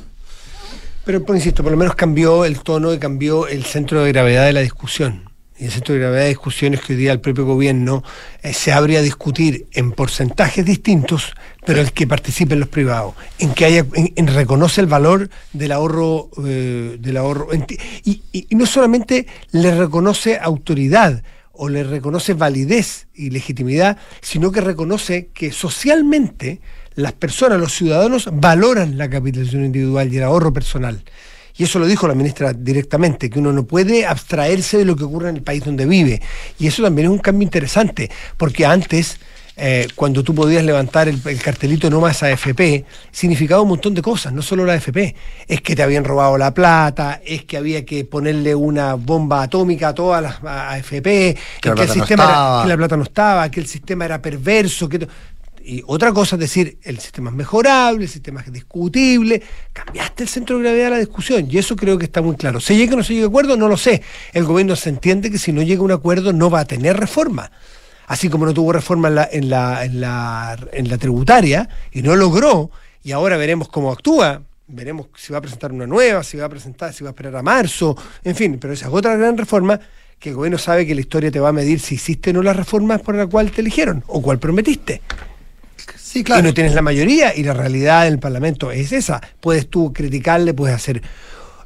pero 1.06 1.24
por 1.24 1.34
insisto, 1.34 1.62
por 1.62 1.72
lo 1.72 1.78
menos 1.78 1.94
cambió 1.94 2.44
el 2.44 2.60
tono 2.60 2.92
y 2.92 2.98
cambió 2.98 3.48
el 3.48 3.64
centro 3.64 4.04
de 4.04 4.12
gravedad 4.12 4.44
de 4.44 4.52
la 4.52 4.60
discusión 4.60 5.27
y 5.58 5.64
el 5.64 5.72
centro 5.72 5.94
de 5.94 6.00
gravedad 6.00 6.22
de 6.22 6.28
discusiones 6.28 6.80
que 6.80 6.92
hoy 6.92 6.98
día 6.98 7.12
el 7.12 7.20
propio 7.20 7.44
gobierno 7.44 8.04
eh, 8.42 8.52
se 8.52 8.72
abre 8.72 8.96
a 8.96 9.02
discutir 9.02 9.66
en 9.72 9.92
porcentajes 9.92 10.64
distintos, 10.64 11.34
pero 11.66 11.80
el 11.80 11.92
que 11.92 12.06
participen 12.06 12.60
los 12.60 12.68
privados, 12.68 13.14
en 13.38 13.52
que 13.54 13.64
haya, 13.64 13.84
en, 13.94 14.26
reconoce 14.28 14.80
el 14.80 14.86
valor 14.86 15.28
del 15.52 15.72
ahorro, 15.72 16.30
eh, 16.46 16.96
del 17.00 17.16
ahorro, 17.16 17.48
y, 18.04 18.22
y, 18.32 18.46
no 18.54 18.66
solamente 18.66 19.26
le 19.50 19.76
reconoce 19.76 20.38
autoridad 20.40 21.22
o 21.52 21.68
le 21.68 21.82
reconoce 21.82 22.34
validez 22.34 23.08
y 23.14 23.30
legitimidad, 23.30 23.98
sino 24.20 24.52
que 24.52 24.60
reconoce 24.60 25.30
que 25.34 25.50
socialmente 25.50 26.60
las 26.94 27.12
personas, 27.12 27.58
los 27.58 27.74
ciudadanos, 27.74 28.28
valoran 28.32 28.96
la 28.96 29.10
capitalización 29.10 29.64
individual 29.64 30.12
y 30.12 30.18
el 30.18 30.22
ahorro 30.22 30.52
personal 30.52 31.02
y 31.58 31.64
eso 31.64 31.78
lo 31.78 31.86
dijo 31.86 32.06
la 32.06 32.14
ministra 32.14 32.52
directamente, 32.52 33.28
que 33.28 33.40
uno 33.40 33.52
no 33.52 33.64
puede 33.64 34.06
abstraerse 34.06 34.78
de 34.78 34.84
lo 34.84 34.96
que 34.96 35.04
ocurre 35.04 35.28
en 35.30 35.36
el 35.36 35.42
país 35.42 35.64
donde 35.64 35.86
vive. 35.86 36.22
Y 36.58 36.68
eso 36.68 36.82
también 36.82 37.06
es 37.06 37.12
un 37.12 37.18
cambio 37.18 37.42
interesante, 37.44 38.10
porque 38.36 38.64
antes 38.64 39.18
eh, 39.60 39.88
cuando 39.96 40.22
tú 40.22 40.36
podías 40.36 40.62
levantar 40.62 41.08
el, 41.08 41.20
cartelito 41.42 41.90
no 41.90 42.00
más 42.00 42.22
AFP, 42.22 42.84
significaba 43.10 43.60
un 43.60 43.70
montón 43.70 43.92
de 43.92 44.02
cosas, 44.02 44.32
no 44.32 44.40
solo 44.40 44.64
la 44.64 44.74
AFP. 44.74 45.16
Es 45.48 45.60
que 45.60 45.74
te 45.74 45.82
habían 45.82 46.04
robado 46.04 46.38
la 46.38 46.54
plata, 46.54 47.20
es 47.26 47.44
que 47.44 47.56
había 47.56 47.84
que 47.84 48.04
ponerle 48.04 48.54
una 48.54 48.94
bomba 48.94 49.42
atómica 49.42 49.88
a 49.88 49.94
todas 49.94 50.22
las 50.22 50.36
AFP, 50.44 51.36
que, 51.60 51.68
el 51.70 51.88
sistema 51.88 52.62
que 52.62 52.68
la 52.68 52.76
plata 52.76 52.96
no 52.96 53.02
estaba, 53.02 53.50
que 53.50 53.58
el 53.58 53.66
sistema 53.66 54.04
era 54.04 54.22
perverso, 54.22 54.88
que 54.88 55.08
y 55.68 55.82
otra 55.86 56.14
cosa 56.14 56.36
es 56.36 56.40
decir, 56.40 56.78
el 56.82 56.98
sistema 56.98 57.28
es 57.28 57.36
mejorable, 57.36 58.04
el 58.04 58.10
sistema 58.10 58.40
es 58.40 58.50
discutible, 58.50 59.42
cambiaste 59.74 60.22
el 60.22 60.28
centro 60.30 60.56
de 60.56 60.62
gravedad 60.62 60.84
de 60.84 60.90
la 60.92 60.98
discusión 60.98 61.46
y 61.50 61.58
eso 61.58 61.76
creo 61.76 61.98
que 61.98 62.06
está 62.06 62.22
muy 62.22 62.36
claro. 62.36 62.58
¿Se 62.58 62.74
llega 62.74 62.94
o 62.94 62.96
no 62.96 63.04
se 63.04 63.12
llega 63.12 63.26
a 63.26 63.28
acuerdo? 63.28 63.54
No 63.54 63.68
lo 63.68 63.76
sé. 63.76 64.02
El 64.32 64.44
gobierno 64.44 64.76
se 64.76 64.88
entiende 64.88 65.30
que 65.30 65.36
si 65.36 65.52
no 65.52 65.60
llega 65.60 65.82
a 65.82 65.84
un 65.84 65.92
acuerdo 65.92 66.32
no 66.32 66.48
va 66.48 66.60
a 66.60 66.64
tener 66.64 66.96
reforma. 66.96 67.50
Así 68.06 68.30
como 68.30 68.46
no 68.46 68.54
tuvo 68.54 68.72
reforma 68.72 69.08
en 69.08 69.14
la, 69.14 69.28
en 69.30 69.50
la, 70.00 70.58
en 70.72 70.88
la, 70.88 70.96
tributaria 70.96 71.68
y 71.92 72.00
no 72.00 72.16
logró, 72.16 72.70
y 73.02 73.12
ahora 73.12 73.36
veremos 73.36 73.68
cómo 73.68 73.92
actúa, 73.92 74.40
veremos 74.68 75.08
si 75.16 75.34
va 75.34 75.38
a 75.38 75.42
presentar 75.42 75.70
una 75.70 75.86
nueva, 75.86 76.24
si 76.24 76.38
va 76.38 76.46
a 76.46 76.48
presentar, 76.48 76.94
si 76.94 77.04
va 77.04 77.10
a 77.10 77.12
esperar 77.12 77.36
a 77.36 77.42
marzo, 77.42 77.94
en 78.24 78.34
fin, 78.34 78.58
pero 78.58 78.72
esa 78.72 78.86
es 78.86 78.92
otra 78.94 79.14
gran 79.16 79.36
reforma 79.36 79.78
que 80.18 80.30
el 80.30 80.36
gobierno 80.36 80.56
sabe 80.56 80.86
que 80.86 80.94
la 80.94 81.02
historia 81.02 81.30
te 81.30 81.40
va 81.40 81.50
a 81.50 81.52
medir 81.52 81.78
si 81.80 81.96
hiciste 81.96 82.30
o 82.30 82.32
no 82.32 82.42
las 82.42 82.56
reformas 82.56 83.02
por 83.02 83.14
la 83.14 83.26
cual 83.26 83.50
te 83.50 83.60
eligieron 83.60 84.02
o 84.06 84.22
cual 84.22 84.38
prometiste. 84.38 85.02
Y 86.16 86.42
no 86.42 86.54
tienes 86.54 86.74
la 86.74 86.82
mayoría 86.82 87.34
y 87.34 87.42
la 87.42 87.54
realidad 87.54 88.04
del 88.04 88.18
Parlamento 88.18 88.70
es 88.70 88.92
esa. 88.92 89.20
Puedes 89.40 89.68
tú 89.68 89.92
criticarle, 89.92 90.54
puedes 90.54 90.74
hacer 90.74 91.02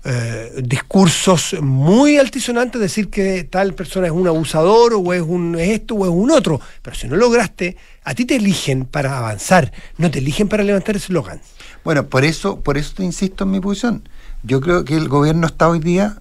eh, 0.05 0.63
discursos 0.65 1.57
muy 1.61 2.19
altisonantes, 2.19 2.81
decir 2.81 3.09
que 3.09 3.45
tal 3.45 3.75
persona 3.75 4.07
es 4.07 4.13
un 4.13 4.27
abusador 4.27 4.95
o 4.95 5.13
es 5.13 5.23
un 5.23 5.57
esto 5.59 5.95
o 5.95 6.05
es 6.05 6.11
un 6.11 6.31
otro. 6.31 6.61
Pero 6.83 6.97
si 6.97 7.09
no 7.09 7.17
lograste, 7.17 7.77
a 8.05 8.15
ti 8.15 8.25
te 8.25 8.37
eligen 8.37 8.85
para 8.85 9.19
avanzar, 9.19 9.73
no 9.99 10.11
te 10.11 10.19
eligen 10.19 10.49
para 10.49 10.65
levantar 10.65 10.97
eslogans. 10.97 11.43
Bueno, 11.85 12.09
por 12.09 12.25
eso, 12.25 12.61
por 12.61 12.79
eso 12.79 12.95
te 12.97 13.05
insisto 13.05 13.45
en 13.45 13.51
mi 13.51 13.61
posición. 13.61 14.09
Yo 14.43 14.61
creo 14.61 14.85
que 14.85 14.97
el 14.97 15.09
gobierno 15.09 15.47
está 15.47 15.69
hoy 15.69 15.79
día 15.79 16.21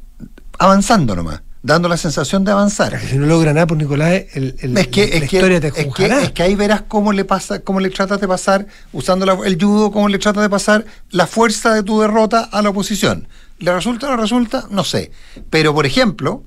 avanzando 0.60 1.16
nomás 1.16 1.42
dando 1.64 1.88
la 1.88 1.98
sensación 1.98 2.44
de 2.44 2.52
avanzar. 2.52 3.00
si 3.00 3.18
no 3.18 3.26
logra 3.26 3.54
nada, 3.54 3.68
pues 3.68 3.80
Nicolás, 3.80 4.24
el, 4.34 4.56
es 4.78 4.88
que, 4.88 5.20
la 5.20 5.26
historia 5.26 5.62
te 5.62 5.68
es 5.68 5.74
que, 5.94 6.06
es 6.06 6.32
que 6.32 6.44
ahí 6.44 6.56
verás 6.56 6.84
cómo 6.88 7.14
le 7.14 7.26
pasa, 7.26 7.60
cómo 7.60 7.80
le 7.80 7.90
tratas 7.90 8.20
de 8.20 8.28
pasar, 8.28 8.68
usando 8.92 9.44
el 9.44 9.62
judo, 9.62 9.92
cómo 9.92 10.10
le 10.10 10.18
tratas 10.18 10.44
de 10.44 10.50
pasar 10.50 10.86
la 11.12 11.28
fuerza 11.28 11.74
de 11.74 11.84
tu 11.84 12.02
derrota 12.02 12.50
a 12.52 12.62
la 12.62 12.70
oposición. 12.70 13.28
¿Le 13.60 13.74
resulta 13.74 14.08
o 14.08 14.12
no 14.12 14.18
resulta? 14.18 14.66
No 14.72 14.84
sé. 14.84 15.12
Pero, 15.50 15.74
por 15.74 15.86
ejemplo, 15.86 16.44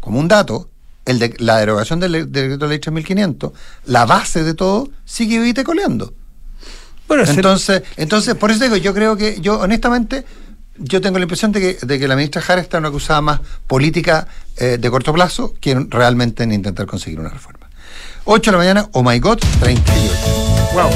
como 0.00 0.20
un 0.20 0.28
dato, 0.28 0.70
el 1.04 1.18
de, 1.18 1.34
la 1.38 1.58
derogación 1.58 1.98
del, 1.98 2.30
decreto 2.30 2.66
de 2.66 2.68
ley 2.68 2.78
3500, 2.78 3.52
la 3.86 4.06
base 4.06 4.44
de 4.44 4.54
todo, 4.54 4.88
sigue 5.04 5.38
vivite 5.38 5.64
coleando. 5.64 6.14
Bueno, 7.08 7.24
entonces, 7.26 7.82
entonces, 7.96 8.34
por 8.34 8.50
eso 8.50 8.62
digo, 8.62 8.76
yo 8.76 8.92
creo 8.92 9.16
que, 9.16 9.40
yo 9.40 9.58
honestamente, 9.58 10.26
yo 10.78 11.00
tengo 11.00 11.18
la 11.18 11.24
impresión 11.24 11.52
de 11.52 11.60
que, 11.60 11.86
de 11.86 11.98
que 11.98 12.08
la 12.08 12.16
ministra 12.16 12.40
Jara 12.40 12.60
está 12.60 12.78
en 12.78 12.82
una 12.82 12.88
acusada 12.88 13.20
más 13.20 13.40
política 13.66 14.28
eh, 14.56 14.78
de 14.78 14.90
corto 14.90 15.12
plazo 15.12 15.54
que 15.60 15.74
realmente 15.88 16.44
en 16.44 16.52
intentar 16.52 16.86
conseguir 16.86 17.20
una 17.20 17.28
reforma. 17.28 17.68
8 18.24 18.50
de 18.50 18.52
la 18.52 18.58
mañana, 18.58 18.88
oh 18.92 19.02
my 19.02 19.18
god, 19.18 19.38
38. 19.60 20.14
Wow. 20.74 20.90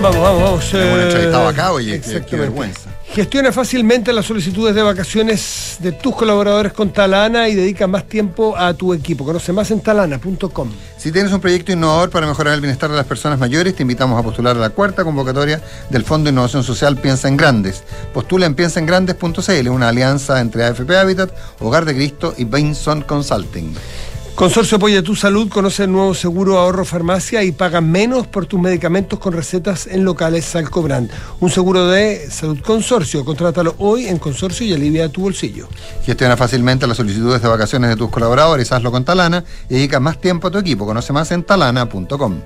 Vamos, 0.00 0.22
vamos, 0.22 0.42
vamos. 0.42 0.70
Eh, 0.74 1.32
acá, 1.34 1.72
oye, 1.72 2.00
qué 2.00 2.36
vergüenza. 2.36 2.97
Gestiona 3.18 3.50
fácilmente 3.50 4.12
las 4.12 4.26
solicitudes 4.26 4.76
de 4.76 4.82
vacaciones 4.82 5.78
de 5.80 5.90
tus 5.90 6.14
colaboradores 6.14 6.72
con 6.72 6.92
Talana 6.92 7.48
y 7.48 7.56
dedica 7.56 7.88
más 7.88 8.06
tiempo 8.06 8.56
a 8.56 8.72
tu 8.74 8.94
equipo. 8.94 9.24
Conoce 9.24 9.52
más 9.52 9.72
en 9.72 9.80
talana.com. 9.80 10.70
Si 10.96 11.10
tienes 11.10 11.32
un 11.32 11.40
proyecto 11.40 11.72
innovador 11.72 12.10
para 12.10 12.28
mejorar 12.28 12.54
el 12.54 12.60
bienestar 12.60 12.88
de 12.88 12.96
las 12.96 13.06
personas 13.06 13.40
mayores, 13.40 13.74
te 13.74 13.82
invitamos 13.82 14.20
a 14.20 14.22
postular 14.22 14.56
a 14.56 14.60
la 14.60 14.70
cuarta 14.70 15.02
convocatoria 15.02 15.60
del 15.90 16.04
Fondo 16.04 16.26
de 16.26 16.30
Innovación 16.30 16.62
Social 16.62 16.96
Piensa 16.96 17.26
en 17.26 17.36
Grandes. 17.36 17.82
Postula 18.14 18.46
en 18.46 18.54
piensaengrandes.cl, 18.54 19.68
una 19.68 19.88
alianza 19.88 20.40
entre 20.40 20.62
AFP 20.66 20.96
Habitat, 20.96 21.32
Hogar 21.58 21.86
de 21.86 21.96
Cristo 21.96 22.34
y 22.38 22.44
Bainson 22.44 23.02
Consulting. 23.02 23.74
Consorcio 24.38 24.76
Apoya 24.76 25.02
Tu 25.02 25.16
Salud 25.16 25.48
conoce 25.48 25.82
el 25.82 25.90
nuevo 25.90 26.14
seguro 26.14 26.58
ahorro 26.58 26.84
farmacia 26.84 27.42
y 27.42 27.50
paga 27.50 27.80
menos 27.80 28.28
por 28.28 28.46
tus 28.46 28.60
medicamentos 28.60 29.18
con 29.18 29.32
recetas 29.32 29.88
en 29.88 30.04
locales 30.04 30.44
Salcobrand. 30.44 31.10
Un 31.40 31.50
seguro 31.50 31.88
de 31.88 32.30
salud 32.30 32.60
consorcio. 32.60 33.24
Contrátalo 33.24 33.74
hoy 33.78 34.06
en 34.06 34.20
consorcio 34.20 34.64
y 34.64 34.72
alivia 34.72 35.08
tu 35.08 35.22
bolsillo. 35.22 35.66
Gestiona 36.04 36.36
fácilmente 36.36 36.86
las 36.86 36.98
solicitudes 36.98 37.42
de 37.42 37.48
vacaciones 37.48 37.90
de 37.90 37.96
tus 37.96 38.10
colaboradores. 38.10 38.70
Hazlo 38.70 38.92
con 38.92 39.04
Talana 39.04 39.42
y 39.68 39.74
dedica 39.74 39.98
más 39.98 40.20
tiempo 40.20 40.46
a 40.46 40.50
tu 40.52 40.58
equipo. 40.58 40.86
Conoce 40.86 41.12
más 41.12 41.32
en 41.32 41.42
talana.com. 41.42 42.40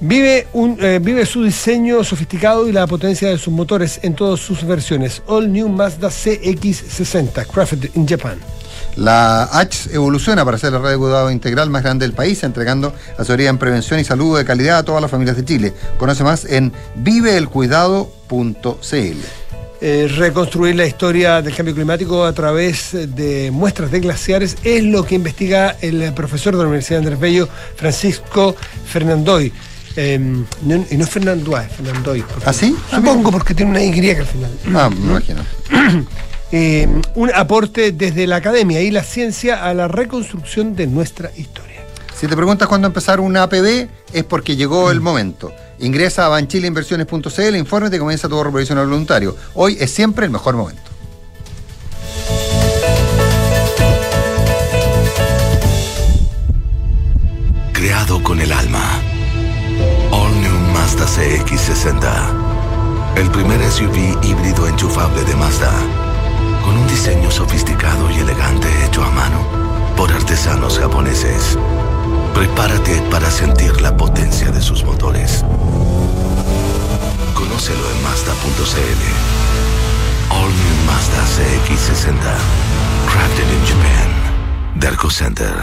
Vive, 0.00 0.48
un, 0.52 0.76
eh, 0.82 0.98
vive 1.00 1.24
su 1.24 1.44
diseño 1.44 2.04
sofisticado 2.04 2.68
y 2.68 2.72
la 2.72 2.86
potencia 2.86 3.30
de 3.30 3.38
sus 3.38 3.54
motores 3.54 4.00
en 4.02 4.14
todas 4.14 4.38
sus 4.38 4.62
versiones. 4.66 5.22
All 5.28 5.50
New 5.50 5.70
Mazda 5.70 6.08
CX60, 6.08 7.46
crafted 7.46 7.90
in 7.94 8.06
Japan. 8.06 8.38
La 8.96 9.44
H 9.44 9.90
evoluciona 9.92 10.44
para 10.44 10.58
ser 10.58 10.72
la 10.72 10.78
red 10.78 10.90
de 10.90 10.98
cuidado 10.98 11.30
integral 11.30 11.70
más 11.70 11.82
grande 11.82 12.06
del 12.06 12.14
país, 12.14 12.42
entregando 12.44 12.94
asesoría 13.14 13.50
en 13.50 13.58
prevención 13.58 13.98
y 13.98 14.04
salud 14.04 14.38
de 14.38 14.44
calidad 14.44 14.78
a 14.78 14.82
todas 14.84 15.02
las 15.02 15.10
familias 15.10 15.36
de 15.36 15.44
Chile. 15.44 15.74
Conoce 15.98 16.22
más 16.22 16.44
en 16.44 16.72
viveelcuidado.cl. 16.96 19.18
Eh, 19.80 20.08
reconstruir 20.16 20.76
la 20.76 20.86
historia 20.86 21.42
del 21.42 21.54
cambio 21.54 21.74
climático 21.74 22.24
a 22.24 22.32
través 22.32 22.92
de 22.92 23.50
muestras 23.52 23.90
de 23.90 24.00
glaciares 24.00 24.56
es 24.64 24.82
lo 24.82 25.04
que 25.04 25.16
investiga 25.16 25.76
el 25.80 26.14
profesor 26.14 26.54
de 26.54 26.62
la 26.62 26.68
Universidad 26.68 27.00
de 27.00 27.06
Andrés 27.06 27.20
Bello, 27.20 27.48
Francisco 27.76 28.56
Fernandoy. 28.86 29.52
Em, 29.96 30.44
y 30.90 30.96
no 30.96 31.04
es 31.04 31.10
Fernandoy, 31.10 31.66
Fernandoy. 31.76 32.24
¿Ah, 32.44 32.52
sí? 32.52 32.74
Supongo 32.90 33.30
porque 33.30 33.54
tiene 33.54 33.72
una 33.72 33.82
Y 33.82 34.10
al 34.10 34.26
final. 34.26 34.50
Ah, 34.74 34.88
me 34.88 34.96
imagino. 34.96 35.44
Eh, 36.52 36.86
un 37.14 37.30
aporte 37.34 37.92
desde 37.92 38.26
la 38.26 38.36
academia 38.36 38.80
y 38.80 38.90
la 38.90 39.02
ciencia 39.02 39.64
a 39.64 39.74
la 39.74 39.88
reconstrucción 39.88 40.76
de 40.76 40.86
nuestra 40.86 41.30
historia. 41.36 41.82
Si 42.14 42.28
te 42.28 42.36
preguntas 42.36 42.68
cuándo 42.68 42.86
empezar 42.86 43.20
una 43.20 43.42
APB, 43.42 43.88
es 44.12 44.24
porque 44.24 44.56
llegó 44.56 44.90
el 44.90 45.00
momento. 45.00 45.52
Ingresa 45.80 46.26
a 46.26 46.28
banchileinversiones.cl, 46.28 47.56
infórmate 47.56 47.96
y 47.96 47.98
comienza 47.98 48.28
tu 48.28 48.42
revisión 48.42 48.78
al 48.78 48.86
voluntario. 48.86 49.36
Hoy 49.54 49.76
es 49.80 49.90
siempre 49.90 50.26
el 50.26 50.30
mejor 50.30 50.54
momento. 50.54 50.82
Creado 57.72 58.22
con 58.22 58.40
el 58.40 58.52
alma. 58.52 59.00
All 60.12 60.40
New 60.40 60.72
Mazda 60.72 61.06
CX60. 61.06 63.16
El 63.16 63.30
primer 63.30 63.60
SUV 63.70 64.24
híbrido 64.24 64.68
enchufable 64.68 65.24
de 65.24 65.34
Mazda 65.34 66.03
con 66.64 66.78
un 66.78 66.86
diseño 66.88 67.30
sofisticado 67.30 68.10
y 68.10 68.20
elegante 68.20 68.68
hecho 68.86 69.04
a 69.04 69.10
mano 69.10 69.38
por 69.96 70.10
artesanos 70.10 70.78
japoneses. 70.78 71.58
Prepárate 72.34 73.00
para 73.10 73.30
sentir 73.30 73.80
la 73.80 73.96
potencia 73.96 74.50
de 74.50 74.60
sus 74.60 74.82
motores. 74.82 75.44
Conócelo 77.34 77.90
en 77.90 78.02
Mazda.cl. 78.02 79.02
All 80.30 80.48
New 80.48 80.76
Mazda 80.86 81.22
CX60. 81.36 82.16
Crafted 83.06 83.48
in 83.52 83.64
Japan. 83.66 84.80
Darko 84.80 85.10
Center. 85.10 85.54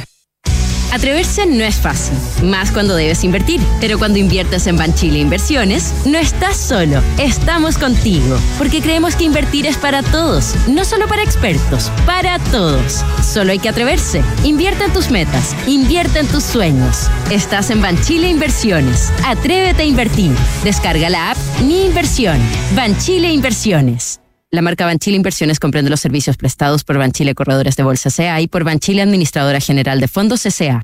Atreverse 0.93 1.47
no 1.47 1.65
es 1.65 1.77
fácil, 1.77 2.15
más 2.45 2.71
cuando 2.71 2.95
debes 2.95 3.25
invertir. 3.25 3.63
Pero 3.81 3.99
cuando 3.99 4.19
inviertes 4.19 4.67
en 4.67 4.77
Banchile 4.77 5.21
Inversiones, 5.21 5.95
no 6.05 6.19
estás 6.19 6.59
solo, 6.59 7.01
estamos 7.19 7.79
contigo. 7.79 8.39
Porque 8.59 8.83
creemos 8.83 9.17
que 9.17 9.25
invertir 9.25 9.67
es 9.67 9.79
para 9.79 10.03
todos, 10.03 10.55
no 10.69 10.85
solo 10.85 11.09
para 11.09 11.23
expertos, 11.23 11.91
para 12.05 12.39
todos. 12.51 13.03
Solo 13.23 13.53
hay 13.53 13.59
que 13.59 13.71
atreverse. 13.71 14.23
Invierte 14.45 14.85
en 14.85 14.93
tus 14.93 15.11
metas, 15.11 15.57
invierte 15.67 16.19
en 16.19 16.29
tus 16.29 16.45
sueños. 16.45 17.09
Estás 17.31 17.71
en 17.71 17.81
Banchile 17.81 18.29
Inversiones. 18.29 19.11
Atrévete 19.25 19.83
a 19.83 19.87
invertir. 19.87 20.33
Descarga 20.63 21.09
la 21.09 21.31
app 21.31 21.39
Mi 21.67 21.87
Inversión. 21.87 22.39
Banchile 22.77 23.33
Inversiones. 23.33 24.22
La 24.55 24.61
marca 24.61 24.85
Banchile 24.85 25.17
Inversiones 25.17 25.59
comprende 25.59 25.89
los 25.89 26.01
servicios 26.01 26.37
prestados 26.37 26.85
por 26.85 26.99
Banchile 26.99 27.35
Corredores 27.35 27.75
de 27.75 27.85
Bolsa 27.85 28.11
CA 28.15 28.39
y 28.43 28.49
por 28.49 28.65
Banchile 28.65 29.01
Administradora 29.01 29.61
General 29.61 29.99
de 29.99 30.09
Fondos 30.09 30.43
CA. 30.43 30.83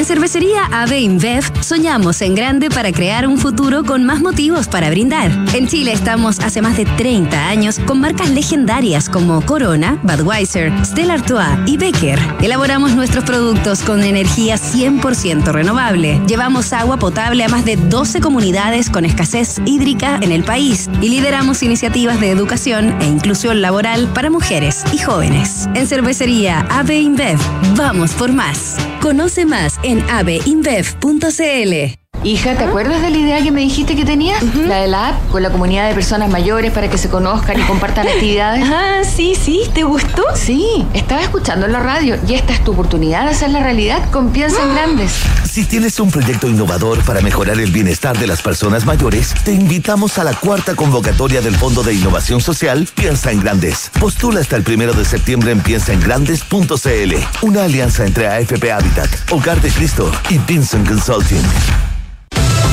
En 0.00 0.06
Cervecería 0.06 0.64
AB 0.72 0.98
InBev 0.98 1.44
soñamos 1.62 2.22
en 2.22 2.34
grande 2.34 2.70
para 2.70 2.90
crear 2.90 3.26
un 3.26 3.36
futuro 3.36 3.84
con 3.84 4.02
más 4.06 4.22
motivos 4.22 4.66
para 4.66 4.88
brindar. 4.88 5.30
En 5.52 5.68
Chile 5.68 5.92
estamos 5.92 6.40
hace 6.40 6.62
más 6.62 6.78
de 6.78 6.86
30 6.86 7.48
años 7.48 7.78
con 7.80 8.00
marcas 8.00 8.30
legendarias 8.30 9.10
como 9.10 9.44
Corona, 9.44 10.00
Budweiser, 10.02 10.72
Stella 10.86 11.12
Artois 11.12 11.50
y 11.66 11.76
Becker. 11.76 12.18
Elaboramos 12.40 12.92
nuestros 12.92 13.24
productos 13.24 13.82
con 13.82 14.02
energía 14.02 14.54
100% 14.54 15.52
renovable. 15.52 16.18
Llevamos 16.26 16.72
agua 16.72 16.96
potable 16.96 17.44
a 17.44 17.50
más 17.50 17.66
de 17.66 17.76
12 17.76 18.22
comunidades 18.22 18.88
con 18.88 19.04
escasez 19.04 19.60
hídrica 19.66 20.18
en 20.22 20.32
el 20.32 20.44
país 20.44 20.88
y 21.02 21.10
lideramos 21.10 21.62
iniciativas 21.62 22.18
de 22.20 22.30
educación 22.30 22.98
e 23.02 23.04
inclusión 23.04 23.60
laboral 23.60 24.08
para 24.14 24.30
mujeres 24.30 24.82
y 24.94 24.98
jóvenes. 24.98 25.68
En 25.74 25.86
Cervecería 25.86 26.60
AB 26.70 26.90
InBev, 26.90 27.38
vamos 27.76 28.12
por 28.12 28.32
más. 28.32 28.78
Conoce 29.02 29.44
más 29.44 29.78
en 29.82 29.89
aveinbev.cl. 29.98 31.74
Hija, 32.22 32.54
¿te 32.54 32.64
acuerdas 32.64 33.00
de 33.00 33.08
la 33.08 33.16
idea 33.16 33.42
que 33.42 33.50
me 33.50 33.62
dijiste 33.62 33.96
que 33.96 34.04
tenías? 34.04 34.42
La 34.54 34.76
de 34.76 34.88
la 34.88 35.08
app 35.08 35.28
con 35.30 35.42
la 35.42 35.48
comunidad 35.50 35.88
de 35.88 35.94
personas 35.94 36.28
mayores 36.28 36.70
para 36.70 36.90
que 36.90 36.98
se 36.98 37.08
conozcan 37.08 37.58
y 37.58 37.62
compartan 37.62 38.06
actividades. 38.14 38.62
Ah, 38.70 39.00
sí, 39.04 39.34
sí, 39.34 39.62
¿te 39.72 39.84
gustó? 39.84 40.24
Sí, 40.34 40.84
estaba 40.92 41.22
escuchando 41.22 41.64
en 41.64 41.72
la 41.72 41.80
radio 41.80 42.18
y 42.28 42.34
esta 42.34 42.52
es 42.52 42.62
tu 42.62 42.72
oportunidad 42.72 43.24
de 43.24 43.30
hacerla 43.30 43.60
realidad 43.60 44.10
con 44.10 44.32
Piensa 44.32 44.62
en 44.62 44.74
Grandes. 44.74 45.12
Si 45.50 45.64
tienes 45.64 45.98
un 45.98 46.10
proyecto 46.10 46.46
innovador 46.46 47.02
para 47.04 47.22
mejorar 47.22 47.58
el 47.58 47.70
bienestar 47.70 48.18
de 48.18 48.26
las 48.26 48.42
personas 48.42 48.84
mayores, 48.84 49.34
te 49.44 49.52
invitamos 49.52 50.18
a 50.18 50.24
la 50.24 50.34
cuarta 50.34 50.74
convocatoria 50.74 51.40
del 51.40 51.56
Fondo 51.56 51.82
de 51.82 51.94
Innovación 51.94 52.42
Social 52.42 52.86
Piensa 52.94 53.32
en 53.32 53.40
Grandes. 53.40 53.90
Postula 53.98 54.40
hasta 54.40 54.56
el 54.56 54.62
primero 54.62 54.92
de 54.92 55.06
septiembre 55.06 55.52
en 55.52 55.60
piensaengrandes.cl. 55.60 57.14
Una 57.42 57.64
alianza 57.64 58.04
entre 58.04 58.28
AFP 58.28 58.70
Habitat, 58.70 59.08
Hogar 59.30 59.60
de 59.62 59.70
Cristo 59.70 60.12
y 60.28 60.38
Vincent 60.38 60.86
Consulting. 60.86 61.89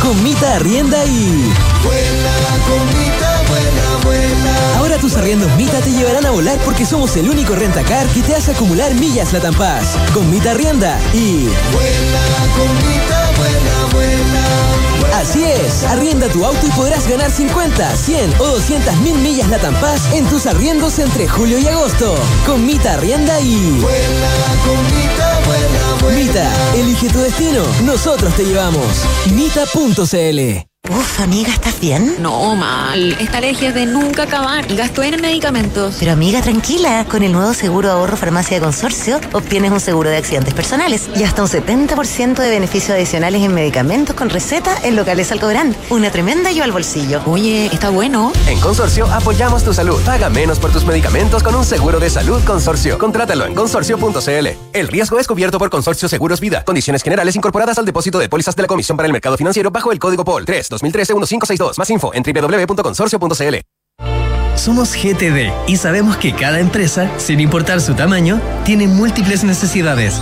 Con 0.01 0.23
Mita 0.23 0.55
Arrienda 0.55 1.03
y... 1.05 1.51
Vuela, 1.83 2.33
con 2.67 2.85
Mita, 2.87 3.43
vuela, 3.47 3.97
vuela. 4.03 4.77
Ahora 4.77 4.97
tus 4.97 5.15
arriendos 5.15 5.53
Mita 5.57 5.79
te 5.79 5.91
llevarán 5.91 6.25
a 6.25 6.31
volar 6.31 6.57
porque 6.65 6.85
somos 6.85 7.15
el 7.17 7.29
único 7.29 7.55
rentacar 7.55 8.07
que 8.07 8.21
te 8.21 8.35
hace 8.35 8.51
acumular 8.51 8.93
millas 8.95 9.33
Latam 9.33 9.55
Paz. 9.55 9.97
Con 10.13 10.29
Mita 10.29 10.51
Arrienda 10.51 10.99
y... 11.13 11.45
Vuela, 11.71 12.21
con 12.55 12.75
Mita, 12.75 12.85
vuela, 12.85 13.15
vuela. 13.15 13.26
Así 15.17 15.43
es, 15.43 15.83
arrienda 15.83 16.29
tu 16.29 16.45
auto 16.45 16.65
y 16.65 16.69
podrás 16.71 17.07
ganar 17.07 17.31
50, 17.31 17.95
100 17.95 18.33
o 18.39 18.45
200 18.45 18.97
mil 18.97 19.17
millas 19.17 19.47
Paz 19.81 20.13
en 20.13 20.25
tus 20.27 20.45
arriendos 20.45 20.99
entre 20.99 21.27
julio 21.27 21.57
y 21.57 21.67
agosto. 21.67 22.15
Con 22.45 22.63
Mita 22.65 22.93
Arrienda 22.93 23.39
y... 23.41 23.79
Vuela, 23.79 24.29
con 24.63 24.83
Mita, 24.95 25.39
vuela, 25.45 26.01
vuela. 26.01 26.19
Mita, 26.19 26.53
elige 26.75 27.09
tu 27.09 27.19
destino. 27.19 27.63
Nosotros 27.83 28.33
te 28.35 28.45
llevamos. 28.45 28.85
Mita.cl 29.33 30.76
Uf, 30.89 31.19
amiga, 31.19 31.51
¿estás 31.51 31.81
bien? 31.81 32.15
No, 32.19 32.55
mal. 32.55 33.17
Esta 33.19 33.39
alergia 33.39 33.69
es 33.69 33.75
de 33.75 33.85
nunca 33.85 34.23
acabar 34.23 34.71
y 34.71 34.77
gasto 34.77 35.03
en 35.03 35.19
medicamentos. 35.21 35.97
Pero 35.99 36.13
amiga, 36.13 36.41
tranquila. 36.41 37.05
Con 37.09 37.23
el 37.23 37.33
nuevo 37.33 37.53
seguro 37.53 37.91
ahorro 37.91 38.15
farmacia 38.15 38.57
de 38.57 38.63
consorcio 38.63 39.19
obtienes 39.33 39.71
un 39.71 39.81
seguro 39.81 40.09
de 40.09 40.15
accidentes 40.15 40.53
personales 40.53 41.09
y 41.15 41.23
hasta 41.23 41.41
un 41.43 41.49
70% 41.49 42.35
de 42.35 42.49
beneficios 42.49 42.91
adicionales 42.91 43.41
en 43.41 43.53
medicamentos 43.53 44.15
con 44.15 44.29
receta 44.29 44.77
en 44.83 44.95
locales 44.95 45.31
Alcobrán. 45.33 45.75
Una 45.89 46.09
tremenda 46.09 46.49
ayuda 46.49 46.63
al 46.63 46.71
bolsillo. 46.71 47.21
Oye, 47.25 47.65
está 47.65 47.89
bueno. 47.89 48.31
En 48.47 48.59
Consorcio 48.61 49.07
apoyamos 49.07 49.65
tu 49.65 49.73
salud. 49.73 50.01
Paga 50.05 50.29
menos 50.29 50.57
por 50.57 50.71
tus 50.71 50.85
medicamentos 50.85 51.43
con 51.43 51.53
un 51.53 51.65
seguro 51.65 51.99
de 51.99 52.09
salud 52.09 52.41
Consorcio. 52.45 52.97
Contrátalo 52.97 53.45
en 53.45 53.55
consorcio.cl. 53.55 54.47
El 54.71 54.87
riesgo 54.87 55.19
es 55.19 55.27
cubierto 55.27 55.59
por 55.59 55.69
Consorcio 55.69 56.07
Seguros 56.07 56.39
Vida. 56.39 56.63
Condiciones 56.63 57.03
generales 57.03 57.35
incorporadas 57.35 57.77
al 57.77 57.85
depósito 57.85 58.19
de 58.19 58.29
pólizas 58.29 58.55
de 58.55 58.61
la 58.61 58.67
Comisión 58.69 58.95
para 58.95 59.07
el 59.07 59.11
Mercado 59.11 59.35
Financiero 59.35 59.69
bajo 59.69 59.91
el 59.91 59.99
código 59.99 60.23
POL 60.23 60.45
3 60.45 60.76
2013-1562. 60.81 61.77
Más 61.77 61.89
info 61.89 62.11
en 62.13 62.23
www.consorcio.cl. 62.23 63.55
Somos 64.55 64.93
GTD 64.95 65.51
y 65.67 65.77
sabemos 65.77 66.17
que 66.17 66.33
cada 66.33 66.59
empresa, 66.59 67.11
sin 67.17 67.39
importar 67.39 67.79
su 67.79 67.93
tamaño, 67.93 68.41
tiene 68.65 68.87
múltiples 68.87 69.43
necesidades. 69.43 70.19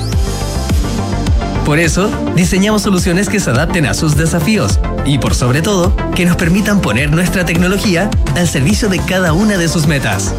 Por 1.66 1.80
eso, 1.80 2.12
diseñamos 2.36 2.84
soluciones 2.84 3.28
que 3.28 3.40
se 3.40 3.50
adapten 3.50 3.88
a 3.88 3.96
sus 3.96 4.16
desafíos 4.16 4.80
y, 5.04 5.18
por 5.18 5.34
sobre 5.34 5.64
todo, 5.64 5.96
que 6.14 6.26
nos 6.26 6.36
permitan 6.36 6.80
poner 6.80 7.12
nuestra 7.12 7.46
tecnología 7.46 8.12
al 8.36 8.48
servicio 8.48 8.88
de 8.88 9.00
cada 9.00 9.34
una 9.34 9.58
de 9.58 9.68
sus 9.68 9.88
metas. 9.88 10.36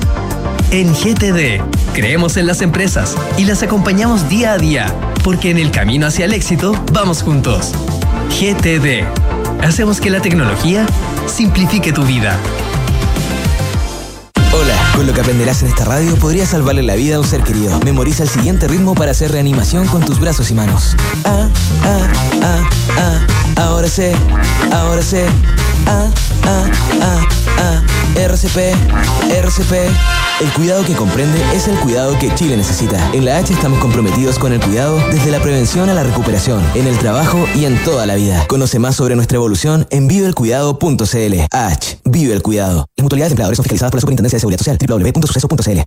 En 0.70 0.92
GTD, 0.92 1.62
creemos 1.94 2.36
en 2.36 2.46
las 2.46 2.60
empresas 2.60 3.16
y 3.38 3.44
las 3.44 3.62
acompañamos 3.62 4.28
día 4.28 4.52
a 4.52 4.58
día, 4.58 4.94
porque 5.24 5.50
en 5.50 5.58
el 5.58 5.72
camino 5.72 6.06
hacia 6.06 6.26
el 6.26 6.32
éxito 6.32 6.80
vamos 6.92 7.22
juntos. 7.22 7.72
GTD. 8.28 9.25
Hacemos 9.62 10.00
que 10.00 10.10
la 10.10 10.20
tecnología 10.20 10.86
simplifique 11.26 11.92
tu 11.92 12.04
vida. 12.04 12.38
Hola, 14.52 14.74
con 14.94 15.06
lo 15.06 15.12
que 15.12 15.20
aprenderás 15.20 15.62
en 15.62 15.68
esta 15.68 15.84
radio 15.84 16.14
podrías 16.16 16.50
salvarle 16.50 16.82
la 16.82 16.94
vida 16.94 17.16
a 17.16 17.20
un 17.20 17.26
ser 17.26 17.42
querido. 17.42 17.78
Memoriza 17.80 18.22
el 18.22 18.28
siguiente 18.28 18.68
ritmo 18.68 18.94
para 18.94 19.10
hacer 19.10 19.32
reanimación 19.32 19.86
con 19.88 20.04
tus 20.04 20.20
brazos 20.20 20.50
y 20.50 20.54
manos. 20.54 20.96
Ah, 21.24 21.48
ah, 21.82 22.08
ah, 22.42 22.70
ah, 22.98 23.26
ahora 23.56 23.88
sé, 23.88 24.14
ahora 24.72 25.02
sé. 25.02 25.26
Ah, 25.86 26.10
ah, 26.44 26.70
ah, 27.00 27.28
ah, 27.58 27.82
RCP, 28.16 28.74
RCP. 29.30 29.72
El 30.40 30.52
cuidado 30.52 30.84
que 30.84 30.94
comprende 30.94 31.38
es 31.54 31.68
el 31.68 31.76
cuidado 31.76 32.18
que 32.18 32.34
Chile 32.34 32.56
necesita. 32.56 33.10
En 33.12 33.24
la 33.24 33.38
H 33.38 33.52
estamos 33.52 33.78
comprometidos 33.78 34.38
con 34.38 34.52
el 34.52 34.60
cuidado 34.60 34.98
desde 35.10 35.30
la 35.30 35.40
prevención 35.40 35.88
a 35.88 35.94
la 35.94 36.02
recuperación, 36.02 36.62
en 36.74 36.86
el 36.86 36.98
trabajo 36.98 37.46
y 37.54 37.64
en 37.64 37.82
toda 37.84 38.06
la 38.06 38.14
vida. 38.14 38.46
Conoce 38.46 38.78
más 38.78 38.96
sobre 38.96 39.16
nuestra 39.16 39.36
evolución 39.36 39.86
en 39.90 40.08
viveelcuidado.cl. 40.08 41.34
H, 41.50 41.98
vive 42.04 42.34
el 42.34 42.42
cuidado. 42.42 42.86
Las 42.96 43.02
mutualidades 43.02 43.30
de 43.30 43.34
empleadores 43.34 43.56
son 43.56 43.64
fiscalizadas 43.64 43.90
por 43.90 43.98
la 43.98 44.00
Superintendencia 44.02 44.36
de 44.36 44.40
Seguridad 44.40 44.58
Social, 44.58 44.78
www.suceso.cl. 44.78 45.80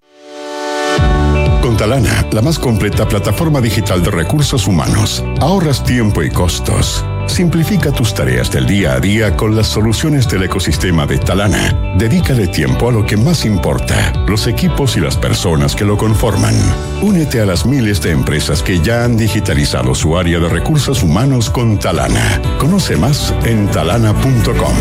Con 1.61 1.77
Talana, 1.77 2.25
la 2.31 2.41
más 2.41 2.57
completa 2.57 3.07
plataforma 3.07 3.61
digital 3.61 4.01
de 4.01 4.11
recursos 4.11 4.65
humanos, 4.65 5.23
ahorras 5.41 5.83
tiempo 5.83 6.23
y 6.23 6.29
costos. 6.29 7.03
Simplifica 7.29 7.91
tus 7.91 8.13
tareas 8.13 8.51
del 8.51 8.65
día 8.65 8.95
a 8.95 8.99
día 8.99 9.37
con 9.37 9.55
las 9.55 9.67
soluciones 9.67 10.27
del 10.27 10.43
ecosistema 10.43 11.05
de 11.05 11.19
Talana. 11.19 11.93
Dedícale 11.95 12.47
tiempo 12.47 12.89
a 12.89 12.91
lo 12.91 13.05
que 13.05 13.15
más 13.15 13.45
importa, 13.45 14.11
los 14.27 14.47
equipos 14.47 14.97
y 14.97 14.99
las 14.99 15.15
personas 15.15 15.75
que 15.75 15.85
lo 15.85 15.95
conforman. 15.95 16.55
Únete 17.01 17.39
a 17.39 17.45
las 17.45 17.65
miles 17.65 18.01
de 18.01 18.11
empresas 18.11 18.61
que 18.63 18.79
ya 18.79 19.05
han 19.05 19.15
digitalizado 19.15 19.95
su 19.95 20.17
área 20.17 20.39
de 20.39 20.49
recursos 20.49 21.03
humanos 21.03 21.49
con 21.49 21.79
Talana. 21.79 22.41
Conoce 22.57 22.97
más 22.97 23.33
en 23.45 23.69
talana.com. 23.69 24.75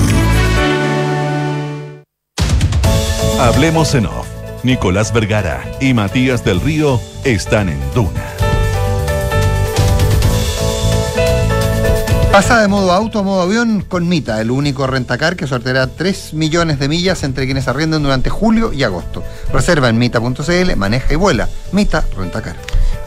Hablemos 3.38 3.94
en 3.94 4.07
off. 4.07 4.26
Nicolás 4.64 5.12
Vergara 5.12 5.62
y 5.80 5.94
Matías 5.94 6.44
del 6.44 6.61
Río 6.61 7.01
están 7.24 7.68
en 7.68 7.78
Duna. 7.94 8.38
Pasa 12.33 12.61
de 12.61 12.68
modo 12.68 12.93
auto 12.93 13.18
a 13.18 13.22
modo 13.22 13.43
avión 13.43 13.81
con 13.81 14.07
Mita, 14.07 14.41
el 14.41 14.51
único 14.51 14.87
rentacar 14.87 15.35
que 15.35 15.47
sorteará 15.47 15.87
3 15.87 16.35
millones 16.35 16.79
de 16.79 16.89
millas 16.89 17.22
entre 17.24 17.47
quienes 17.47 17.68
arrienden 17.68 18.03
durante 18.03 18.29
julio 18.31 18.72
y 18.72 18.83
agosto. 18.85 19.24
Reserva 19.53 19.89
en 19.89 19.99
mita.cl, 19.99 20.76
maneja 20.76 21.12
y 21.12 21.16
vuela. 21.16 21.49
Mita 21.72 22.05
Rentacar. 22.16 22.55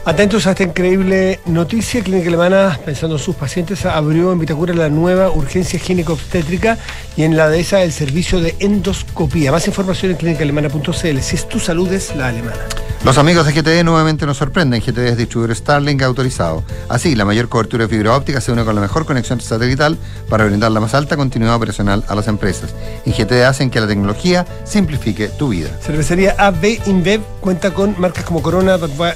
Atentos 0.04 0.48
a 0.48 0.52
esta 0.52 0.64
increíble 0.64 1.40
noticia. 1.46 2.04
Clínica 2.04 2.30
Alemana, 2.30 2.80
pensando 2.84 3.18
en 3.18 3.22
sus 3.22 3.36
pacientes, 3.36 3.86
abrió 3.86 4.32
en 4.32 4.40
Vitacura 4.40 4.74
la 4.74 4.90
nueva 4.90 5.30
urgencia 5.30 5.80
gineco-obstétrica 5.80 6.80
y 7.16 7.24
en 7.24 7.38
la 7.38 7.50
de 7.50 7.60
esa 7.60 7.84
el 7.84 7.92
servicio 7.92 8.42
de 8.42 8.56
endoscopía. 8.60 9.52
Más 9.52 9.68
información 9.68 10.12
en 10.12 10.18
clínicaalemana.cl. 10.18 11.20
Si 11.20 11.36
es 11.36 11.48
tu 11.48 11.60
salud, 11.60 11.92
es 11.94 12.16
la 12.16 12.30
alemana. 12.30 12.66
Los 13.04 13.18
amigos 13.18 13.48
de 13.48 13.54
GTD 13.54 13.84
nuevamente 13.84 14.28
nos 14.28 14.38
sorprenden. 14.38 14.80
GTD 14.80 15.00
es 15.08 15.18
distribuidor 15.18 15.56
Starlink 15.56 16.04
autorizado. 16.04 16.64
Así, 16.88 17.16
la 17.16 17.26
mayor 17.26 17.50
cobertura 17.50 17.86
de 17.86 17.90
fibra 17.90 18.16
óptica 18.16 18.40
se 18.40 18.52
une 18.52 18.64
con 18.64 18.76
la 18.76 18.82
mejor 18.82 19.08
conexión 19.08 19.42
satelital 19.42 19.98
para 20.30 20.46
brindar 20.46 20.72
la 20.72 20.80
más 20.82 20.94
alta 20.94 21.18
continuidad 21.18 21.56
operacional 21.56 22.04
a 22.08 22.14
las 22.14 22.28
empresas. 22.28 22.76
En 23.04 23.14
GTD 23.14 23.42
hacen 23.46 23.72
que 23.72 23.82
la 23.82 23.88
tecnología 23.88 24.46
simplifique 24.66 25.30
tu 25.30 25.50
vida. 25.50 25.70
Cervecería 25.82 26.36
AB 26.38 26.80
InBev 26.86 27.22
cuenta 27.40 27.74
con 27.74 28.00
marcas 28.00 28.24
como 28.24 28.44
Corona, 28.44 28.78
Budwe- 28.78 29.16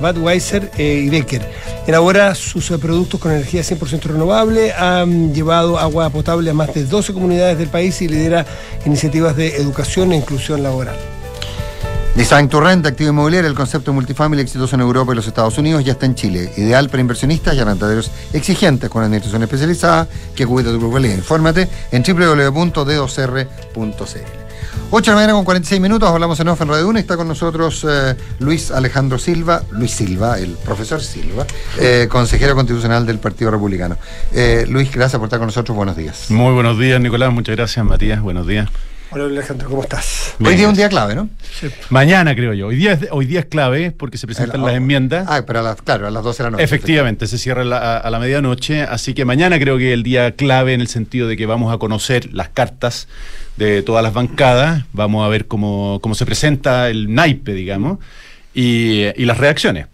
Budweiser 0.00 0.70
eh, 0.78 1.02
y 1.04 1.10
Becker. 1.10 1.46
Elabora 1.86 2.34
sus 2.34 2.70
eh, 2.70 2.78
productos 2.78 3.20
con 3.20 3.32
energía 3.32 3.60
100% 3.60 4.04
renovable, 4.04 4.72
ha 4.72 5.04
llevado 5.04 5.78
agua 5.78 6.08
potable 6.08 6.48
a 6.50 6.54
más 6.54 6.72
de 6.72 6.84
12 6.86 7.12
comunidades 7.12 7.58
del 7.58 7.68
país 7.68 8.00
y 8.00 8.08
lidera 8.08 8.46
iniciativas 8.86 9.36
de 9.36 9.56
educación 9.56 10.12
e 10.12 10.16
inclusión 10.16 10.62
laboral. 10.62 10.96
Design 12.18 12.48
to 12.48 12.60
Rent, 12.60 12.84
activo 12.84 13.10
inmobiliario, 13.10 13.48
el 13.48 13.54
concepto 13.54 13.92
multifamily 13.92 14.42
exitoso 14.42 14.74
en 14.74 14.80
Europa 14.80 15.12
y 15.12 15.14
los 15.14 15.28
Estados 15.28 15.56
Unidos, 15.56 15.84
ya 15.84 15.92
está 15.92 16.04
en 16.04 16.16
Chile. 16.16 16.50
Ideal 16.56 16.88
para 16.88 17.00
inversionistas 17.00 17.54
y 17.54 17.60
arrendaderos 17.60 18.10
exigentes 18.32 18.90
con 18.90 19.04
administración 19.04 19.44
especializada 19.44 20.08
que 20.34 20.44
cubita 20.44 20.72
tu 20.72 20.80
probabilidad. 20.80 21.14
Infórmate 21.14 21.68
en 21.92 22.02
www.d2r.cl. 22.02 23.46
8 24.90 25.04
de 25.04 25.10
la 25.10 25.14
mañana 25.14 25.32
con 25.34 25.44
46 25.44 25.80
minutos, 25.80 26.10
hablamos 26.10 26.40
en 26.40 26.48
off 26.48 26.60
en 26.60 26.68
Radio 26.68 26.88
1 26.88 26.98
y 26.98 27.02
está 27.02 27.16
con 27.16 27.28
nosotros 27.28 27.86
eh, 27.88 28.16
Luis 28.40 28.72
Alejandro 28.72 29.16
Silva, 29.20 29.62
Luis 29.70 29.92
Silva, 29.92 30.40
el 30.40 30.56
profesor 30.56 31.00
Silva, 31.00 31.46
eh, 31.78 32.08
consejero 32.10 32.56
constitucional 32.56 33.06
del 33.06 33.20
Partido 33.20 33.52
Republicano. 33.52 33.96
Eh, 34.32 34.66
Luis, 34.68 34.90
gracias 34.90 35.20
por 35.20 35.28
estar 35.28 35.38
con 35.38 35.46
nosotros, 35.46 35.76
buenos 35.76 35.96
días. 35.96 36.32
Muy 36.32 36.52
buenos 36.52 36.80
días, 36.80 37.00
Nicolás, 37.00 37.32
muchas 37.32 37.54
gracias, 37.54 37.86
Matías, 37.86 38.20
buenos 38.20 38.44
días. 38.44 38.68
Hola 39.10 39.24
Alejandro, 39.24 39.70
¿cómo 39.70 39.82
estás? 39.82 40.34
Hoy 40.38 40.54
día 40.54 40.64
es 40.64 40.68
un 40.68 40.74
día 40.74 40.88
clave, 40.90 41.14
¿no? 41.14 41.30
Mañana 41.88 42.34
creo 42.34 42.52
yo. 42.52 42.66
Hoy 42.66 42.76
día, 42.76 42.92
es, 42.92 43.06
hoy 43.10 43.24
día 43.24 43.40
es 43.40 43.46
clave 43.46 43.90
porque 43.90 44.18
se 44.18 44.26
presentan 44.26 44.60
El- 44.60 44.66
las 44.66 44.74
enmiendas. 44.76 45.26
Ah, 45.30 45.42
pero 45.46 45.60
a 45.60 45.62
las, 45.62 45.80
claro, 45.80 46.06
a 46.06 46.10
las 46.10 46.22
12 46.22 46.42
de 46.42 46.44
la 46.44 46.50
noche. 46.50 46.64
Efectivamente, 46.64 47.26
se 47.26 47.38
cierra 47.38 47.64
la- 47.64 47.78
a, 47.78 47.96
a 47.98 48.10
la 48.10 48.18
medianoche, 48.18 48.82
así 48.82 49.14
que 49.14 49.24
mañana 49.24 49.58
creo 49.58 49.78
que 49.78 49.88
es 49.88 49.94
el 49.94 50.02
día 50.02 50.32
clave 50.32 50.74
en 50.74 50.82
el 50.82 50.88
sentido 50.88 51.26
de 51.26 51.38
que 51.38 51.46
vamos 51.46 51.72
a 51.74 51.78
conocer 51.78 52.28
las 52.34 52.50
cartas 52.50 53.08
de 53.56 53.82
todas 53.82 54.02
las 54.02 54.12
bancadas, 54.12 54.84
vamos 54.92 55.24
a 55.24 55.28
ver 55.28 55.46
cómo, 55.46 56.00
cómo 56.02 56.14
se 56.14 56.26
presenta 56.26 56.90
el 56.90 57.14
naipe, 57.14 57.54
digamos, 57.54 57.98
y, 58.52 59.04
y 59.16 59.24
las 59.24 59.38
reacciones. 59.38 59.86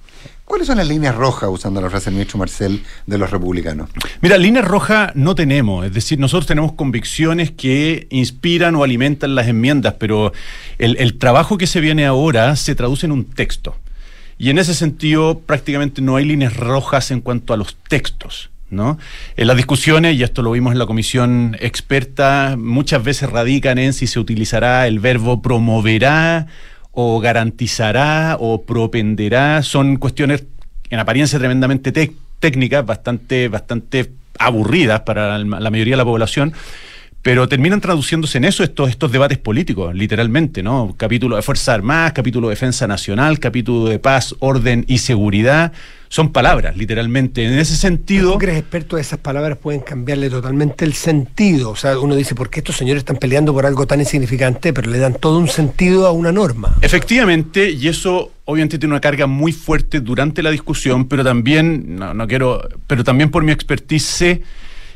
¿Cuáles 0.55 0.69
son 0.69 0.77
las 0.77 0.87
líneas 0.87 1.17
rojas, 1.17 1.51
usando 1.53 1.81
la 1.81 1.91
frase 1.91 2.05
del 2.05 2.15
ministro 2.15 2.39
Marcel, 2.39 2.85
de 3.09 3.19
los 3.19 3.29
republicanos? 3.29 3.91
Mira, 4.21 4.39
líneas 4.39 4.65
rojas 4.65 5.11
no 5.17 5.35
tenemos, 5.35 5.85
es 5.85 5.93
decir, 5.93 6.21
nosotros 6.21 6.47
tenemos 6.47 6.75
convicciones 6.75 7.51
que 7.51 8.07
inspiran 8.11 8.77
o 8.77 8.85
alimentan 8.85 9.35
las 9.35 9.49
enmiendas, 9.49 9.95
pero 9.99 10.33
el, 10.79 10.97
el 10.99 11.19
trabajo 11.19 11.59
que 11.59 11.67
se 11.67 11.81
viene 11.81 12.07
ahora 12.07 12.55
se 12.55 12.77
traduce 12.77 13.05
en 13.05 13.11
un 13.11 13.25
texto. 13.25 13.77
Y 14.39 14.51
en 14.51 14.59
ese 14.59 14.75
sentido 14.75 15.41
prácticamente 15.41 16.01
no 16.03 16.15
hay 16.15 16.25
líneas 16.25 16.57
rojas 16.57 17.11
en 17.11 17.21
cuanto 17.21 17.53
a 17.53 17.57
los 17.57 17.75
textos. 17.89 18.51
¿No? 18.71 18.99
En 19.37 19.47
las 19.47 19.57
discusiones, 19.57 20.17
y 20.17 20.23
esto 20.23 20.43
lo 20.43 20.53
vimos 20.53 20.73
en 20.73 20.79
la 20.79 20.87
comisión 20.87 21.57
experta, 21.61 22.57
muchas 22.59 23.05
veces 23.05 23.31
radican 23.31 23.79
en 23.79 23.93
si 23.93 24.07
se 24.07 24.19
utilizará 24.19 24.89
el 24.89 25.01
verbo 25.01 25.43
promoverá 25.43 26.47
o 26.95 27.21
garantizará 27.21 28.37
o 28.41 28.63
propenderá. 28.63 29.63
Son 29.63 29.97
cuestiones 29.97 30.45
en 30.91 30.99
apariencia 30.99 31.39
tremendamente 31.39 31.93
técnicas, 32.41 32.87
bastante, 32.87 33.49
bastante 33.49 34.13
aburridas 34.39 35.01
para 35.01 35.39
la 35.39 35.71
mayoría 35.71 35.95
de 35.95 35.99
la 35.99 36.05
población. 36.05 36.53
Pero 37.25 37.49
terminan 37.49 37.81
traduciéndose 37.81 38.37
en 38.37 38.45
eso 38.45 38.63
estos, 38.63 38.91
estos 38.91 39.11
debates 39.11 39.39
políticos, 39.39 39.95
literalmente, 39.95 40.63
¿no? 40.63 40.95
Capítulo 40.95 41.37
de 41.37 41.43
Fuerzas 41.43 41.71
Armadas, 41.71 42.13
capítulo 42.13 42.49
de 42.49 42.53
Defensa 42.53 42.87
Nacional, 42.87 43.39
capítulo 43.39 43.89
de 43.89 43.99
Paz, 43.99 44.35
Orden 44.41 44.85
y 44.89 44.99
Seguridad. 44.99 45.73
Son 46.11 46.33
palabras, 46.33 46.77
literalmente. 46.77 47.47
En 47.47 47.59
ese 47.59 47.77
sentido. 47.77 48.33
¿Tú 48.33 48.39
crees 48.41 48.59
experto 48.59 48.99
esas 48.99 49.21
palabras 49.21 49.57
pueden 49.57 49.81
cambiarle 49.81 50.29
totalmente 50.29 50.85
el 50.85 50.93
sentido? 50.93 51.71
O 51.71 51.77
sea, 51.77 51.99
uno 51.99 52.15
dice, 52.15 52.35
¿por 52.35 52.51
qué 52.51 52.61
estos 52.61 52.77
señores 52.77 53.01
están 53.01 53.17
peleando 53.17 53.55
por 53.55 53.65
algo 53.65 53.87
tan 53.87 54.01
insignificante, 54.01 54.75
pero 54.75 54.91
le 54.91 54.99
dan 54.99 55.15
todo 55.15 55.39
un 55.39 55.49
sentido 55.49 56.07
a 56.07 56.13
una 56.13 56.31
norma? 56.31 56.77
Efectivamente, 56.83 57.71
y 57.71 57.89
eso 57.89 58.33
obviamente 58.45 58.79
tiene 58.79 58.93
una 58.93 59.01
carga 59.01 59.27
muy 59.27 59.53
fuerte 59.53 60.01
durante 60.01 60.43
la 60.43 60.51
discusión, 60.51 61.09
pero 61.09 61.25
también, 61.25 61.97
no, 61.97 62.13
no 62.13 62.29
quiero, 62.29 62.69
pero 62.87 63.03
también 63.03 63.31
por 63.31 63.45
mi 63.45 63.53
expertise 63.53 64.05
sé 64.05 64.43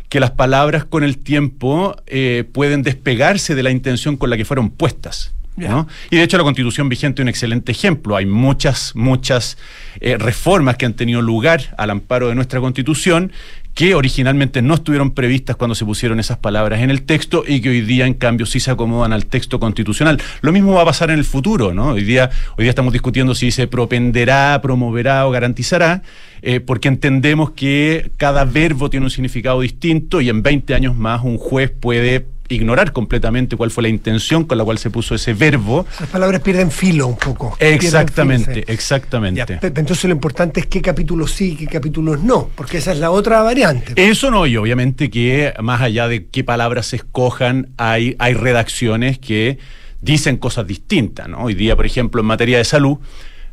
que 0.09 0.21
las 0.21 0.31
palabras 0.31 0.85
con 0.85 1.05
el 1.05 1.19
tiempo 1.19 1.97
eh, 2.07 2.45
pueden 2.53 2.83
despegarse 2.83 3.55
de 3.55 3.63
la 3.63 3.71
intención 3.71 4.17
con 4.17 4.31
la 4.31 4.37
que 4.37 4.45
fueron 4.45 4.71
puestas. 4.71 5.35
¿no? 5.57 5.89
Y 6.11 6.17
de 6.17 6.23
hecho 6.23 6.37
la 6.37 6.45
constitución 6.45 6.89
vigente 6.89 7.21
es 7.21 7.25
un 7.25 7.29
excelente 7.29 7.73
ejemplo. 7.73 8.17
Hay 8.17 8.27
muchas, 8.27 8.93
muchas 8.95 9.59
eh, 10.01 10.17
reformas 10.17 10.77
que 10.77 10.87
han 10.87 10.95
tenido 10.95 11.21
lugar 11.21 11.75
al 11.77 11.91
amparo 11.91 12.29
de 12.29 12.37
nuestra 12.37 12.61
constitución 12.61 13.33
que 13.79 13.95
originalmente 13.95 14.61
no 14.61 14.75
estuvieron 14.75 15.13
previstas 15.13 15.55
cuando 15.55 15.77
se 15.77 15.85
pusieron 15.85 16.19
esas 16.19 16.39
palabras 16.39 16.81
en 16.81 16.91
el 16.91 17.03
texto 17.03 17.45
y 17.47 17.61
que 17.61 17.69
hoy 17.69 17.81
día 17.83 18.07
en 18.07 18.15
cambio 18.15 18.45
sí 18.45 18.59
se 18.59 18.73
acomodan 18.73 19.13
al 19.13 19.27
texto 19.27 19.61
constitucional. 19.61 20.21
Lo 20.41 20.51
mismo 20.51 20.73
va 20.73 20.83
a 20.83 20.87
pasar 20.87 21.13
en 21.13 21.19
el 21.21 21.25
futuro, 21.25 21.73
¿no? 21.73 21.91
Hoy 21.91 22.03
día, 22.03 22.29
hoy 22.57 22.65
día 22.65 22.71
estamos 22.71 22.93
discutiendo 22.93 23.37
si 23.37 23.53
se 23.53 23.69
propenderá, 23.69 24.59
promoverá 24.61 25.29
o 25.29 25.31
garantizará, 25.31 26.03
eh, 26.43 26.59
porque 26.59 26.89
entendemos 26.89 27.53
que 27.53 28.11
cada 28.17 28.45
verbo 28.45 28.91
tiene 28.91 29.07
un 29.07 29.11
significado 29.11 29.61
distinto 29.61 30.21
y 30.21 30.29
en 30.29 30.43
20 30.43 30.75
años 30.75 30.97
más 30.97 31.23
un 31.23 31.39
juez 31.39 31.71
puede 31.71 32.27
ignorar 32.49 32.93
completamente 32.93 33.57
cuál 33.57 33.71
fue 33.71 33.83
la 33.83 33.89
intención 33.89 34.45
con 34.45 34.59
la 34.59 34.65
cual 34.65 34.79
se 34.79 34.91
puso 34.91 35.15
ese 35.15 35.35
verbo. 35.35 35.87
Las 36.01 36.09
palabras 36.09 36.41
pierden 36.41 36.71
filo 36.71 37.07
un 37.07 37.17
poco. 37.17 37.57
Exactamente, 37.61 38.55
filo, 38.55 38.67
sí. 38.67 38.73
exactamente. 38.73 39.59
Ya, 39.61 39.69
entonces 39.69 40.05
lo 40.05 40.13
importante 40.13 40.61
es 40.61 40.67
qué 40.67 40.81
capítulos 40.81 41.33
sí 41.33 41.53
y 41.53 41.57
qué 41.57 41.67
capítulos 41.67 42.21
no, 42.23 42.51
porque 42.55 42.79
esa 42.79 42.93
es 42.93 42.99
la 42.99 43.11
otra 43.11 43.43
variante. 43.43 43.93
Eso 43.97 44.31
no, 44.31 44.47
y 44.47 44.57
obviamente 44.57 45.11
que 45.11 45.53
más 45.63 45.81
allá 45.81 46.09
de 46.09 46.27
qué 46.27 46.45
palabras 46.45 46.87
se 46.87 46.97
escojan, 46.97 47.69
hay, 47.77 48.17
hay 48.19 48.35
redacciones 48.35 49.19
que 49.19 49.59
dicen 50.01 50.37
cosas 50.37 50.67
distintas. 50.67 51.29
¿no? 51.29 51.45
Hoy 51.45 51.55
día, 51.55 51.77
por 51.77 51.87
ejemplo, 51.87 52.21
en 52.21 52.27
materia 52.27 52.59
de 52.59 52.65
salud, 52.65 52.99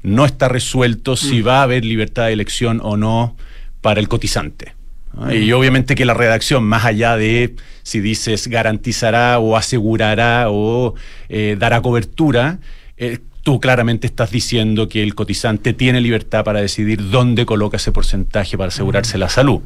no 0.03 0.25
está 0.25 0.47
resuelto 0.47 1.15
si 1.15 1.41
va 1.41 1.59
a 1.59 1.63
haber 1.63 1.83
libertad 1.83 2.27
de 2.27 2.33
elección 2.33 2.79
o 2.83 2.95
no 2.95 3.35
para 3.81 3.99
el 3.99 4.07
cotizante. 4.07 4.74
¿No? 5.15 5.33
Y 5.33 5.51
obviamente 5.53 5.95
que 5.95 6.05
la 6.05 6.13
redacción, 6.13 6.63
más 6.63 6.85
allá 6.85 7.15
de 7.17 7.55
si 7.83 7.99
dices 7.99 8.47
garantizará 8.47 9.39
o 9.39 9.55
asegurará 9.57 10.47
o 10.49 10.95
eh, 11.29 11.55
dará 11.59 11.81
cobertura, 11.81 12.59
eh, 12.97 13.19
tú 13.43 13.59
claramente 13.59 14.07
estás 14.07 14.31
diciendo 14.31 14.89
que 14.89 15.03
el 15.03 15.13
cotizante 15.13 15.73
tiene 15.73 16.01
libertad 16.01 16.43
para 16.43 16.61
decidir 16.61 17.11
dónde 17.11 17.45
coloca 17.45 17.77
ese 17.77 17.91
porcentaje 17.91 18.57
para 18.57 18.69
asegurarse 18.69 19.19
la 19.19 19.29
salud. 19.29 19.61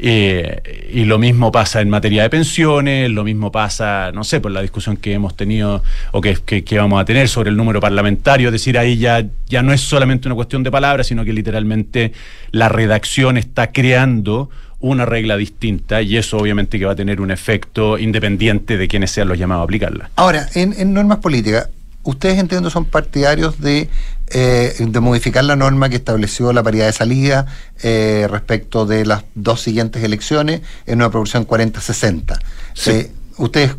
Eh, 0.00 0.90
y 0.92 1.04
lo 1.04 1.18
mismo 1.18 1.52
pasa 1.52 1.80
en 1.80 1.88
materia 1.88 2.24
de 2.24 2.30
pensiones, 2.30 3.08
lo 3.10 3.22
mismo 3.22 3.52
pasa, 3.52 4.10
no 4.12 4.24
sé, 4.24 4.40
por 4.40 4.50
la 4.50 4.60
discusión 4.60 4.96
que 4.96 5.12
hemos 5.12 5.36
tenido 5.36 5.84
o 6.10 6.20
que, 6.20 6.34
que- 6.44 6.64
que 6.64 6.78
vamos 6.78 7.00
a 7.00 7.04
tener 7.04 7.28
sobre 7.28 7.50
el 7.50 7.56
número 7.56 7.78
parlamentario, 7.80 8.48
es 8.48 8.52
decir, 8.52 8.76
ahí 8.76 8.98
ya, 8.98 9.24
ya 9.48 9.62
no 9.62 9.72
es 9.72 9.80
solamente 9.80 10.26
una 10.26 10.34
cuestión 10.34 10.64
de 10.64 10.72
palabras, 10.72 11.06
sino 11.06 11.24
que 11.24 11.32
literalmente 11.32 12.12
la 12.50 12.68
redacción 12.68 13.36
está 13.36 13.70
creando 13.70 14.50
una 14.90 15.06
regla 15.06 15.36
distinta 15.36 16.02
y 16.02 16.16
eso 16.16 16.36
obviamente 16.36 16.78
que 16.78 16.84
va 16.84 16.92
a 16.92 16.96
tener 16.96 17.20
un 17.20 17.30
efecto 17.30 17.98
independiente 17.98 18.76
de 18.76 18.86
quienes 18.86 19.10
sean 19.10 19.28
los 19.28 19.38
llamados 19.38 19.62
a 19.62 19.64
aplicarla. 19.64 20.10
Ahora, 20.16 20.48
en, 20.54 20.74
en 20.78 20.92
normas 20.92 21.18
políticas, 21.18 21.68
ustedes 22.02 22.38
entiendo 22.38 22.70
son 22.70 22.84
partidarios 22.84 23.60
de, 23.60 23.88
eh, 24.28 24.74
de 24.78 25.00
modificar 25.00 25.44
la 25.44 25.56
norma 25.56 25.88
que 25.88 25.96
estableció 25.96 26.52
la 26.52 26.62
paridad 26.62 26.86
de 26.86 26.92
salida 26.92 27.46
eh, 27.82 28.26
respecto 28.30 28.86
de 28.86 29.06
las 29.06 29.24
dos 29.34 29.62
siguientes 29.62 30.04
elecciones 30.04 30.60
en 30.86 30.96
una 30.96 31.10
proporción 31.10 31.46
40-60. 31.46 32.38
Eh, 32.86 33.10
¿Ustedes 33.36 33.74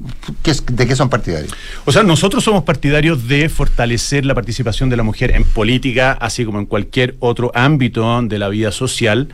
de 0.72 0.88
qué 0.88 0.96
son 0.98 1.10
partidarios? 1.10 1.54
O 1.86 1.92
sea, 1.92 2.04
nosotros 2.04 2.44
somos 2.44 2.64
partidarios 2.64 3.28
de 3.28 3.48
fortalecer 3.48 4.26
la 4.26 4.34
participación 4.34 4.90
de 4.90 4.98
la 4.98 5.04
mujer 5.04 5.32
en 5.32 5.46
política, 5.46 6.12
así 6.12 6.44
como 6.44 6.60
en 6.60 6.66
cualquier 6.66 7.16
otro 7.20 7.52
ámbito 7.56 8.22
de 8.24 8.38
la 8.38 8.50
vida 8.50 8.74
social. 8.74 9.30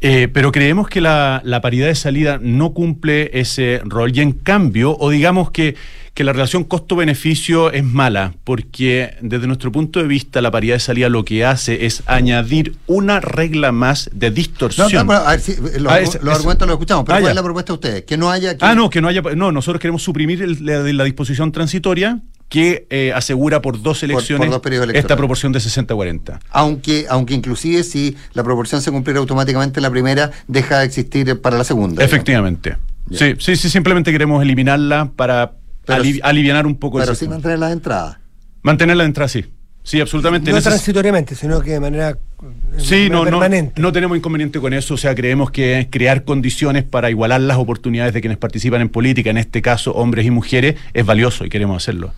Eh, 0.00 0.28
pero 0.32 0.52
creemos 0.52 0.86
que 0.88 1.00
la, 1.00 1.40
la 1.44 1.60
paridad 1.60 1.88
de 1.88 1.94
salida 1.96 2.38
no 2.40 2.72
cumple 2.72 3.30
ese 3.32 3.80
rol 3.84 4.16
y 4.16 4.20
en 4.20 4.30
cambio, 4.30 4.96
o 4.96 5.10
digamos 5.10 5.50
que, 5.50 5.74
que 6.14 6.22
la 6.22 6.32
relación 6.32 6.62
costo-beneficio 6.62 7.72
es 7.72 7.82
mala, 7.82 8.32
porque 8.44 9.14
desde 9.20 9.48
nuestro 9.48 9.72
punto 9.72 10.00
de 10.00 10.06
vista 10.06 10.40
la 10.40 10.52
paridad 10.52 10.76
de 10.76 10.80
salida 10.80 11.08
lo 11.08 11.24
que 11.24 11.44
hace 11.44 11.84
es 11.86 12.04
añadir 12.06 12.76
una 12.86 13.18
regla 13.18 13.72
más 13.72 14.08
de 14.12 14.28
No, 14.30 14.34
distorsión. 14.36 14.92
no, 14.92 15.04
bueno, 15.04 15.22
a 15.22 15.30
ver, 15.32 15.40
sí, 15.40 15.56
los, 15.80 15.92
Ah, 15.92 15.98
es- 16.00 16.14
los 16.22 16.32
es- 16.32 16.36
argumentos 16.36 16.68
los 16.68 16.74
escuchamos, 16.76 17.04
pero 17.04 17.16
Ah, 17.16 17.20
¿cuál 17.20 17.30
es 17.32 17.36
la 17.36 17.42
propuesta 17.42 17.72
de 17.72 17.74
ustedes? 17.74 18.02
Que 18.04 18.16
no 18.16 18.30
haya... 18.30 18.56
que- 18.56 18.64
Ah, 18.64 18.76
no, 18.76 18.90
que 18.90 19.00
no 19.02 19.08
haya. 19.08 19.20
No, 19.34 19.50
nosotros 19.50 19.80
queremos 19.80 20.02
suprimir 20.04 20.42
el- 20.42 20.64
la, 20.64 20.78
la 20.92 21.02
disposición 21.04 21.50
transitoria 21.50 22.20
que 22.48 22.86
eh, 22.90 23.12
asegura 23.14 23.60
por 23.60 23.82
dos 23.82 24.00
por 24.00 24.10
elecciones 24.10 24.50
dos 24.50 24.62
esta 24.94 25.16
proporción 25.16 25.52
de 25.52 25.58
60-40. 25.58 26.38
Aunque, 26.50 27.06
aunque 27.10 27.34
inclusive 27.34 27.82
si 27.84 28.16
la 28.32 28.42
proporción 28.42 28.80
se 28.80 28.90
cumpliera 28.90 29.20
automáticamente 29.20 29.80
en 29.80 29.82
la 29.82 29.90
primera, 29.90 30.30
deja 30.46 30.78
de 30.78 30.86
existir 30.86 31.40
para 31.40 31.58
la 31.58 31.64
segunda. 31.64 32.02
Efectivamente. 32.02 32.76
Sí, 33.12 33.34
sí, 33.38 33.56
sí, 33.56 33.68
simplemente 33.70 34.12
queremos 34.12 34.42
eliminarla 34.42 35.10
para 35.14 35.52
Pero 35.84 36.00
ali- 36.00 36.14
sí- 36.14 36.20
alivianar 36.22 36.66
un 36.66 36.76
poco 36.76 36.98
Pero 36.98 37.10
el 37.10 37.16
sí 37.16 37.20
sistema. 37.20 37.36
mantener 37.36 37.58
las 37.58 37.72
entradas. 37.72 38.16
Mantenerla 38.62 39.02
de 39.04 39.08
entrada, 39.08 39.28
sí. 39.28 39.44
Sí, 39.82 40.00
absolutamente. 40.00 40.50
No 40.50 40.60
transitoriamente, 40.60 41.34
sino 41.34 41.60
que 41.62 41.70
de 41.70 41.80
manera, 41.80 42.12
de 42.12 42.80
Sí, 42.80 42.94
manera 42.94 43.08
no, 43.14 43.18
no, 43.24 43.30
permanente. 43.30 43.80
no 43.80 43.90
tenemos 43.92 44.18
inconveniente 44.18 44.60
con 44.60 44.74
eso. 44.74 44.94
O 44.94 44.96
sea, 44.98 45.14
creemos 45.14 45.50
que 45.50 45.88
crear 45.90 46.24
condiciones 46.24 46.84
para 46.84 47.08
igualar 47.08 47.40
las 47.40 47.56
oportunidades 47.56 48.12
de 48.12 48.20
quienes 48.20 48.36
participan 48.36 48.82
en 48.82 48.90
política, 48.90 49.30
en 49.30 49.38
este 49.38 49.62
caso 49.62 49.92
hombres 49.92 50.26
y 50.26 50.30
mujeres, 50.30 50.74
es 50.92 51.06
valioso 51.06 51.46
y 51.46 51.48
queremos 51.48 51.82
hacerlo. 51.82 52.12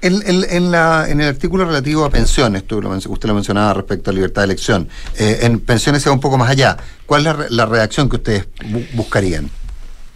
En, 0.00 0.22
en- 0.26 0.44
en 0.48 0.70
la- 0.70 1.06
en 1.10 1.20
el 1.20 1.26
artículo 1.28 1.64
relativo 1.64 2.04
a 2.04 2.10
pensiones, 2.10 2.64
tú 2.66 2.80
lo 2.80 2.88
men- 2.90 3.00
usted 3.08 3.28
lo 3.28 3.34
mencionaba 3.34 3.74
respecto 3.74 4.10
a 4.10 4.14
libertad 4.14 4.42
de 4.42 4.46
elección, 4.46 4.88
eh, 5.18 5.40
en 5.42 5.58
pensiones 5.58 6.02
se 6.02 6.08
va 6.08 6.14
un 6.14 6.20
poco 6.20 6.38
más 6.38 6.48
allá. 6.50 6.76
¿Cuál 7.04 7.22
es 7.22 7.24
la, 7.24 7.32
re- 7.32 7.46
la 7.50 7.66
redacción 7.66 8.08
que 8.08 8.16
ustedes 8.16 8.46
bu- 8.60 8.86
buscarían? 8.92 9.50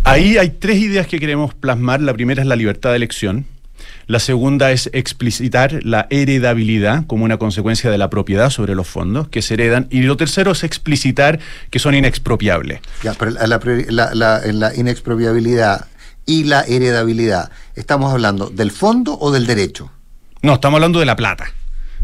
Ahí 0.04 0.36
hay 0.38 0.50
tres 0.50 0.78
ideas 0.78 1.06
que 1.08 1.18
queremos 1.18 1.54
plasmar. 1.54 2.00
La 2.00 2.12
primera 2.14 2.42
es 2.42 2.46
la 2.48 2.54
libertad 2.56 2.90
de 2.90 2.96
elección. 2.96 3.46
La 4.06 4.18
segunda 4.20 4.70
es 4.72 4.88
explicitar 4.92 5.80
la 5.84 6.06
heredabilidad 6.10 7.06
como 7.06 7.24
una 7.24 7.38
consecuencia 7.38 7.90
de 7.90 7.98
la 7.98 8.10
propiedad 8.10 8.50
sobre 8.50 8.74
los 8.74 8.86
fondos 8.88 9.28
que 9.28 9.42
se 9.42 9.54
heredan. 9.54 9.86
Y 9.90 10.02
lo 10.02 10.16
tercero 10.16 10.52
es 10.52 10.62
explicitar 10.64 11.38
que 11.70 11.78
son 11.78 11.94
inexpropiables. 11.94 12.80
Ya, 13.02 13.14
pero 13.14 13.30
la, 13.32 14.14
la 14.14 14.40
la 14.52 14.74
inexpropiabilidad 14.74 15.86
y 16.26 16.44
la 16.44 16.62
heredabilidad, 16.62 17.50
¿estamos 17.74 18.12
hablando 18.12 18.48
del 18.50 18.70
fondo 18.70 19.16
o 19.18 19.30
del 19.32 19.46
derecho? 19.46 19.90
No, 20.42 20.54
estamos 20.54 20.78
hablando 20.78 20.98
de 21.00 21.06
la 21.06 21.16
plata. 21.16 21.46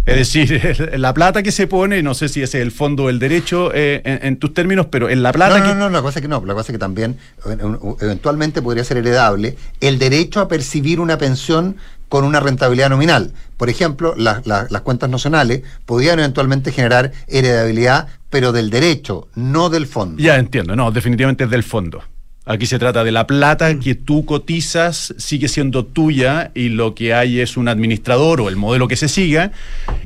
Es 0.07 0.17
decir, 0.17 0.91
la 0.97 1.13
plata 1.13 1.43
que 1.43 1.53
se 1.53 1.67
pone, 1.67 2.03
no 2.03 2.15
sé 2.15 2.29
si 2.31 2.43
ese 2.43 2.59
es 2.59 2.63
el 2.63 2.73
fondo 2.73 3.05
o 3.05 3.09
el 3.11 3.19
derecho 3.19 3.73
eh, 3.75 4.01
en, 4.05 4.21
en 4.27 4.37
tus 4.39 4.55
términos, 4.55 4.87
pero 4.91 5.11
en 5.11 5.23
la 5.23 5.33
plata 5.33 5.59
no, 5.59 5.65
que... 5.65 5.69
no, 5.75 5.81
no, 5.81 5.91
la 5.91 6.01
cosa 6.03 6.19
es 6.19 6.23
que 6.23 6.29
no, 6.29 6.43
la 6.47 6.55
cosa 6.55 6.73
es 6.73 6.75
que 6.75 6.79
también 6.79 7.19
eh, 7.47 7.57
eventualmente 8.01 8.63
podría 8.63 8.85
ser 8.85 8.97
heredable 8.97 9.57
el 9.81 9.99
derecho 9.99 10.41
a 10.41 10.49
percibir 10.49 10.99
una 11.01 11.19
pensión 11.19 11.77
con 12.09 12.25
una 12.25 12.41
rentabilidad 12.41 12.89
nominal. 12.89 13.35
Por 13.59 13.69
ejemplo, 13.69 14.15
la- 14.17 14.41
la- 14.47 14.67
las 14.71 14.81
cuentas 14.83 15.11
nacionales 15.11 15.63
podrían 15.85 16.19
eventualmente 16.19 16.73
generar 16.73 17.13
heredabilidad, 17.27 18.09
pero 18.31 18.53
del 18.53 18.71
derecho, 18.71 19.29
no 19.35 19.69
del 19.69 19.87
fondo. 19.87 20.23
Ya 20.23 20.37
entiendo, 20.37 20.75
no, 20.75 20.91
definitivamente 20.91 21.45
es 21.45 21.51
del 21.51 21.65
fondo. 21.65 22.03
Aquí 22.51 22.65
se 22.67 22.79
trata 22.79 23.05
de 23.05 23.13
la 23.13 23.27
plata 23.27 23.79
que 23.79 23.95
tú 23.95 24.25
cotizas, 24.25 25.15
sigue 25.19 25.49
siendo 25.49 25.85
tuya 25.85 26.51
y 26.55 26.71
lo 26.71 26.95
que 26.95 27.13
hay 27.13 27.41
es 27.41 27.59
un 27.59 27.69
administrador 27.69 28.41
o 28.41 28.49
el 28.49 28.57
modelo 28.57 28.89
que 28.89 28.97
se 28.97 29.07
siga 29.09 29.53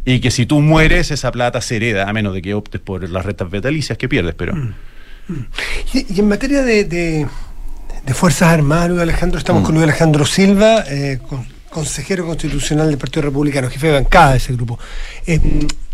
y 0.04 0.18
que 0.18 0.32
si 0.32 0.44
tú 0.44 0.60
mueres 0.60 1.12
esa 1.12 1.30
plata 1.30 1.60
se 1.60 1.76
hereda, 1.76 2.08
a 2.08 2.12
menos 2.12 2.34
de 2.34 2.42
que 2.42 2.54
optes 2.54 2.80
por 2.80 3.08
las 3.08 3.24
rentas 3.24 3.48
vitalicias 3.48 3.96
que 3.96 4.08
pierdes, 4.08 4.34
pero... 4.34 4.54
Y, 5.94 6.14
y 6.14 6.18
en 6.20 6.28
materia 6.28 6.62
de, 6.62 6.84
de- 6.84 7.26
de 8.04 8.14
Fuerzas 8.14 8.48
Armadas, 8.48 8.88
Luis 8.90 9.02
Alejandro, 9.02 9.38
estamos 9.38 9.62
con 9.62 9.74
Luis 9.74 9.84
Alejandro 9.84 10.26
Silva, 10.26 10.82
eh, 10.88 11.20
con- 11.28 11.46
consejero 11.70 12.26
constitucional 12.26 12.88
del 12.88 12.98
Partido 12.98 13.22
Republicano, 13.22 13.70
jefe 13.70 13.86
de 13.86 13.92
bancada 13.94 14.32
de 14.32 14.38
ese 14.38 14.52
grupo. 14.54 14.78
Eh, 15.26 15.38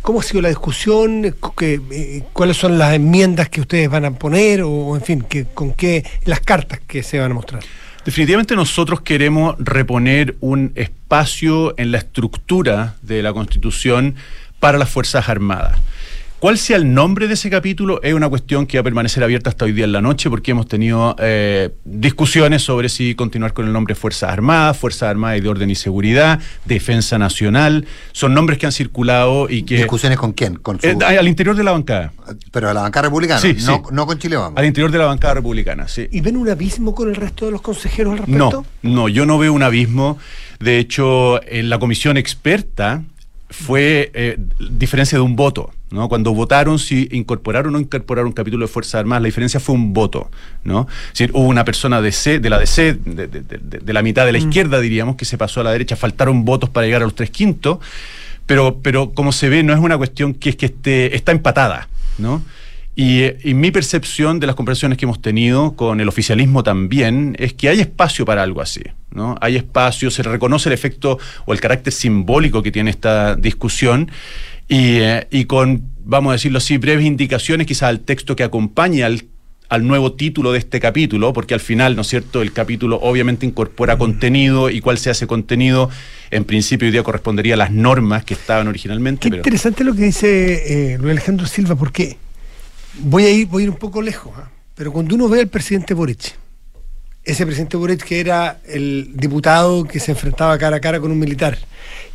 ¿Cómo 0.09 0.20
ha 0.20 0.22
sido 0.22 0.40
la 0.40 0.48
discusión? 0.48 1.36
Eh, 1.61 2.22
¿Cuáles 2.32 2.56
son 2.56 2.78
las 2.78 2.94
enmiendas 2.94 3.50
que 3.50 3.61
ustedes 3.61 3.90
van 3.90 4.06
a 4.06 4.11
poner? 4.12 4.62
O, 4.62 4.96
en 4.96 5.02
fin, 5.02 5.20
que, 5.20 5.44
con 5.44 5.74
qué 5.74 6.02
las 6.24 6.40
cartas 6.40 6.80
que 6.86 7.02
se 7.02 7.18
van 7.18 7.32
a 7.32 7.34
mostrar. 7.34 7.62
Definitivamente 8.06 8.56
nosotros 8.56 9.02
queremos 9.02 9.56
reponer 9.59 10.34
un 10.40 10.72
espacio 10.76 11.74
en 11.78 11.92
la 11.92 11.98
estructura 11.98 12.94
de 13.02 13.22
la 13.22 13.34
Constitución 13.34 14.14
para 14.61 14.78
las 14.78 14.88
Fuerzas 14.88 15.28
Armadas. 15.28 15.78
¿Cuál 16.41 16.57
sea 16.57 16.76
el 16.76 16.95
nombre 16.95 17.26
de 17.26 17.34
ese 17.34 17.51
capítulo? 17.51 18.01
Es 18.01 18.14
una 18.14 18.28
cuestión 18.28 18.64
que 18.64 18.78
va 18.78 18.82
a 18.82 18.84
permanecer 18.84 19.24
abierta 19.24 19.51
hasta 19.51 19.64
hoy 19.64 19.72
día 19.72 19.84
en 19.86 19.91
la 19.91 20.01
noche 20.01 20.30
porque 20.30 20.53
hemos 20.53 20.68
tenido 20.68 21.16
eh, 21.18 21.70
discusiones 21.84 22.62
sobre 22.62 22.89
si 22.89 23.16
continuar 23.16 23.53
con 23.53 23.66
el 23.66 23.72
nombre 23.72 23.97
Fuerzas 23.97 24.30
Armadas, 24.30 24.76
Fuerzas 24.78 25.09
Armadas 25.11 25.39
y 25.39 25.41
de 25.41 25.49
Orden 25.49 25.68
y 25.68 25.74
Seguridad, 25.74 26.39
Defensa 26.64 27.18
Nacional. 27.18 27.86
Son 28.12 28.34
nombres 28.34 28.57
que 28.61 28.66
han 28.66 28.72
circulado 28.72 29.51
y 29.51 29.64
que... 29.64 29.78
¿Discusiones 29.78 30.16
con 30.16 30.30
quién? 30.32 30.55
Con 30.55 30.80
su- 30.80 30.86
Eh, 30.86 30.97
al 31.03 31.26
interior 31.26 31.57
de 31.57 31.64
la 31.64 31.72
bancada. 31.72 32.12
pero 32.53 32.70
a 32.70 32.74
la 32.74 32.82
bancada 32.82 33.09
republicana, 33.09 33.41
Sí, 33.41 33.55
no, 33.55 33.76
sí. 33.76 33.82
no 33.91 34.07
con 34.07 34.18
Chile 34.20 34.36
Vamos. 34.36 34.57
Al 34.61 34.64
interior 34.64 34.93
de 34.93 34.99
la 34.99 35.07
bancada 35.07 35.34
republicana, 35.34 35.89
sí. 35.89 36.07
¿Y 36.12 36.20
ven 36.20 36.36
un 36.36 36.49
abismo 36.49 36.95
con 36.95 37.09
el 37.09 37.16
resto 37.16 37.47
de 37.47 37.51
los 37.51 37.62
consejeros 37.62 38.12
al 38.12 38.18
respecto? 38.18 38.64
No, 38.82 38.91
no, 38.93 39.09
yo 39.09 39.26
no 39.26 39.39
veo 39.39 39.53
un 39.53 39.64
abismo. 39.64 40.18
De 40.61 40.78
hecho, 40.78 41.43
en 41.51 41.68
la 41.68 41.80
comisión 41.80 42.16
experta 42.16 43.03
fue 43.51 44.12
eh, 44.14 44.39
diferencia 44.70 45.18
de 45.18 45.22
un 45.22 45.34
voto. 45.34 45.72
¿No? 45.91 46.09
Cuando 46.09 46.34
votaron 46.34 46.78
si 46.78 47.09
incorporar 47.12 47.66
o 47.66 47.70
no 47.70 47.78
incorporar 47.80 48.24
un 48.26 48.32
capítulo 48.32 48.66
de 48.66 48.72
Fuerzas 48.72 48.97
Armadas, 48.97 49.22
la 49.22 49.26
diferencia 49.26 49.59
fue 49.61 49.74
un 49.74 49.93
voto. 49.93 50.30
¿no? 50.64 50.86
Es 51.07 51.12
decir, 51.18 51.30
hubo 51.34 51.47
una 51.49 51.64
persona 51.64 52.01
de, 52.03 52.12
C, 52.12 52.39
de 52.41 52.51
la 52.51 52.59
DC, 52.59 52.95
de, 53.05 53.26
de- 53.26 53.41
de- 53.43 53.78
de 53.78 53.93
la 53.93 54.03
mitad 54.03 54.26
de 54.26 54.32
la 54.32 54.39
izquierda, 54.39 54.80
diríamos, 54.80 55.16
que 55.16 55.24
se 55.24 55.39
pasó 55.39 55.61
a 55.61 55.64
la 55.64 55.72
derecha, 55.72 55.97
faltaron 55.97 56.45
votos 56.45 56.68
para 56.70 56.86
llegar 56.86 57.03
a 57.03 57.05
los 57.05 57.14
tres 57.14 57.30
quintos, 57.30 57.78
pero, 58.47 58.80
pero 58.82 59.11
como 59.12 59.32
se 59.32 59.49
ve, 59.49 59.62
no 59.62 59.72
es 59.72 59.78
una 59.80 59.97
cuestión 59.99 60.34
que 60.34 60.51
es 60.51 60.57
que 60.57 60.66
esté, 60.66 61.14
está 61.16 61.32
empatada. 61.32 61.89
¿no? 62.18 62.43
Y, 62.97 63.22
y 63.49 63.55
mi 63.55 63.70
percepción 63.70 64.41
de 64.41 64.47
las 64.49 64.57
conversaciones 64.57 64.99
que 64.99 65.05
hemos 65.05 65.22
tenido 65.22 65.76
con 65.76 66.01
el 66.01 66.09
oficialismo 66.09 66.64
también 66.64 67.36
es 67.39 67.53
que 67.53 67.68
hay 67.68 67.80
espacio 67.80 68.24
para 68.24 68.43
algo 68.43 68.61
así. 68.61 68.82
¿no? 69.12 69.36
Hay 69.41 69.57
espacio, 69.57 70.11
se 70.11 70.22
reconoce 70.24 70.68
el 70.68 70.72
efecto 70.72 71.18
o 71.47 71.53
el 71.53 71.61
carácter 71.61 71.93
simbólico 71.93 72.62
que 72.62 72.72
tiene 72.72 72.91
esta 72.91 73.36
discusión 73.36 74.11
y, 74.68 74.98
eh, 74.98 75.26
y 75.30 75.44
con, 75.46 75.82
vamos 76.04 76.30
a 76.30 76.32
decirlo 76.34 76.58
así, 76.58 76.76
breves 76.78 77.04
indicaciones 77.06 77.66
quizás 77.66 77.84
al 77.88 78.00
texto 78.00 78.36
que 78.36 78.42
acompaña 78.44 79.06
al, 79.06 79.24
al 79.68 79.86
nuevo 79.86 80.12
título 80.12 80.52
de 80.52 80.58
este 80.58 80.80
capítulo, 80.80 81.32
porque 81.32 81.54
al 81.54 81.60
final, 81.60 81.94
¿no 81.96 82.02
es 82.02 82.08
cierto?, 82.08 82.42
el 82.42 82.52
capítulo 82.52 82.98
obviamente 83.02 83.46
incorpora 83.46 83.96
contenido 83.98 84.70
y 84.70 84.80
cuál 84.80 84.98
sea 84.98 85.12
ese 85.12 85.26
contenido, 85.26 85.90
en 86.30 86.44
principio 86.44 86.86
hoy 86.86 86.92
día 86.92 87.02
correspondería 87.02 87.54
a 87.54 87.56
las 87.58 87.70
normas 87.70 88.24
que 88.24 88.34
estaban 88.34 88.68
originalmente. 88.68 89.22
Qué 89.24 89.30
pero- 89.30 89.40
interesante 89.40 89.84
lo 89.84 89.94
que 89.94 90.02
dice 90.04 90.92
eh, 90.94 90.98
Luis 90.98 91.12
Alejandro 91.12 91.46
Silva, 91.46 91.74
porque 91.76 92.16
voy 93.00 93.24
a 93.24 93.30
ir, 93.30 93.46
voy 93.46 93.62
a 93.62 93.64
ir 93.64 93.70
un 93.70 93.76
poco 93.76 94.02
lejos, 94.02 94.32
¿ah? 94.36 94.50
pero 94.74 94.92
cuando 94.92 95.14
uno 95.14 95.28
ve 95.28 95.40
al 95.40 95.48
presidente 95.48 95.94
Boric, 95.94 96.34
ese 97.31 97.45
presidente 97.47 97.76
Boric 97.76 98.03
que 98.05 98.20
era 98.20 98.59
el 98.66 99.11
diputado 99.14 99.85
que 99.85 100.01
se 100.01 100.12
enfrentaba 100.12 100.59
cara 100.59 100.76
a 100.76 100.81
cara 100.81 100.99
con 101.01 101.11
un 101.12 101.18
militar, 101.18 101.59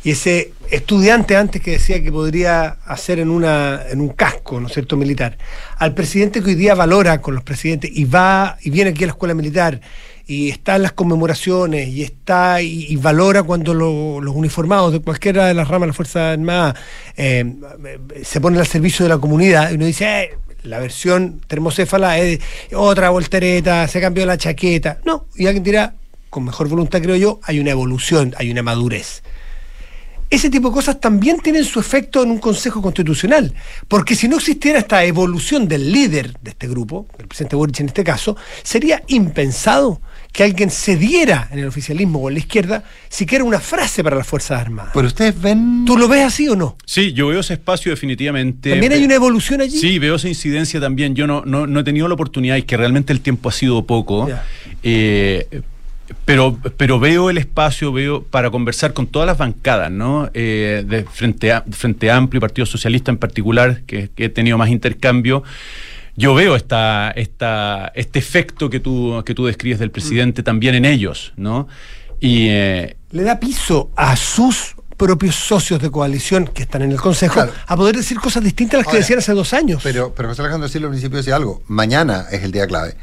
y 0.02 0.10
ese 0.10 0.52
estudiante 0.70 1.36
antes 1.36 1.62
que 1.62 1.72
decía 1.72 2.02
que 2.02 2.12
podría 2.12 2.76
hacer 2.84 3.18
en, 3.18 3.30
una, 3.30 3.82
en 3.90 4.00
un 4.00 4.08
casco, 4.08 4.60
¿no 4.60 4.66
es 4.66 4.72
cierto?, 4.74 4.96
militar, 4.96 5.38
al 5.78 5.94
presidente 5.94 6.42
que 6.42 6.50
hoy 6.50 6.54
día 6.54 6.74
valora 6.74 7.20
con 7.20 7.34
los 7.34 7.42
presidentes 7.44 7.90
y 7.94 8.04
va 8.04 8.58
y 8.62 8.70
viene 8.70 8.90
aquí 8.90 9.04
a 9.04 9.06
la 9.06 9.12
escuela 9.12 9.34
militar 9.34 9.80
y 10.26 10.48
está 10.48 10.76
en 10.76 10.82
las 10.82 10.92
conmemoraciones 10.92 11.88
y 11.88 12.02
está 12.02 12.62
y, 12.62 12.86
y 12.88 12.96
valora 12.96 13.42
cuando 13.42 13.74
lo- 13.74 14.20
los 14.22 14.34
uniformados 14.34 14.92
de 14.92 15.00
cualquiera 15.00 15.46
de 15.46 15.54
las 15.54 15.68
ramas 15.68 15.82
de 15.82 15.86
las 15.88 15.96
Fuerzas 15.96 16.32
Armadas 16.38 16.74
eh, 17.16 17.44
se 18.22 18.40
ponen 18.40 18.58
al 18.60 18.66
servicio 18.66 19.04
de 19.04 19.10
la 19.10 19.18
comunidad 19.18 19.70
y 19.70 19.74
uno 19.74 19.84
dice, 19.84 20.04
"Eh, 20.06 20.30
la 20.64 20.78
versión 20.78 21.40
termocéfala 21.46 22.18
es 22.18 22.40
otra 22.74 23.10
voltereta, 23.10 23.86
se 23.86 24.00
cambió 24.00 24.26
la 24.26 24.36
chaqueta. 24.36 24.98
No, 25.04 25.26
y 25.36 25.46
alguien 25.46 25.62
dirá, 25.62 25.94
con 26.30 26.44
mejor 26.44 26.68
voluntad 26.68 27.00
creo 27.00 27.16
yo, 27.16 27.40
hay 27.44 27.60
una 27.60 27.70
evolución, 27.70 28.34
hay 28.38 28.50
una 28.50 28.62
madurez. 28.62 29.22
Ese 30.30 30.50
tipo 30.50 30.68
de 30.68 30.74
cosas 30.74 31.00
también 31.00 31.38
tienen 31.38 31.64
su 31.64 31.78
efecto 31.78 32.22
en 32.22 32.30
un 32.30 32.38
Consejo 32.38 32.82
Constitucional, 32.82 33.54
porque 33.86 34.16
si 34.16 34.26
no 34.26 34.36
existiera 34.38 34.80
esta 34.80 35.04
evolución 35.04 35.68
del 35.68 35.92
líder 35.92 36.36
de 36.40 36.50
este 36.50 36.66
grupo, 36.66 37.06
el 37.18 37.28
presidente 37.28 37.54
Boric 37.54 37.78
en 37.80 37.86
este 37.86 38.02
caso, 38.02 38.36
sería 38.62 39.02
impensado 39.06 40.00
que 40.34 40.42
alguien 40.42 40.68
cediera 40.68 41.48
en 41.52 41.60
el 41.60 41.66
oficialismo 41.68 42.18
o 42.18 42.28
en 42.28 42.34
la 42.34 42.40
izquierda 42.40 42.82
siquiera 43.08 43.44
una 43.44 43.60
frase 43.60 44.02
para 44.02 44.16
las 44.16 44.26
Fuerzas 44.26 44.60
Armadas. 44.60 44.90
Pero 44.92 45.06
ustedes 45.06 45.40
ven... 45.40 45.84
¿Tú 45.86 45.96
lo 45.96 46.08
ves 46.08 46.24
así 46.24 46.48
o 46.48 46.56
no? 46.56 46.76
Sí, 46.84 47.12
yo 47.12 47.28
veo 47.28 47.38
ese 47.38 47.52
espacio 47.54 47.92
definitivamente. 47.92 48.70
¿También 48.70 48.90
hay 48.92 49.04
una 49.04 49.14
evolución 49.14 49.60
allí? 49.60 49.78
Sí, 49.78 50.00
veo 50.00 50.16
esa 50.16 50.26
incidencia 50.26 50.80
también. 50.80 51.14
Yo 51.14 51.28
no, 51.28 51.44
no, 51.46 51.68
no 51.68 51.78
he 51.80 51.84
tenido 51.84 52.08
la 52.08 52.14
oportunidad 52.14 52.56
y 52.56 52.62
que 52.62 52.76
realmente 52.76 53.12
el 53.12 53.20
tiempo 53.20 53.48
ha 53.48 53.52
sido 53.52 53.84
poco. 53.86 54.28
Eh, 54.82 55.46
pero, 56.24 56.58
pero 56.76 56.98
veo 56.98 57.30
el 57.30 57.38
espacio, 57.38 57.92
veo 57.92 58.24
para 58.24 58.50
conversar 58.50 58.92
con 58.92 59.06
todas 59.06 59.26
las 59.26 59.38
bancadas, 59.38 59.92
¿no? 59.92 60.30
Eh, 60.34 60.84
de 60.84 61.04
Frente, 61.04 61.52
a- 61.52 61.64
Frente 61.70 62.10
Amplio 62.10 62.38
y 62.38 62.40
Partido 62.40 62.66
Socialista 62.66 63.12
en 63.12 63.18
particular, 63.18 63.82
que, 63.86 64.10
que 64.14 64.24
he 64.24 64.28
tenido 64.28 64.58
más 64.58 64.68
intercambio. 64.70 65.44
Yo 66.16 66.34
veo 66.34 66.54
esta, 66.56 67.10
esta, 67.10 67.90
este 67.94 68.18
efecto 68.20 68.70
que 68.70 68.78
tú, 68.80 69.22
que 69.26 69.34
tú 69.34 69.46
describes 69.46 69.78
del 69.80 69.90
presidente 69.90 70.42
también 70.42 70.74
en 70.76 70.84
ellos, 70.84 71.32
¿no? 71.36 71.66
Y, 72.20 72.48
eh, 72.50 72.96
Le 73.10 73.22
da 73.24 73.40
piso 73.40 73.90
a 73.96 74.16
sus 74.16 74.76
propios 74.96 75.34
socios 75.34 75.82
de 75.82 75.90
coalición 75.90 76.46
que 76.46 76.62
están 76.62 76.82
en 76.82 76.92
el 76.92 77.00
Consejo 77.00 77.34
Claro. 77.34 77.52
a 77.66 77.76
poder 77.76 77.96
decir 77.96 78.18
cosas 78.20 78.44
distintas 78.44 78.74
a 78.74 78.82
las 78.84 78.86
que 78.92 78.98
decían 78.98 79.18
hace 79.18 79.32
dos 79.32 79.52
años. 79.52 79.80
Pero, 79.82 80.14
pero 80.14 80.28
José 80.28 80.42
Alejandro 80.42 80.68
Silva 80.68 80.86
al 80.86 80.92
principio 80.92 81.16
decía 81.18 81.34
algo. 81.34 81.62
Mañana 81.66 82.26
es 82.30 82.44
el 82.44 82.52
día 82.52 82.66
clave. 82.68 82.94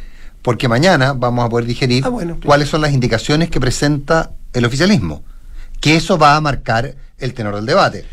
Porque 0.42 0.68
mañana 0.70 1.14
vamos 1.14 1.46
a 1.46 1.50
poder 1.50 1.66
digerir 1.68 2.04
Ah, 2.06 2.10
bueno, 2.10 2.36
claro. 2.36 2.48
cuáles 2.48 2.70
son 2.70 2.82
las 2.82 2.94
indicaciones 2.94 3.50
que 3.50 3.60
presenta 3.60 4.32
el 4.54 4.64
oficialismo. 4.66 5.22
Que 5.82 5.98
eso 5.98 6.18
va 6.18 6.36
a 6.38 6.42
marcar 6.42 6.96
el 7.20 7.34
tenor 7.34 7.56
del 7.56 7.66
debate. 7.66 8.06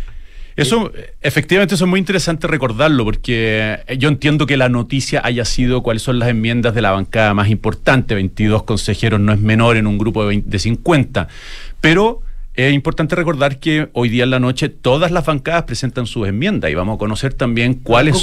Eso, 0.58 0.90
efectivamente, 1.20 1.76
eso 1.76 1.84
es 1.84 1.88
muy 1.88 2.00
interesante 2.00 2.48
recordarlo, 2.48 3.04
porque 3.04 3.78
eh, 3.86 3.96
yo 3.96 4.08
entiendo 4.08 4.44
que 4.44 4.56
la 4.56 4.68
noticia 4.68 5.20
haya 5.22 5.44
sido 5.44 5.84
cuáles 5.84 6.02
son 6.02 6.18
las 6.18 6.28
enmiendas 6.28 6.74
de 6.74 6.82
la 6.82 6.90
bancada 6.90 7.32
más 7.32 7.48
importante. 7.48 8.16
22 8.16 8.64
consejeros 8.64 9.20
no 9.20 9.32
es 9.32 9.38
menor 9.38 9.76
en 9.76 9.86
un 9.86 9.98
grupo 9.98 10.22
de, 10.22 10.28
20 10.30 10.50
de 10.50 10.58
50. 10.58 11.28
Pero 11.80 12.22
es 12.54 12.74
importante 12.74 13.14
recordar 13.14 13.60
que 13.60 13.88
hoy 13.92 14.08
día 14.08 14.24
en 14.24 14.30
la 14.30 14.40
noche 14.40 14.68
todas 14.68 15.12
las 15.12 15.24
bancadas 15.24 15.62
presentan 15.62 16.06
sus 16.06 16.26
enmiendas 16.26 16.72
y 16.72 16.74
vamos 16.74 16.96
a 16.96 16.98
conocer 16.98 17.34
también 17.34 17.74
cuáles, 17.74 18.16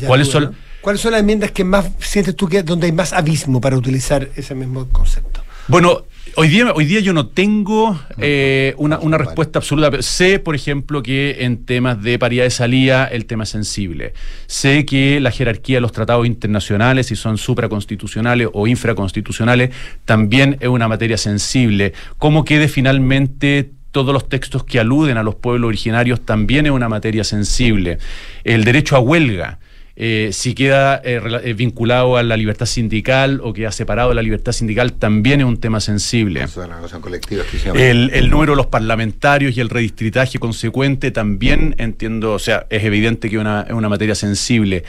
ya, 0.00 0.06
cuáles 0.06 0.28
tú, 0.28 0.32
son. 0.32 0.44
¿no? 0.44 0.54
¿Cuáles 0.80 1.02
son 1.02 1.12
las 1.12 1.20
enmiendas 1.20 1.50
que 1.50 1.62
más 1.62 1.90
sientes 1.98 2.34
tú 2.34 2.48
que 2.48 2.62
donde 2.62 2.86
hay 2.86 2.92
más 2.92 3.12
abismo 3.12 3.60
para 3.60 3.76
utilizar 3.76 4.30
ese 4.34 4.54
mismo 4.54 4.88
concepto? 4.88 5.44
Bueno, 5.68 6.04
hoy 6.36 6.48
día, 6.48 6.72
hoy 6.72 6.84
día 6.86 7.00
yo 7.00 7.12
no 7.12 7.28
tengo 7.28 7.98
eh, 8.18 8.74
una, 8.78 8.98
una 8.98 9.16
respuesta 9.16 9.60
absoluta. 9.60 9.90
pero 9.90 10.02
Sé, 10.02 10.38
por 10.38 10.54
ejemplo, 10.54 11.02
que 11.02 11.44
en 11.44 11.64
temas 11.64 12.02
de 12.02 12.18
paridad 12.18 12.44
de 12.44 12.50
salida 12.50 13.06
el 13.06 13.26
tema 13.26 13.44
es 13.44 13.50
sensible. 13.50 14.12
Sé 14.46 14.84
que 14.84 15.20
la 15.20 15.30
jerarquía 15.30 15.76
de 15.76 15.80
los 15.82 15.92
tratados 15.92 16.26
internacionales, 16.26 17.06
si 17.06 17.16
son 17.16 17.38
supraconstitucionales 17.38 18.48
o 18.52 18.66
infraconstitucionales, 18.66 19.70
también 20.04 20.56
es 20.60 20.68
una 20.68 20.88
materia 20.88 21.16
sensible. 21.16 21.92
¿Cómo 22.18 22.44
quede 22.44 22.68
finalmente 22.68 23.70
todos 23.92 24.12
los 24.12 24.28
textos 24.28 24.64
que 24.64 24.80
aluden 24.80 25.18
a 25.18 25.22
los 25.22 25.36
pueblos 25.36 25.68
originarios 25.68 26.22
también 26.22 26.66
es 26.66 26.72
una 26.72 26.88
materia 26.88 27.24
sensible. 27.24 27.98
El 28.42 28.64
derecho 28.64 28.96
a 28.96 29.00
huelga. 29.00 29.58
Eh, 29.94 30.30
si 30.32 30.54
queda 30.54 31.00
eh, 31.04 31.20
eh, 31.44 31.52
vinculado 31.54 32.16
a 32.16 32.22
la 32.22 32.36
libertad 32.36 32.66
sindical 32.66 33.40
o 33.42 33.52
queda 33.52 33.72
separado 33.72 34.08
de 34.08 34.14
la 34.14 34.22
libertad 34.22 34.52
sindical, 34.52 34.94
también 34.94 35.40
es 35.40 35.46
un 35.46 35.58
tema 35.58 35.80
sensible. 35.80 36.42
Eso 36.42 36.62
es 36.62 36.68
una 36.68 37.00
colectiva. 37.00 37.42
El, 37.74 38.10
el 38.14 38.30
número 38.30 38.52
de 38.52 38.56
los 38.56 38.66
parlamentarios 38.66 39.56
y 39.56 39.60
el 39.60 39.68
redistritaje 39.68 40.38
consecuente 40.38 41.10
también 41.10 41.74
entiendo, 41.78 42.32
o 42.32 42.38
sea, 42.38 42.66
es 42.70 42.84
evidente 42.84 43.28
que 43.28 43.36
es 43.36 43.40
una, 43.40 43.62
es 43.68 43.72
una 43.74 43.88
materia 43.88 44.14
sensible. 44.14 44.84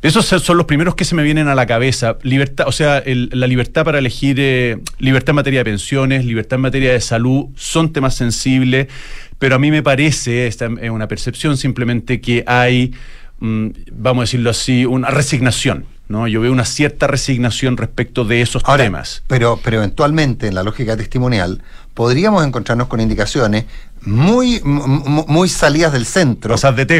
Esos 0.00 0.26
son 0.26 0.56
los 0.56 0.66
primeros 0.66 0.94
que 0.94 1.04
se 1.04 1.16
me 1.16 1.24
vienen 1.24 1.48
a 1.48 1.56
la 1.56 1.66
cabeza. 1.66 2.18
Libertad, 2.22 2.68
o 2.68 2.72
sea, 2.72 2.98
el- 2.98 3.30
la 3.32 3.48
libertad 3.48 3.84
para 3.84 3.98
elegir, 3.98 4.36
eh, 4.38 4.78
libertad 5.00 5.30
en 5.30 5.36
materia 5.36 5.60
de 5.60 5.64
pensiones, 5.64 6.24
libertad 6.24 6.54
en 6.58 6.60
materia 6.60 6.92
de 6.92 7.00
salud, 7.00 7.46
son 7.56 7.92
temas 7.92 8.14
sensibles, 8.14 8.86
pero 9.40 9.56
a 9.56 9.58
mí 9.58 9.72
me 9.72 9.82
parece, 9.82 10.46
esta 10.46 10.68
es 10.80 10.90
una 10.90 11.08
percepción 11.08 11.56
simplemente 11.56 12.20
que 12.20 12.44
hay, 12.46 12.92
vamos 13.40 14.22
a 14.22 14.24
decirlo 14.24 14.50
así, 14.50 14.84
una 14.86 15.08
resignación. 15.10 15.86
¿no? 16.08 16.26
Yo 16.26 16.40
veo 16.40 16.50
una 16.52 16.64
cierta 16.64 17.06
resignación 17.06 17.76
respecto 17.76 18.24
de 18.24 18.40
esos 18.40 18.62
Ahora, 18.64 18.84
temas. 18.84 19.22
Pero, 19.26 19.60
pero 19.62 19.76
eventualmente, 19.78 20.46
en 20.46 20.54
la 20.54 20.62
lógica 20.62 20.96
testimonial, 20.96 21.62
podríamos 21.92 22.46
encontrarnos 22.46 22.88
con 22.88 23.00
indicaciones 23.00 23.66
muy, 24.02 24.60
muy 24.64 25.48
salidas 25.50 25.92
del 25.92 26.06
centro, 26.06 26.54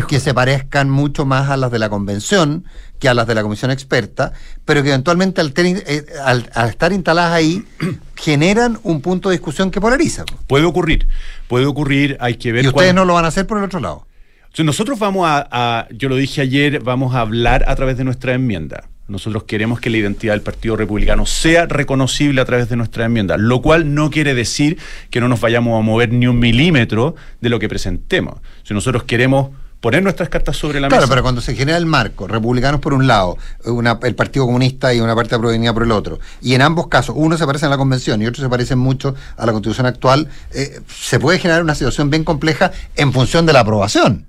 que 0.08 0.20
se 0.20 0.34
parezcan 0.34 0.90
mucho 0.90 1.24
más 1.24 1.48
a 1.48 1.56
las 1.56 1.70
de 1.70 1.78
la 1.78 1.88
convención 1.88 2.64
que 2.98 3.08
a 3.08 3.14
las 3.14 3.26
de 3.28 3.34
la 3.36 3.42
comisión 3.42 3.70
experta, 3.70 4.32
pero 4.64 4.82
que 4.82 4.88
eventualmente 4.88 5.40
al, 5.40 5.52
ter- 5.52 5.84
eh, 5.86 6.04
al- 6.24 6.50
al 6.52 6.68
estar 6.68 6.92
instaladas 6.92 7.32
ahí 7.32 7.64
generan 8.16 8.78
un 8.82 9.00
punto 9.00 9.28
de 9.30 9.36
discusión 9.36 9.70
que 9.70 9.80
polariza. 9.80 10.24
Puede 10.48 10.64
ocurrir, 10.64 11.06
puede 11.46 11.64
ocurrir, 11.66 12.16
hay 12.20 12.34
que 12.34 12.50
ver 12.52 12.64
Y 12.64 12.68
ustedes 12.68 12.86
cuál- 12.88 12.94
no 12.96 13.04
lo 13.04 13.14
van 13.14 13.24
a 13.24 13.28
hacer 13.28 13.46
por 13.46 13.58
el 13.58 13.64
otro 13.64 13.78
lado. 13.80 14.07
Entonces, 14.48 14.64
nosotros 14.66 14.98
vamos 14.98 15.26
a, 15.28 15.46
a- 15.50 15.88
yo 15.90 16.08
lo 16.08 16.16
dije 16.16 16.40
ayer, 16.40 16.80
vamos 16.80 17.14
a 17.14 17.20
hablar 17.20 17.64
a 17.68 17.76
través 17.76 17.96
de 17.96 18.04
nuestra 18.04 18.34
enmienda. 18.34 18.84
Nosotros 19.06 19.44
queremos 19.44 19.80
que 19.80 19.88
la 19.88 19.96
identidad 19.98 20.34
del 20.34 20.42
Partido 20.42 20.76
Republicano 20.76 21.24
sea 21.24 21.64
reconocible 21.66 22.40
a 22.40 22.44
través 22.44 22.68
de 22.68 22.76
nuestra 22.76 23.06
enmienda, 23.06 23.36
lo 23.38 23.62
cual 23.62 23.94
no 23.94 24.10
quiere 24.10 24.34
decir 24.34 24.76
que 25.10 25.20
no 25.20 25.28
nos 25.28 25.40
vayamos 25.40 25.78
a 25.78 25.82
mover 25.82 26.12
ni 26.12 26.26
un 26.26 26.38
milímetro 26.38 27.14
de 27.40 27.48
lo 27.48 27.58
que 27.58 27.68
presentemos. 27.70 28.34
Si 28.64 28.74
nosotros 28.74 29.04
queremos 29.04 29.50
poner 29.80 30.02
nuestras 30.02 30.28
cartas 30.28 30.56
sobre 30.56 30.80
la 30.80 30.88
Claro, 30.88 31.02
mesa. 31.02 31.10
pero 31.10 31.22
cuando 31.22 31.40
se 31.40 31.54
genera 31.54 31.78
el 31.78 31.86
marco, 31.86 32.26
republicanos 32.26 32.80
por 32.80 32.92
un 32.92 33.06
lado, 33.06 33.38
una- 33.64 33.98
el 34.02 34.14
Partido 34.16 34.44
Comunista 34.44 34.92
y 34.92 35.00
una 35.00 35.14
parte 35.14 35.36
de 35.36 35.38
Provenida 35.38 35.72
por 35.72 35.84
el 35.84 35.92
otro, 35.92 36.18
y 36.42 36.52
en 36.54 36.62
ambos 36.62 36.88
casos, 36.88 37.14
uno 37.16 37.38
se 37.38 37.46
parece 37.46 37.64
a 37.66 37.68
la 37.70 37.76
convención 37.78 38.20
y 38.20 38.26
otro 38.26 38.42
se 38.42 38.50
parece 38.50 38.74
mucho 38.76 39.14
a 39.38 39.46
la 39.46 39.52
constitución 39.52 39.86
actual, 39.86 40.28
eh, 40.52 40.80
se 40.92 41.18
puede 41.20 41.38
generar 41.38 41.62
una 41.62 41.76
situación 41.76 42.10
bien 42.10 42.24
compleja 42.24 42.72
en 42.96 43.12
función 43.12 43.46
de 43.46 43.52
la 43.54 43.60
aprobación. 43.60 44.26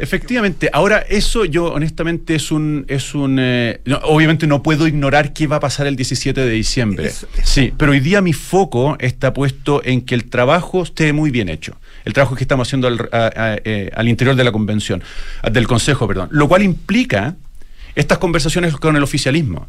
Efectivamente, 0.00 0.70
ahora 0.72 0.98
eso 1.08 1.44
yo 1.44 1.66
honestamente 1.72 2.34
es 2.34 2.50
un, 2.50 2.84
es 2.88 3.14
un 3.14 3.36
eh, 3.38 3.80
no, 3.84 3.98
obviamente 4.04 4.46
no 4.46 4.62
puedo 4.62 4.86
ignorar 4.86 5.32
qué 5.34 5.46
va 5.46 5.56
a 5.56 5.60
pasar 5.60 5.86
el 5.86 5.94
17 5.96 6.40
de 6.40 6.50
diciembre. 6.50 7.10
Sí, 7.44 7.72
pero 7.76 7.92
hoy 7.92 8.00
día 8.00 8.22
mi 8.22 8.32
foco 8.32 8.96
está 8.98 9.34
puesto 9.34 9.82
en 9.84 10.00
que 10.00 10.14
el 10.14 10.30
trabajo 10.30 10.82
esté 10.82 11.12
muy 11.12 11.30
bien 11.30 11.48
hecho. 11.50 11.76
El 12.06 12.14
trabajo 12.14 12.34
que 12.34 12.44
estamos 12.44 12.66
haciendo 12.66 12.88
al, 12.88 13.08
a- 13.12 13.26
a- 13.36 13.56
eh, 13.64 13.90
al 13.94 14.08
interior 14.08 14.34
de 14.36 14.44
la 14.44 14.52
convención, 14.52 15.02
del 15.52 15.66
Consejo, 15.66 16.08
perdón. 16.08 16.28
Lo 16.32 16.48
cual 16.48 16.62
implica 16.62 17.36
estas 17.94 18.16
conversaciones 18.18 18.74
con 18.76 18.96
el 18.96 19.02
oficialismo. 19.02 19.68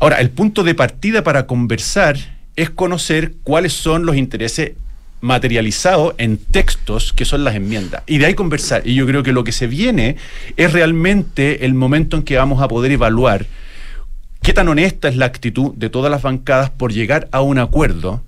Ahora, 0.00 0.16
el 0.20 0.30
punto 0.30 0.62
de 0.64 0.74
partida 0.74 1.22
para 1.22 1.46
conversar 1.46 2.16
es 2.56 2.70
conocer 2.70 3.34
cuáles 3.42 3.74
son 3.74 4.06
los 4.06 4.16
intereses 4.16 4.72
materializados 5.20 6.14
en 6.18 6.38
textos 6.38 7.12
que 7.12 7.24
son 7.24 7.44
las 7.44 7.54
enmiendas. 7.54 8.02
Y 8.06 8.18
de 8.18 8.26
ahí 8.26 8.34
conversar. 8.34 8.86
Y 8.86 8.94
yo 8.94 9.06
creo 9.06 9.22
que 9.22 9.32
lo 9.32 9.44
que 9.44 9.52
se 9.52 9.66
viene 9.66 10.16
es 10.56 10.72
realmente 10.72 11.64
el 11.64 11.74
momento 11.74 12.16
en 12.16 12.22
que 12.22 12.36
vamos 12.36 12.62
a 12.62 12.68
poder 12.68 12.92
evaluar 12.92 13.46
qué 14.42 14.52
tan 14.52 14.68
honesta 14.68 15.08
es 15.08 15.16
la 15.16 15.26
actitud 15.26 15.74
de 15.74 15.90
todas 15.90 16.10
las 16.10 16.22
bancadas 16.22 16.70
por 16.70 16.92
llegar 16.92 17.28
a 17.32 17.42
un 17.42 17.58
acuerdo 17.58 18.22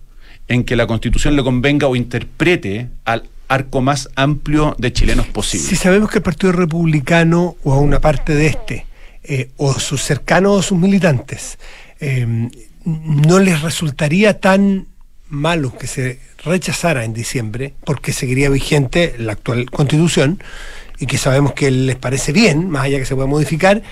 en 0.48 0.64
que 0.64 0.76
la 0.76 0.86
constitución 0.86 1.36
le 1.36 1.42
convenga 1.42 1.86
o 1.86 1.96
interprete 1.96 2.88
al 3.04 3.28
arco 3.48 3.80
más 3.80 4.08
amplio 4.16 4.74
de 4.78 4.92
chilenos 4.92 5.26
posible. 5.26 5.68
Si 5.68 5.76
sabemos 5.76 6.10
que 6.10 6.18
el 6.18 6.22
Partido 6.22 6.52
Republicano 6.52 7.56
o 7.62 7.72
a 7.72 7.78
una 7.78 8.00
parte 8.00 8.34
de 8.34 8.46
este, 8.46 8.86
eh, 9.22 9.50
o 9.56 9.74
sus 9.74 10.02
cercanos 10.02 10.58
o 10.58 10.62
sus 10.62 10.78
militantes, 10.78 11.58
eh, 12.00 12.48
no 12.84 13.38
les 13.38 13.62
resultaría 13.62 14.40
tan 14.40 14.86
malo 15.32 15.72
que 15.76 15.86
se 15.86 16.18
rechazara 16.44 17.04
en 17.04 17.14
diciembre, 17.14 17.72
porque 17.84 18.12
seguiría 18.12 18.50
vigente 18.50 19.14
la 19.18 19.32
actual 19.32 19.70
constitución, 19.70 20.42
y 20.98 21.06
que 21.06 21.16
sabemos 21.18 21.54
que 21.54 21.70
les 21.70 21.96
parece 21.96 22.32
bien, 22.32 22.68
más 22.68 22.84
allá 22.84 22.98
que 22.98 23.06
se 23.06 23.14
pueda 23.14 23.26
modificar, 23.26 23.82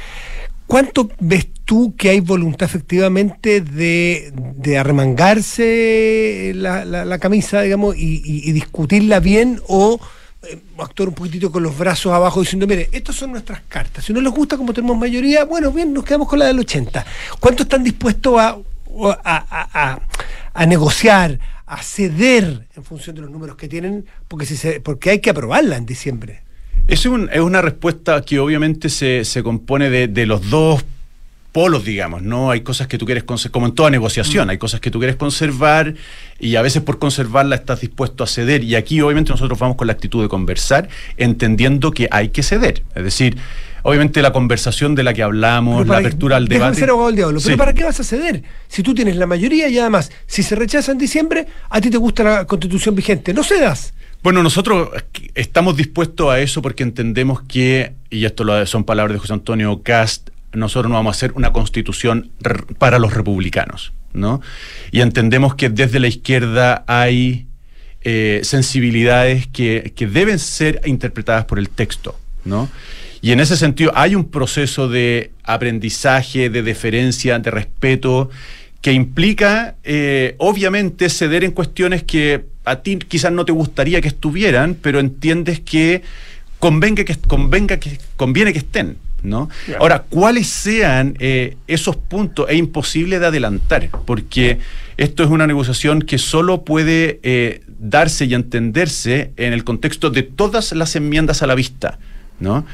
¿cuánto 0.67 1.11
ves 1.19 1.49
tú 1.65 1.95
que 1.97 2.11
hay 2.11 2.21
voluntad 2.21 2.67
efectivamente 2.67 3.63
de, 3.63 4.33
de 4.35 4.79
arremangarse 4.79 6.53
la, 6.55 6.85
la- 6.85 7.19
camisa, 7.19 7.63
digamos, 7.63 7.97
y, 7.97 8.53
discutirla 8.53 9.19
bien 9.21 9.61
o 9.67 9.99
eh, 10.43 10.59
actuar 10.79 11.09
un 11.09 11.15
poquitito 11.15 11.51
con 11.51 11.63
los 11.63 11.77
brazos 11.77 12.13
abajo 12.13 12.41
diciendo, 12.41 12.67
mire, 12.67 12.89
estas 12.93 13.17
son 13.17 13.33
nuestras 13.33 13.63
cartas. 13.69 14.05
Si 14.05 14.13
no 14.13 14.21
les 14.21 14.33
gusta 14.33 14.57
como 14.59 14.73
tenemos 14.75 14.97
mayoría, 14.99 15.45
bueno, 15.47 15.73
bien, 15.73 15.93
nos 15.95 16.05
quedamos 16.05 16.29
con 16.29 16.39
la 16.39 16.47
del 16.47 16.59
80. 16.59 17.05
¿Cuánto 17.41 17.63
están 17.63 17.83
dispuestos 17.83 18.35
a- 18.39 18.59
a- 20.63 20.67
negociar, 20.67 21.39
a 21.67 21.83
ceder 21.83 22.67
en 22.77 22.85
función 22.85 23.15
de 23.17 23.23
los 23.23 23.31
números 23.31 23.57
que 23.57 23.69
tienen? 23.69 24.05
Porque, 24.29 24.47
si 24.47 24.57
se, 24.57 24.81
porque 24.81 25.11
hay 25.11 25.19
que 25.21 25.31
aprobarla 25.31 25.77
en 25.77 25.87
diciembre. 25.87 26.43
Es, 26.87 27.07
un- 27.07 27.29
es 27.33 27.41
una 27.41 27.63
respuesta 27.63 28.23
que 28.23 28.39
obviamente 28.39 28.89
se, 28.89 29.25
se 29.25 29.43
compone 29.43 29.91
de, 29.91 30.09
de 30.09 30.27
los 30.27 30.51
dos 30.51 30.85
polos, 31.53 31.85
digamos, 31.85 32.23
¿no? 32.23 32.51
Hay 32.53 32.61
cosas 32.61 32.87
que 32.87 32.97
tú 32.97 33.05
quieres 33.07 33.25
conservar, 33.25 33.53
como 33.53 33.67
en 33.67 33.75
toda 33.75 33.91
negociación, 33.91 34.47
Mm. 34.47 34.51
hay 34.51 34.59
cosas 34.59 34.81
que 34.81 34.91
tú 34.91 34.99
quieres 35.01 35.17
conservar 35.17 35.95
y 36.39 36.55
a 36.55 36.63
veces 36.63 36.81
por 36.83 36.99
conservarla 37.01 37.57
estás 37.57 37.81
dispuesto 37.81 38.23
a 38.23 38.29
ceder. 38.29 38.63
Y 38.63 38.77
aquí 38.77 39.01
obviamente 39.01 39.31
nosotros 39.33 39.59
vamos 39.59 39.77
con 39.77 39.89
la 39.89 39.93
actitud 39.93 40.23
de 40.23 40.29
conversar, 40.29 40.89
entendiendo 41.17 41.91
que 41.91 42.07
hay 42.13 42.29
que 42.29 42.43
ceder. 42.45 42.83
Es 42.95 43.03
decir, 43.05 43.37
obviamente 43.83 44.23
la 44.23 44.33
conversación 44.33 44.95
de 44.95 45.03
la 45.03 45.15
que 45.15 45.23
hablamos, 45.23 45.87
la 45.87 45.99
apertura 45.99 46.37
al 46.37 46.49
debate. 46.49 46.79
ser 46.79 46.91
abogado 46.91 47.09
del 47.09 47.17
diablo, 47.17 47.41
pero 47.43 47.55
Sí. 47.55 47.59
¿para 47.59 47.73
qué 47.73 47.85
vas 47.85 48.01
a 48.01 48.05
ceder? 48.05 48.43
Si 48.69 48.83
tú 48.83 48.95
tienes 48.95 49.17
la 49.17 49.27
mayoría 49.27 49.69
y 49.69 49.79
además, 49.79 50.11
si 50.27 50.43
se 50.43 50.55
rechaza 50.57 50.93
en 50.93 50.99
diciembre, 50.99 51.47
a 51.69 51.81
ti 51.81 51.91
te 51.91 51.97
gusta 51.97 52.23
la 52.23 52.47
constitución 52.47 52.95
vigente, 52.95 53.33
no 53.35 53.43
cedas. 53.43 53.95
Bueno, 54.23 54.43
nosotros 54.43 54.91
estamos 55.35 55.77
dispuestos 55.77 56.31
a 56.31 56.41
eso 56.41 56.61
porque 56.61 56.83
entendemos 56.83 57.41
que, 57.43 57.95
y 58.11 58.25
esto 58.27 58.67
son 58.67 58.85
palabras 58.85 59.15
de 59.15 59.19
José 59.21 59.33
Antonio 59.33 59.83
Cast, 59.83 60.29
nosotros 60.53 60.91
no 60.91 60.97
vamos 60.97 61.15
a 61.15 61.17
hacer 61.17 61.33
una 61.37 61.53
constitución 61.53 62.31
para 62.79 62.99
los 62.99 63.15
republicanos, 63.15 63.93
¿no? 64.13 64.43
Y 64.91 65.01
entendemos 65.01 65.55
que 65.55 65.71
desde 65.71 66.01
la 66.01 66.09
izquierda 66.09 66.85
hay 66.87 67.47
eh, 68.03 68.41
sensibilidades 68.43 69.47
que, 69.47 69.93
que 69.95 70.07
deben 70.07 70.39
ser 70.39 70.81
interpretadas 70.85 71.45
por 71.45 71.59
el 71.59 71.69
texto, 71.71 72.19
¿no? 72.45 72.69
Y 73.23 73.33
en 73.33 73.41
ese 73.41 73.57
sentido 73.57 73.93
hay 73.95 74.15
un 74.15 74.31
proceso 74.31 74.89
de 74.89 75.31
aprendizaje, 75.45 76.51
de 76.51 76.63
deferencia, 76.63 77.39
de 77.39 77.51
respeto, 77.51 78.31
que 78.81 78.93
implica, 78.93 79.75
eh, 79.85 80.37
obviamente, 80.39 81.11
ceder 81.11 81.45
en 81.45 81.51
cuestiones 81.51 82.03
que 82.03 82.47
a 82.65 82.77
ti 82.77 82.97
quizás 82.97 83.33
no 83.33 83.45
te 83.45 83.53
gustaría 83.53 84.01
que 84.01 84.09
estuvieran, 84.09 84.75
pero 84.75 85.01
entiendes 85.01 85.61
que 85.61 86.03
convenga 86.59 87.05
que, 87.05 87.17
convenga 87.17 87.79
que 87.79 87.99
conviene 88.17 88.53
que 88.53 88.61
estén. 88.61 88.97
¿no? 89.23 89.51
Ahora, 89.79 90.05
cuáles 90.09 90.47
sean 90.47 91.15
eh, 91.19 91.57
esos 91.67 91.97
puntos 91.97 92.47
es 92.49 92.57
imposible 92.57 93.19
de 93.19 93.27
adelantar, 93.27 93.91
porque 94.07 94.59
esto 94.97 95.23
es 95.23 95.29
una 95.29 95.47
negociación 95.47 96.01
que 96.01 96.17
solo 96.17 96.65
puede 96.65 97.21
eh, 97.23 97.61
darse 97.79 98.25
y 98.25 98.35
entenderse 98.35 99.33
en 99.37 99.53
el 99.53 99.65
contexto 99.65 100.11
de 100.11 100.23
todas 100.23 100.73
las 100.73 100.97
enmiendas 100.97 101.43
a 101.43 101.47
la 101.47 101.55
vista, 101.55 101.99
¿no? 102.39 102.65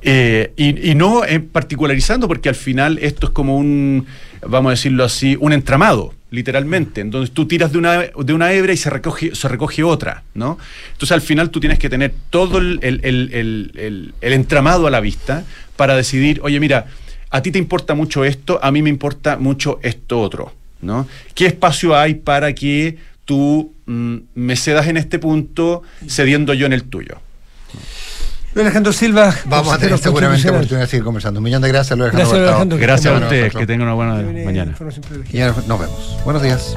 Eh, 0.00 0.52
y, 0.56 0.94
no 0.94 1.24
eh, 1.24 1.40
particularizando, 1.40 2.28
porque 2.28 2.48
al 2.48 2.54
final 2.54 2.98
esto 3.02 3.26
es 3.26 3.32
como 3.32 3.56
un, 3.56 4.06
vamos 4.46 4.70
a 4.70 4.70
decirlo 4.70 5.02
así, 5.04 5.36
un 5.40 5.52
entramado, 5.52 6.14
literalmente, 6.30 7.00
en 7.00 7.10
donde 7.10 7.30
tú 7.30 7.46
tiras 7.46 7.72
de 7.72 7.78
una, 7.78 8.02
de 8.02 8.32
una 8.32 8.52
hebra 8.52 8.72
y 8.72 8.76
se 8.76 8.90
recoge, 8.90 9.34
se 9.34 9.48
recoge 9.48 9.82
otra, 9.82 10.22
¿no? 10.34 10.56
Entonces 10.92 11.12
al 11.12 11.20
final 11.20 11.50
tú 11.50 11.58
tienes 11.58 11.78
que 11.80 11.88
tener 11.88 12.14
todo 12.30 12.58
el- 12.58 12.78
el- 12.82 13.00
el- 13.02 14.14
el 14.20 14.32
entramado 14.32 14.86
a 14.86 14.90
la 14.90 15.00
vista 15.00 15.44
para 15.76 15.96
decidir, 15.96 16.40
oye, 16.42 16.60
mira, 16.60 16.86
a 17.30 17.42
ti 17.42 17.50
te 17.50 17.58
importa 17.58 17.94
mucho 17.94 18.24
esto, 18.24 18.60
a 18.62 18.70
mí 18.70 18.82
me 18.82 18.90
importa 18.90 19.36
mucho 19.36 19.80
esto 19.82 20.20
otro. 20.20 20.54
¿no? 20.80 21.08
¿Qué 21.34 21.46
espacio 21.46 21.96
hay 21.96 22.14
para 22.14 22.52
que 22.54 22.98
tú 23.24 23.72
mm, 23.86 24.16
me 24.36 24.54
cedas 24.54 24.86
en 24.86 24.96
este 24.96 25.18
punto 25.18 25.82
cediendo 26.06 26.54
yo 26.54 26.66
en 26.66 26.72
el 26.72 26.84
tuyo? 26.84 27.16
Luis 28.54 28.64
Alejandro 28.66 28.92
Silva. 28.92 29.34
Vamos 29.44 29.72
a 29.72 29.78
tener 29.78 29.98
seguramente 29.98 30.48
oportunidad 30.48 30.80
de 30.80 30.86
seguir 30.86 31.04
conversando. 31.04 31.38
Un 31.40 31.44
millón 31.44 31.62
de 31.62 31.68
gracias, 31.68 31.98
Luis 31.98 32.10
Gracias, 32.10 32.32
Alejandro. 32.32 32.50
Alejandro, 32.50 32.78
que 32.78 32.82
Gracias 32.82 33.14
a 33.14 33.18
ustedes, 33.18 33.54
que 33.54 33.66
tengan 33.66 33.88
una 33.88 33.94
buena 33.94 34.44
mañana. 34.44 34.74
Y 35.32 35.38
nos 35.38 35.78
vemos. 35.78 36.18
Buenos 36.24 36.42
días. 36.42 36.76